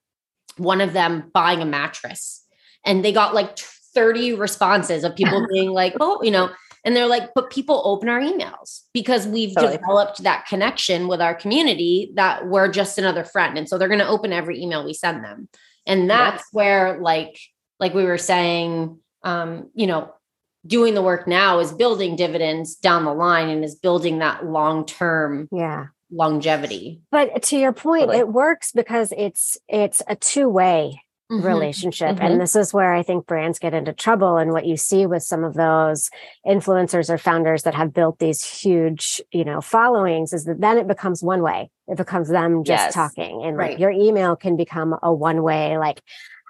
one 0.55 0.81
of 0.81 0.91
them 0.93 1.29
buying 1.35 1.61
a 1.61 1.65
mattress, 1.65 2.43
and 2.83 3.05
they 3.05 3.11
got 3.11 3.35
like 3.35 3.59
30 3.59 4.33
responses 4.33 5.03
of 5.03 5.15
people 5.15 5.45
being 5.53 5.69
like, 5.69 5.95
oh, 5.99 6.19
you 6.23 6.31
know, 6.31 6.49
and 6.83 6.95
they're 6.95 7.05
like, 7.05 7.33
but 7.35 7.51
people 7.51 7.81
open 7.85 8.09
our 8.09 8.19
emails 8.19 8.83
because 8.93 9.27
we've 9.27 9.53
totally. 9.53 9.77
developed 9.77 10.23
that 10.23 10.47
connection 10.47 11.07
with 11.07 11.21
our 11.21 11.35
community 11.35 12.11
that 12.15 12.47
we're 12.47 12.71
just 12.71 12.97
another 12.97 13.23
friend. 13.23 13.57
And 13.57 13.67
so 13.67 13.77
they're 13.77 13.87
going 13.87 13.99
to 13.99 14.07
open 14.07 14.33
every 14.33 14.61
email 14.61 14.85
we 14.85 14.93
send 14.93 15.23
them. 15.23 15.49
And 15.87 16.09
that's 16.09 16.43
where, 16.51 16.99
like, 16.99 17.39
like 17.79 17.93
we 17.93 18.03
were 18.03 18.17
saying, 18.17 18.99
um, 19.23 19.69
you 19.73 19.87
know, 19.87 20.13
doing 20.65 20.93
the 20.93 21.01
work 21.01 21.27
now 21.27 21.59
is 21.59 21.71
building 21.71 22.15
dividends 22.15 22.75
down 22.75 23.05
the 23.05 23.13
line 23.13 23.49
and 23.49 23.63
is 23.63 23.75
building 23.75 24.19
that 24.19 24.45
long 24.45 24.85
term 24.85 25.47
yeah. 25.51 25.87
longevity. 26.11 27.01
But 27.09 27.41
to 27.43 27.57
your 27.57 27.73
point 27.73 28.03
totally. 28.03 28.19
it 28.19 28.27
works 28.27 28.71
because 28.71 29.13
it's 29.17 29.57
it's 29.67 30.01
a 30.07 30.15
two 30.15 30.49
way 30.49 31.01
mm-hmm. 31.31 31.45
relationship 31.45 32.15
mm-hmm. 32.15 32.25
and 32.25 32.41
this 32.41 32.55
is 32.55 32.73
where 32.73 32.93
i 32.93 33.03
think 33.03 33.25
brands 33.25 33.59
get 33.59 33.73
into 33.73 33.93
trouble 33.93 34.37
and 34.37 34.51
what 34.51 34.65
you 34.65 34.77
see 34.77 35.05
with 35.05 35.23
some 35.23 35.43
of 35.43 35.53
those 35.53 36.09
influencers 36.45 37.09
or 37.09 37.17
founders 37.17 37.63
that 37.63 37.75
have 37.75 37.93
built 37.93 38.19
these 38.19 38.43
huge 38.43 39.21
you 39.31 39.43
know 39.43 39.61
followings 39.61 40.33
is 40.33 40.45
that 40.45 40.61
then 40.61 40.77
it 40.77 40.87
becomes 40.87 41.21
one 41.21 41.41
way 41.41 41.69
it 41.87 41.97
becomes 41.97 42.29
them 42.29 42.63
just 42.63 42.85
yes. 42.85 42.93
talking 42.93 43.43
and 43.43 43.57
right. 43.57 43.71
like 43.71 43.79
your 43.79 43.91
email 43.91 44.35
can 44.35 44.55
become 44.55 44.95
a 45.03 45.13
one 45.13 45.43
way 45.43 45.77
like 45.77 46.01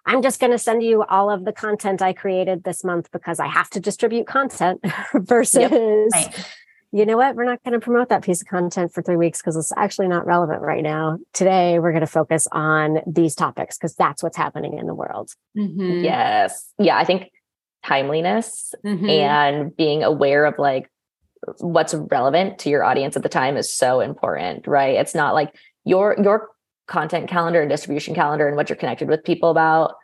I'm 0.09 0.21
just 0.21 0.39
going 0.39 0.53
to 0.53 0.57
send 0.57 0.83
you 0.83 1.03
all 1.03 1.29
of 1.29 1.43
the 1.43 1.51
content 1.51 2.01
I 2.01 2.13
created 2.13 2.63
this 2.63 2.81
month 2.85 3.11
because 3.11 3.41
I 3.41 3.47
have 3.47 3.69
to 3.71 3.81
distribute 3.81 4.25
content 4.25 4.81
versus, 5.13 5.59
yep. 5.59 5.71
right. 6.13 6.45
You 6.91 7.05
know 7.05 7.17
what, 7.17 7.35
we're 7.35 7.45
not 7.45 7.61
going 7.63 7.73
to 7.73 7.83
promote 7.83 8.09
that 8.09 8.23
piece 8.23 8.41
of 8.41 8.47
content 8.47 8.93
for 8.93 9.01
three 9.01 9.17
weeks 9.17 9.39
because 9.41 9.57
it's 9.57 9.73
actually 9.75 10.07
not 10.07 10.25
relevant 10.25 10.61
right 10.61 10.83
now. 10.83 11.17
Today, 11.33 11.79
we're 11.79 11.91
going 11.91 12.01
to 12.01 12.07
focus 12.07 12.47
on 12.51 12.99
these 13.05 13.35
topics 13.35 13.77
because 13.77 13.95
that's 13.95 14.23
what's 14.23 14.37
happening 14.37 14.77
in 14.77 14.87
the 14.87 14.93
world. 14.93 15.31
Mm-hmm. 15.57 16.03
Yes. 16.03 16.71
Yeah. 16.79 16.97
I 16.97 17.03
think 17.03 17.31
timeliness 17.85 18.73
mm-hmm. 18.85 19.09
and 19.09 19.75
being 19.75 20.03
aware 20.03 20.45
of 20.45 20.55
like 20.57 20.89
what's 21.59 21.93
relevant 21.93 22.59
to 22.59 22.69
your 22.69 22.83
audience 22.83 23.15
at 23.15 23.23
the 23.23 23.29
time 23.29 23.57
is 23.57 23.71
so 23.71 23.99
important, 23.99 24.65
right? 24.65 24.95
It's 24.95 25.13
not 25.13 25.33
like 25.33 25.53
your, 25.83 26.15
your 26.21 26.49
content 26.87 27.29
calendar 27.29 27.61
and 27.61 27.69
distribution 27.69 28.15
calendar 28.15 28.47
and 28.47 28.55
what 28.55 28.69
you're 28.69 28.77
connected 28.77 29.09
with 29.09 29.23
people 29.23 29.49
about 29.49 29.95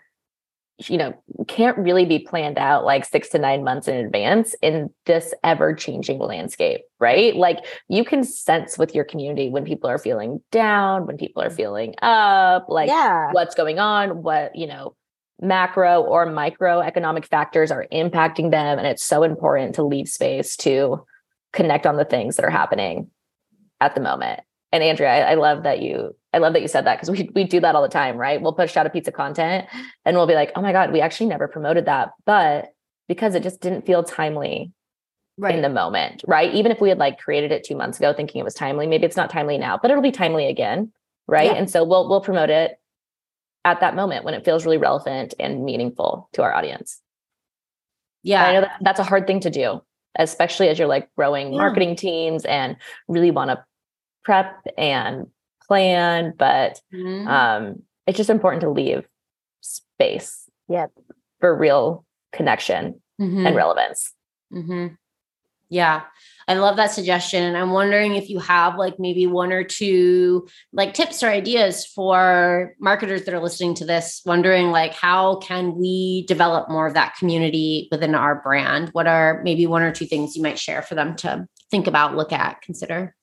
you 0.89 0.97
know 0.97 1.13
can't 1.47 1.77
really 1.77 2.05
be 2.05 2.19
planned 2.19 2.57
out 2.57 2.85
like 2.85 3.05
6 3.05 3.29
to 3.29 3.39
9 3.39 3.63
months 3.63 3.87
in 3.87 3.95
advance 3.95 4.55
in 4.61 4.89
this 5.05 5.33
ever 5.43 5.73
changing 5.73 6.19
landscape 6.19 6.81
right? 6.99 7.35
Like 7.35 7.65
you 7.89 8.05
can 8.05 8.23
sense 8.23 8.77
with 8.77 8.95
your 8.95 9.03
community 9.03 9.49
when 9.49 9.65
people 9.65 9.89
are 9.89 9.97
feeling 9.97 10.41
down 10.51 11.05
when 11.05 11.17
people 11.17 11.41
are 11.43 11.47
mm-hmm. 11.47 11.55
feeling 11.57 11.95
up 12.01 12.65
like 12.69 12.87
yeah. 12.87 13.31
what's 13.33 13.55
going 13.55 13.77
on 13.77 14.23
what 14.23 14.55
you 14.55 14.67
know 14.67 14.95
macro 15.41 16.01
or 16.01 16.25
micro 16.25 16.79
economic 16.79 17.25
factors 17.25 17.71
are 17.71 17.85
impacting 17.91 18.51
them 18.51 18.77
and 18.77 18.87
it's 18.87 19.03
so 19.03 19.23
important 19.23 19.75
to 19.75 19.83
leave 19.83 20.07
space 20.07 20.55
to 20.55 21.03
connect 21.51 21.85
on 21.85 21.97
the 21.97 22.05
things 22.05 22.37
that 22.37 22.45
are 22.45 22.49
happening 22.49 23.09
at 23.79 23.95
the 23.95 24.01
moment. 24.01 24.41
And 24.71 24.83
Andrea, 24.83 25.09
I, 25.09 25.31
I, 25.31 25.33
love 25.35 25.63
that 25.63 25.81
you 25.81 26.15
I 26.33 26.39
love 26.39 26.53
that 26.53 26.61
you 26.61 26.67
said 26.67 26.85
that 26.85 26.97
because 26.97 27.11
we 27.11 27.29
we 27.35 27.43
do 27.43 27.59
that 27.59 27.75
all 27.75 27.81
the 27.81 27.87
time, 27.87 28.17
right? 28.17 28.41
We'll 28.41 28.53
push 28.53 28.75
out 28.75 28.87
a 28.87 28.89
piece 28.89 29.07
of 29.07 29.13
content 29.13 29.67
and 30.03 30.17
we'll 30.17 30.27
be 30.27 30.33
like, 30.33 30.51
oh 30.55 30.61
my 30.61 30.71
God, 30.71 30.91
we 30.91 30.99
actually 30.99 31.27
never 31.27 31.47
promoted 31.47 31.85
that. 31.85 32.11
But 32.25 32.73
because 33.07 33.35
it 33.35 33.43
just 33.43 33.61
didn't 33.61 33.85
feel 33.85 34.03
timely 34.03 34.71
right. 35.37 35.55
in 35.55 35.61
the 35.61 35.69
moment, 35.69 36.23
right? 36.27 36.53
Even 36.53 36.71
if 36.71 36.81
we 36.81 36.89
had 36.89 36.97
like 36.97 37.19
created 37.19 37.51
it 37.51 37.63
two 37.63 37.75
months 37.75 37.99
ago 37.99 38.13
thinking 38.13 38.39
it 38.39 38.43
was 38.43 38.55
timely, 38.55 38.87
maybe 38.87 39.05
it's 39.05 39.17
not 39.17 39.29
timely 39.29 39.57
now, 39.57 39.77
but 39.79 39.91
it'll 39.91 40.03
be 40.03 40.11
timely 40.11 40.47
again. 40.47 40.91
Right. 41.27 41.51
Yeah. 41.51 41.57
And 41.57 41.69
so 41.69 41.83
we'll 41.83 42.09
we'll 42.09 42.21
promote 42.21 42.49
it 42.49 42.79
at 43.63 43.79
that 43.79 43.95
moment 43.95 44.25
when 44.25 44.33
it 44.33 44.43
feels 44.43 44.65
really 44.65 44.77
relevant 44.77 45.33
and 45.39 45.63
meaningful 45.63 46.29
to 46.33 46.43
our 46.43 46.53
audience. 46.53 46.99
Yeah. 48.23 48.43
I 48.43 48.53
know 48.53 48.61
that 48.61 48.77
that's 48.81 48.99
a 48.99 49.03
hard 49.03 49.27
thing 49.27 49.39
to 49.41 49.49
do, 49.49 49.81
especially 50.17 50.69
as 50.69 50.79
you're 50.79 50.87
like 50.87 51.09
growing 51.15 51.53
yeah. 51.53 51.59
marketing 51.59 51.95
teams 51.95 52.43
and 52.45 52.75
really 53.07 53.31
want 53.31 53.51
to 53.51 53.63
prep 54.23 54.65
and 54.77 55.27
plan, 55.67 56.33
but 56.37 56.79
mm-hmm. 56.93 57.27
um, 57.27 57.83
it's 58.07 58.17
just 58.17 58.29
important 58.29 58.61
to 58.61 58.69
leave 58.69 59.05
space 59.61 60.49
yep. 60.67 60.91
for 61.39 61.55
real 61.55 62.05
connection 62.31 63.01
mm-hmm. 63.19 63.45
and 63.45 63.55
relevance. 63.55 64.13
Mm-hmm. 64.51 64.95
Yeah. 65.69 66.03
I 66.47 66.53
love 66.55 66.75
that 66.75 66.91
suggestion. 66.91 67.43
And 67.43 67.57
I'm 67.57 67.71
wondering 67.71 68.15
if 68.15 68.29
you 68.29 68.37
have 68.39 68.77
like 68.77 68.99
maybe 68.99 69.25
one 69.25 69.51
or 69.51 69.63
two 69.63 70.47
like 70.71 70.93
tips 70.93 71.23
or 71.23 71.29
ideas 71.29 71.85
for 71.85 72.75
marketers 72.79 73.23
that 73.23 73.33
are 73.33 73.41
listening 73.41 73.73
to 73.75 73.85
this, 73.85 74.21
wondering 74.25 74.69
like 74.69 74.93
how 74.93 75.37
can 75.37 75.75
we 75.75 76.25
develop 76.27 76.69
more 76.69 76.85
of 76.85 76.93
that 76.93 77.15
community 77.17 77.87
within 77.91 78.13
our 78.13 78.41
brand? 78.41 78.89
What 78.89 79.07
are 79.07 79.41
maybe 79.43 79.65
one 79.65 79.81
or 79.81 79.91
two 79.91 80.05
things 80.05 80.35
you 80.35 80.43
might 80.43 80.59
share 80.59 80.83
for 80.83 80.93
them 80.95 81.15
to 81.17 81.47
think 81.71 81.87
about, 81.87 82.15
look 82.15 82.31
at, 82.31 82.61
consider? 82.61 83.15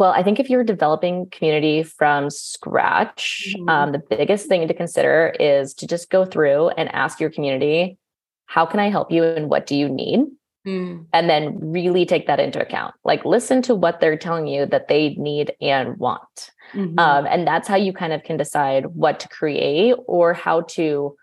Well, 0.00 0.12
I 0.12 0.22
think 0.22 0.40
if 0.40 0.48
you're 0.48 0.64
developing 0.64 1.28
community 1.28 1.82
from 1.82 2.30
scratch, 2.30 3.52
mm-hmm. 3.54 3.68
um, 3.68 3.92
the 3.92 3.98
biggest 3.98 4.48
thing 4.48 4.66
to 4.66 4.72
consider 4.72 5.34
is 5.38 5.74
to 5.74 5.86
just 5.86 6.08
go 6.08 6.24
through 6.24 6.70
and 6.70 6.88
ask 6.94 7.20
your 7.20 7.28
community, 7.28 7.98
how 8.46 8.64
can 8.64 8.80
I 8.80 8.88
help 8.88 9.12
you 9.12 9.24
and 9.24 9.50
what 9.50 9.66
do 9.66 9.76
you 9.76 9.90
need? 9.90 10.20
Mm. 10.66 11.04
And 11.12 11.28
then 11.28 11.58
really 11.60 12.06
take 12.06 12.26
that 12.28 12.40
into 12.40 12.62
account. 12.62 12.94
Like 13.04 13.26
listen 13.26 13.60
to 13.60 13.74
what 13.74 14.00
they're 14.00 14.16
telling 14.16 14.46
you 14.46 14.64
that 14.64 14.88
they 14.88 15.16
need 15.16 15.52
and 15.60 15.98
want. 15.98 16.50
Mm-hmm. 16.72 16.98
Um, 16.98 17.26
and 17.26 17.46
that's 17.46 17.68
how 17.68 17.76
you 17.76 17.92
kind 17.92 18.14
of 18.14 18.22
can 18.22 18.38
decide 18.38 18.86
what 18.86 19.20
to 19.20 19.28
create 19.28 19.96
or 20.06 20.32
how 20.32 20.62
to 20.62 21.14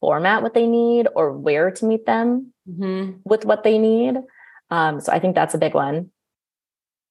format 0.00 0.44
what 0.44 0.54
they 0.54 0.68
need 0.68 1.08
or 1.16 1.32
where 1.32 1.72
to 1.72 1.84
meet 1.84 2.06
them 2.06 2.52
mm-hmm. 2.68 3.16
with 3.24 3.44
what 3.44 3.64
they 3.64 3.76
need. 3.76 4.18
Um, 4.70 5.00
so 5.00 5.10
I 5.10 5.18
think 5.18 5.34
that's 5.34 5.54
a 5.54 5.58
big 5.58 5.74
one. 5.74 6.12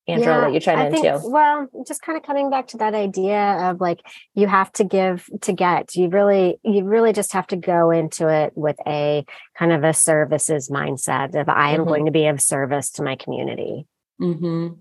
Andrea, 0.07 0.29
yeah, 0.29 0.35
I'll 0.35 0.41
let 0.43 0.53
you 0.53 0.59
chime 0.61 0.79
I 0.79 0.85
in 0.85 0.91
think, 0.93 1.03
too. 1.05 1.29
Well, 1.29 1.67
just 1.85 2.01
kind 2.01 2.17
of 2.17 2.23
coming 2.23 2.49
back 2.49 2.67
to 2.67 2.77
that 2.77 2.93
idea 2.93 3.69
of 3.69 3.81
like 3.81 3.99
you 4.35 4.47
have 4.47 4.71
to 4.73 4.85
give 4.85 5.29
to 5.41 5.51
get. 5.51 5.95
You 5.95 6.07
really, 6.07 6.59
you 6.63 6.85
really 6.85 7.11
just 7.11 7.33
have 7.33 7.47
to 7.47 7.57
go 7.57 7.91
into 7.91 8.29
it 8.29 8.53
with 8.55 8.77
a 8.87 9.25
kind 9.57 9.73
of 9.73 9.83
a 9.83 9.93
services 9.93 10.69
mindset 10.69 11.39
of 11.39 11.49
I 11.49 11.71
am 11.71 11.81
mm-hmm. 11.81 11.89
going 11.89 12.05
to 12.05 12.11
be 12.11 12.27
of 12.27 12.41
service 12.41 12.89
to 12.91 13.03
my 13.03 13.17
community. 13.17 13.85
Mm-hmm. 14.21 14.79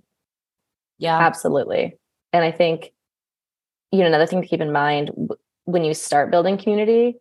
Yeah, 0.99 1.19
absolutely. 1.19 1.97
And 2.33 2.45
I 2.45 2.53
think, 2.53 2.93
you 3.91 4.01
know, 4.01 4.07
another 4.07 4.27
thing 4.27 4.43
to 4.43 4.49
keep 4.49 4.61
in 4.61 4.73
mind 4.73 5.11
when 5.65 5.85
you 5.85 5.93
start 5.93 6.31
building 6.31 6.57
community, 6.57 7.17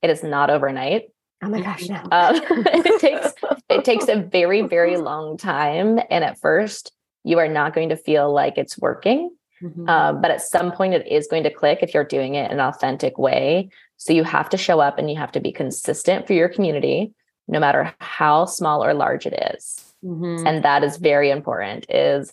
it 0.00 0.08
is 0.08 0.22
not 0.22 0.48
overnight. 0.48 1.10
Oh 1.42 1.48
my 1.50 1.60
gosh, 1.60 1.88
no. 1.90 1.96
Um, 1.96 2.06
it 2.50 3.00
takes 3.00 3.34
it 3.68 3.84
takes 3.84 4.08
a 4.08 4.16
very 4.16 4.62
very 4.62 4.96
long 4.98 5.36
time, 5.36 6.00
and 6.10 6.24
at 6.24 6.40
first 6.40 6.92
you 7.24 7.38
are 7.38 7.48
not 7.48 7.74
going 7.74 7.88
to 7.88 7.96
feel 7.96 8.32
like 8.32 8.58
it's 8.58 8.78
working. 8.78 9.30
Mm-hmm. 9.62 9.88
Um, 9.88 10.20
but 10.20 10.30
at 10.30 10.42
some 10.42 10.72
point, 10.72 10.94
it 10.94 11.06
is 11.06 11.26
going 11.26 11.42
to 11.44 11.50
click 11.50 11.78
if 11.82 11.94
you're 11.94 12.04
doing 12.04 12.34
it 12.34 12.50
in 12.50 12.58
an 12.58 12.66
authentic 12.66 13.18
way. 13.18 13.70
So 13.96 14.12
you 14.12 14.24
have 14.24 14.48
to 14.50 14.56
show 14.56 14.80
up 14.80 14.98
and 14.98 15.10
you 15.10 15.16
have 15.16 15.32
to 15.32 15.40
be 15.40 15.52
consistent 15.52 16.26
for 16.26 16.34
your 16.34 16.48
community, 16.48 17.12
no 17.48 17.58
matter 17.58 17.94
how 17.98 18.44
small 18.44 18.84
or 18.84 18.92
large 18.92 19.26
it 19.26 19.54
is. 19.54 19.94
Mm-hmm. 20.04 20.46
And 20.46 20.64
that 20.64 20.84
is 20.84 20.98
very 20.98 21.30
important 21.30 21.86
is 21.88 22.32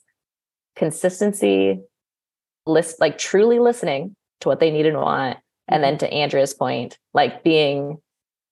consistency, 0.76 1.80
list 2.66 3.00
like 3.00 3.18
truly 3.18 3.60
listening 3.60 4.16
to 4.42 4.50
what 4.50 4.60
they 4.60 4.72
need 4.72 4.86
and 4.86 4.98
want. 4.98 5.38
Mm-hmm. 5.38 5.74
And 5.74 5.84
then 5.84 5.94
mm-hmm. 5.94 6.06
to 6.06 6.14
Andrea's 6.14 6.54
point, 6.54 6.98
like 7.14 7.44
being 7.44 7.98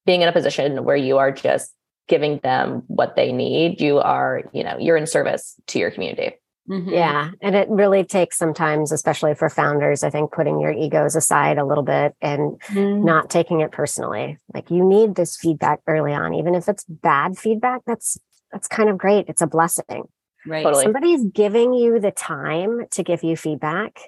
being 0.06 0.22
in 0.22 0.30
a 0.30 0.34
position 0.34 0.86
where 0.86 0.96
you 0.96 1.18
are 1.18 1.32
just 1.32 1.74
giving 2.10 2.40
them 2.40 2.84
what 2.88 3.16
they 3.16 3.32
need 3.32 3.80
you 3.80 4.00
are 4.00 4.42
you 4.52 4.64
know 4.64 4.78
you're 4.78 4.98
in 4.98 5.08
service 5.08 5.56
to 5.68 5.80
your 5.80 5.92
community. 5.92 6.36
Mm-hmm. 6.68 6.90
yeah 6.90 7.32
and 7.42 7.56
it 7.56 7.68
really 7.68 8.04
takes 8.04 8.38
sometimes 8.38 8.92
especially 8.92 9.34
for 9.34 9.50
founders 9.50 10.04
i 10.04 10.12
think 10.12 10.32
putting 10.32 10.60
your 10.60 10.72
egos 10.72 11.16
aside 11.16 11.58
a 11.58 11.66
little 11.66 11.84
bit 11.84 12.14
and 12.22 12.62
mm-hmm. 12.62 13.04
not 13.04 13.32
taking 13.32 13.62
it 13.62 13.72
personally. 13.72 14.38
Like 14.54 14.70
you 14.70 14.88
need 14.88 15.16
this 15.16 15.36
feedback 15.36 15.80
early 15.88 16.14
on 16.14 16.36
even 16.36 16.54
if 16.54 16.70
it's 16.70 16.84
bad 16.84 17.40
feedback 17.40 17.82
that's 17.88 18.20
that's 18.52 18.68
kind 18.68 18.90
of 18.90 18.98
great. 18.98 19.26
It's 19.30 19.42
a 19.42 19.48
blessing. 19.48 20.04
Right. 20.46 20.64
Totally. 20.64 20.84
somebody's 20.84 21.24
giving 21.26 21.74
you 21.74 22.00
the 22.00 22.12
time 22.12 22.86
to 22.92 23.04
give 23.04 23.24
you 23.24 23.36
feedback 23.36 24.00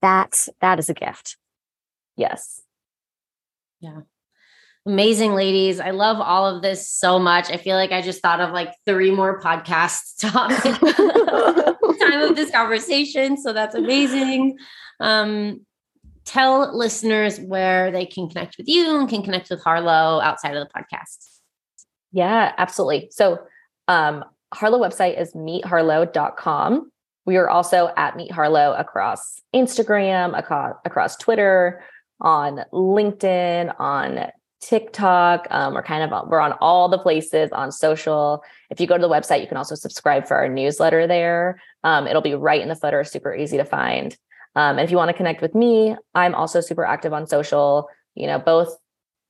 that 0.00 0.48
that 0.60 0.78
is 0.78 0.88
a 0.88 0.94
gift. 0.94 1.36
Yes. 2.16 2.62
Yeah 3.80 4.00
Amazing 4.84 5.34
ladies. 5.34 5.78
I 5.78 5.90
love 5.90 6.20
all 6.20 6.44
of 6.44 6.62
this 6.62 6.88
so 6.88 7.18
much. 7.18 7.50
I 7.50 7.56
feel 7.56 7.76
like 7.76 7.92
I 7.92 8.02
just 8.02 8.20
thought 8.20 8.40
of 8.40 8.50
like 8.50 8.74
three 8.84 9.12
more 9.12 9.40
podcasts 9.40 10.18
topic 10.20 10.80
time 12.12 12.22
of 12.22 12.36
this 12.36 12.50
conversation. 12.50 13.36
So 13.36 13.52
that's 13.52 13.74
amazing. 13.74 14.58
Um, 15.00 15.64
tell 16.24 16.76
listeners 16.76 17.40
where 17.40 17.90
they 17.90 18.06
can 18.06 18.28
connect 18.28 18.56
with 18.58 18.68
you 18.68 18.98
and 18.98 19.08
can 19.08 19.22
connect 19.22 19.50
with 19.50 19.62
Harlow 19.62 20.20
outside 20.20 20.56
of 20.56 20.66
the 20.66 20.72
podcast. 20.72 21.28
Yeah, 22.12 22.52
absolutely. 22.58 23.08
So 23.10 23.40
um, 23.88 24.24
Harlow 24.52 24.78
website 24.78 25.20
is 25.20 25.32
meetharlow.com. 25.32 26.90
We 27.24 27.36
are 27.36 27.48
also 27.48 27.90
at 27.96 28.16
Meet 28.16 28.32
Harlow 28.32 28.74
across 28.74 29.40
Instagram, 29.54 30.36
across, 30.36 30.74
across 30.84 31.16
Twitter, 31.16 31.84
on 32.20 32.64
LinkedIn, 32.72 33.74
on 33.80 34.30
TikTok. 34.62 35.48
Um, 35.50 35.74
we're 35.74 35.82
kind 35.82 36.10
of 36.10 36.28
we're 36.28 36.40
on 36.40 36.52
all 36.60 36.88
the 36.88 36.98
places 36.98 37.50
on 37.52 37.72
social. 37.72 38.42
If 38.70 38.80
you 38.80 38.86
go 38.86 38.96
to 38.96 39.02
the 39.02 39.08
website, 39.08 39.40
you 39.40 39.48
can 39.48 39.56
also 39.56 39.74
subscribe 39.74 40.26
for 40.26 40.36
our 40.36 40.48
newsletter 40.48 41.06
there. 41.06 41.60
Um, 41.84 42.06
it'll 42.06 42.22
be 42.22 42.34
right 42.34 42.62
in 42.62 42.68
the 42.68 42.76
footer, 42.76 43.04
super 43.04 43.34
easy 43.34 43.56
to 43.56 43.64
find. 43.64 44.16
Um, 44.54 44.78
and 44.78 44.80
if 44.80 44.90
you 44.90 44.96
want 44.96 45.08
to 45.08 45.16
connect 45.16 45.42
with 45.42 45.54
me, 45.54 45.96
I'm 46.14 46.34
also 46.34 46.60
super 46.60 46.84
active 46.84 47.12
on 47.12 47.26
social. 47.26 47.88
You 48.14 48.28
know, 48.28 48.38
both 48.38 48.76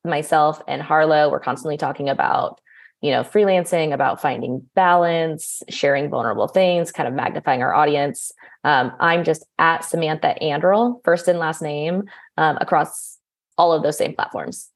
myself 0.04 0.60
and 0.68 0.82
Harlow, 0.82 1.30
we're 1.30 1.40
constantly 1.40 1.76
talking 1.76 2.08
about 2.08 2.60
you 3.00 3.10
know 3.10 3.22
freelancing, 3.22 3.94
about 3.94 4.20
finding 4.20 4.68
balance, 4.74 5.62
sharing 5.70 6.10
vulnerable 6.10 6.48
things, 6.48 6.92
kind 6.92 7.08
of 7.08 7.14
magnifying 7.14 7.62
our 7.62 7.74
audience. 7.74 8.32
Um, 8.64 8.92
I'm 9.00 9.24
just 9.24 9.46
at 9.58 9.84
Samantha 9.84 10.34
Anderl, 10.42 11.00
first 11.04 11.26
and 11.26 11.38
last 11.38 11.62
name, 11.62 12.04
um, 12.36 12.58
across 12.60 13.18
all 13.56 13.72
of 13.72 13.82
those 13.82 13.96
same 13.96 14.14
platforms. 14.14 14.71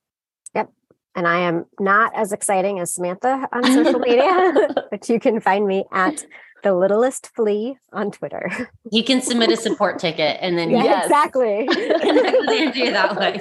And 1.17 1.27
I 1.27 1.39
am 1.41 1.65
not 1.81 2.13
as 2.15 2.31
exciting 2.33 2.79
as 2.79 2.93
Samantha 2.93 3.49
on 3.51 3.65
social 3.73 3.99
media, 3.99 4.53
but 4.91 5.09
you 5.09 5.19
can 5.19 5.41
find 5.41 5.67
me 5.67 5.85
at 5.91 6.27
the 6.63 6.75
littlest 6.75 7.35
flea 7.35 7.77
on 7.93 8.11
Twitter. 8.11 8.51
You 8.93 9.03
can 9.03 9.23
submit 9.23 9.51
a 9.51 9.57
support 9.57 9.99
ticket 10.05 10.39
and 10.41 10.59
then 10.59 10.71
yeah, 10.71 10.85
yes. 10.85 11.07
exactly 11.07 11.67
connect 11.67 12.37
with 12.39 12.51
Andrea 12.51 12.93
that 12.93 13.17
way. 13.17 13.41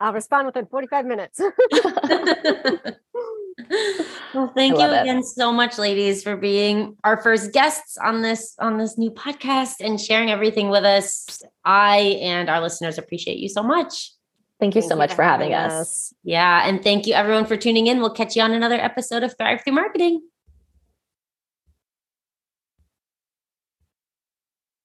I'll 0.00 0.12
respond 0.12 0.46
within 0.46 0.66
45 0.66 1.06
minutes. 1.06 1.40
well, 4.34 4.52
thank 4.54 4.78
you 4.78 4.84
again 4.84 5.18
it. 5.18 5.24
so 5.24 5.52
much, 5.52 5.78
ladies, 5.78 6.22
for 6.22 6.36
being 6.36 6.96
our 7.02 7.20
first 7.20 7.52
guests 7.52 7.96
on 7.98 8.22
this 8.22 8.54
on 8.60 8.78
this 8.78 8.96
new 8.96 9.10
podcast 9.10 9.76
and 9.80 10.00
sharing 10.00 10.30
everything 10.30 10.68
with 10.68 10.84
us. 10.84 11.42
I 11.64 12.18
and 12.20 12.48
our 12.48 12.60
listeners 12.60 12.98
appreciate 12.98 13.38
you 13.38 13.48
so 13.48 13.62
much. 13.62 14.12
Thank 14.60 14.74
you 14.74 14.80
thank 14.80 14.90
so 14.90 14.94
you 14.94 14.98
much 14.98 15.14
for 15.14 15.22
having 15.22 15.54
us. 15.54 15.72
us. 15.72 16.14
Yeah. 16.24 16.66
And 16.66 16.82
thank 16.82 17.06
you 17.06 17.14
everyone 17.14 17.46
for 17.46 17.56
tuning 17.56 17.86
in. 17.86 18.00
We'll 18.00 18.10
catch 18.14 18.34
you 18.34 18.42
on 18.42 18.52
another 18.52 18.74
episode 18.74 19.22
of 19.22 19.36
Thrive 19.36 19.62
Through 19.62 19.74
Marketing. 19.74 20.20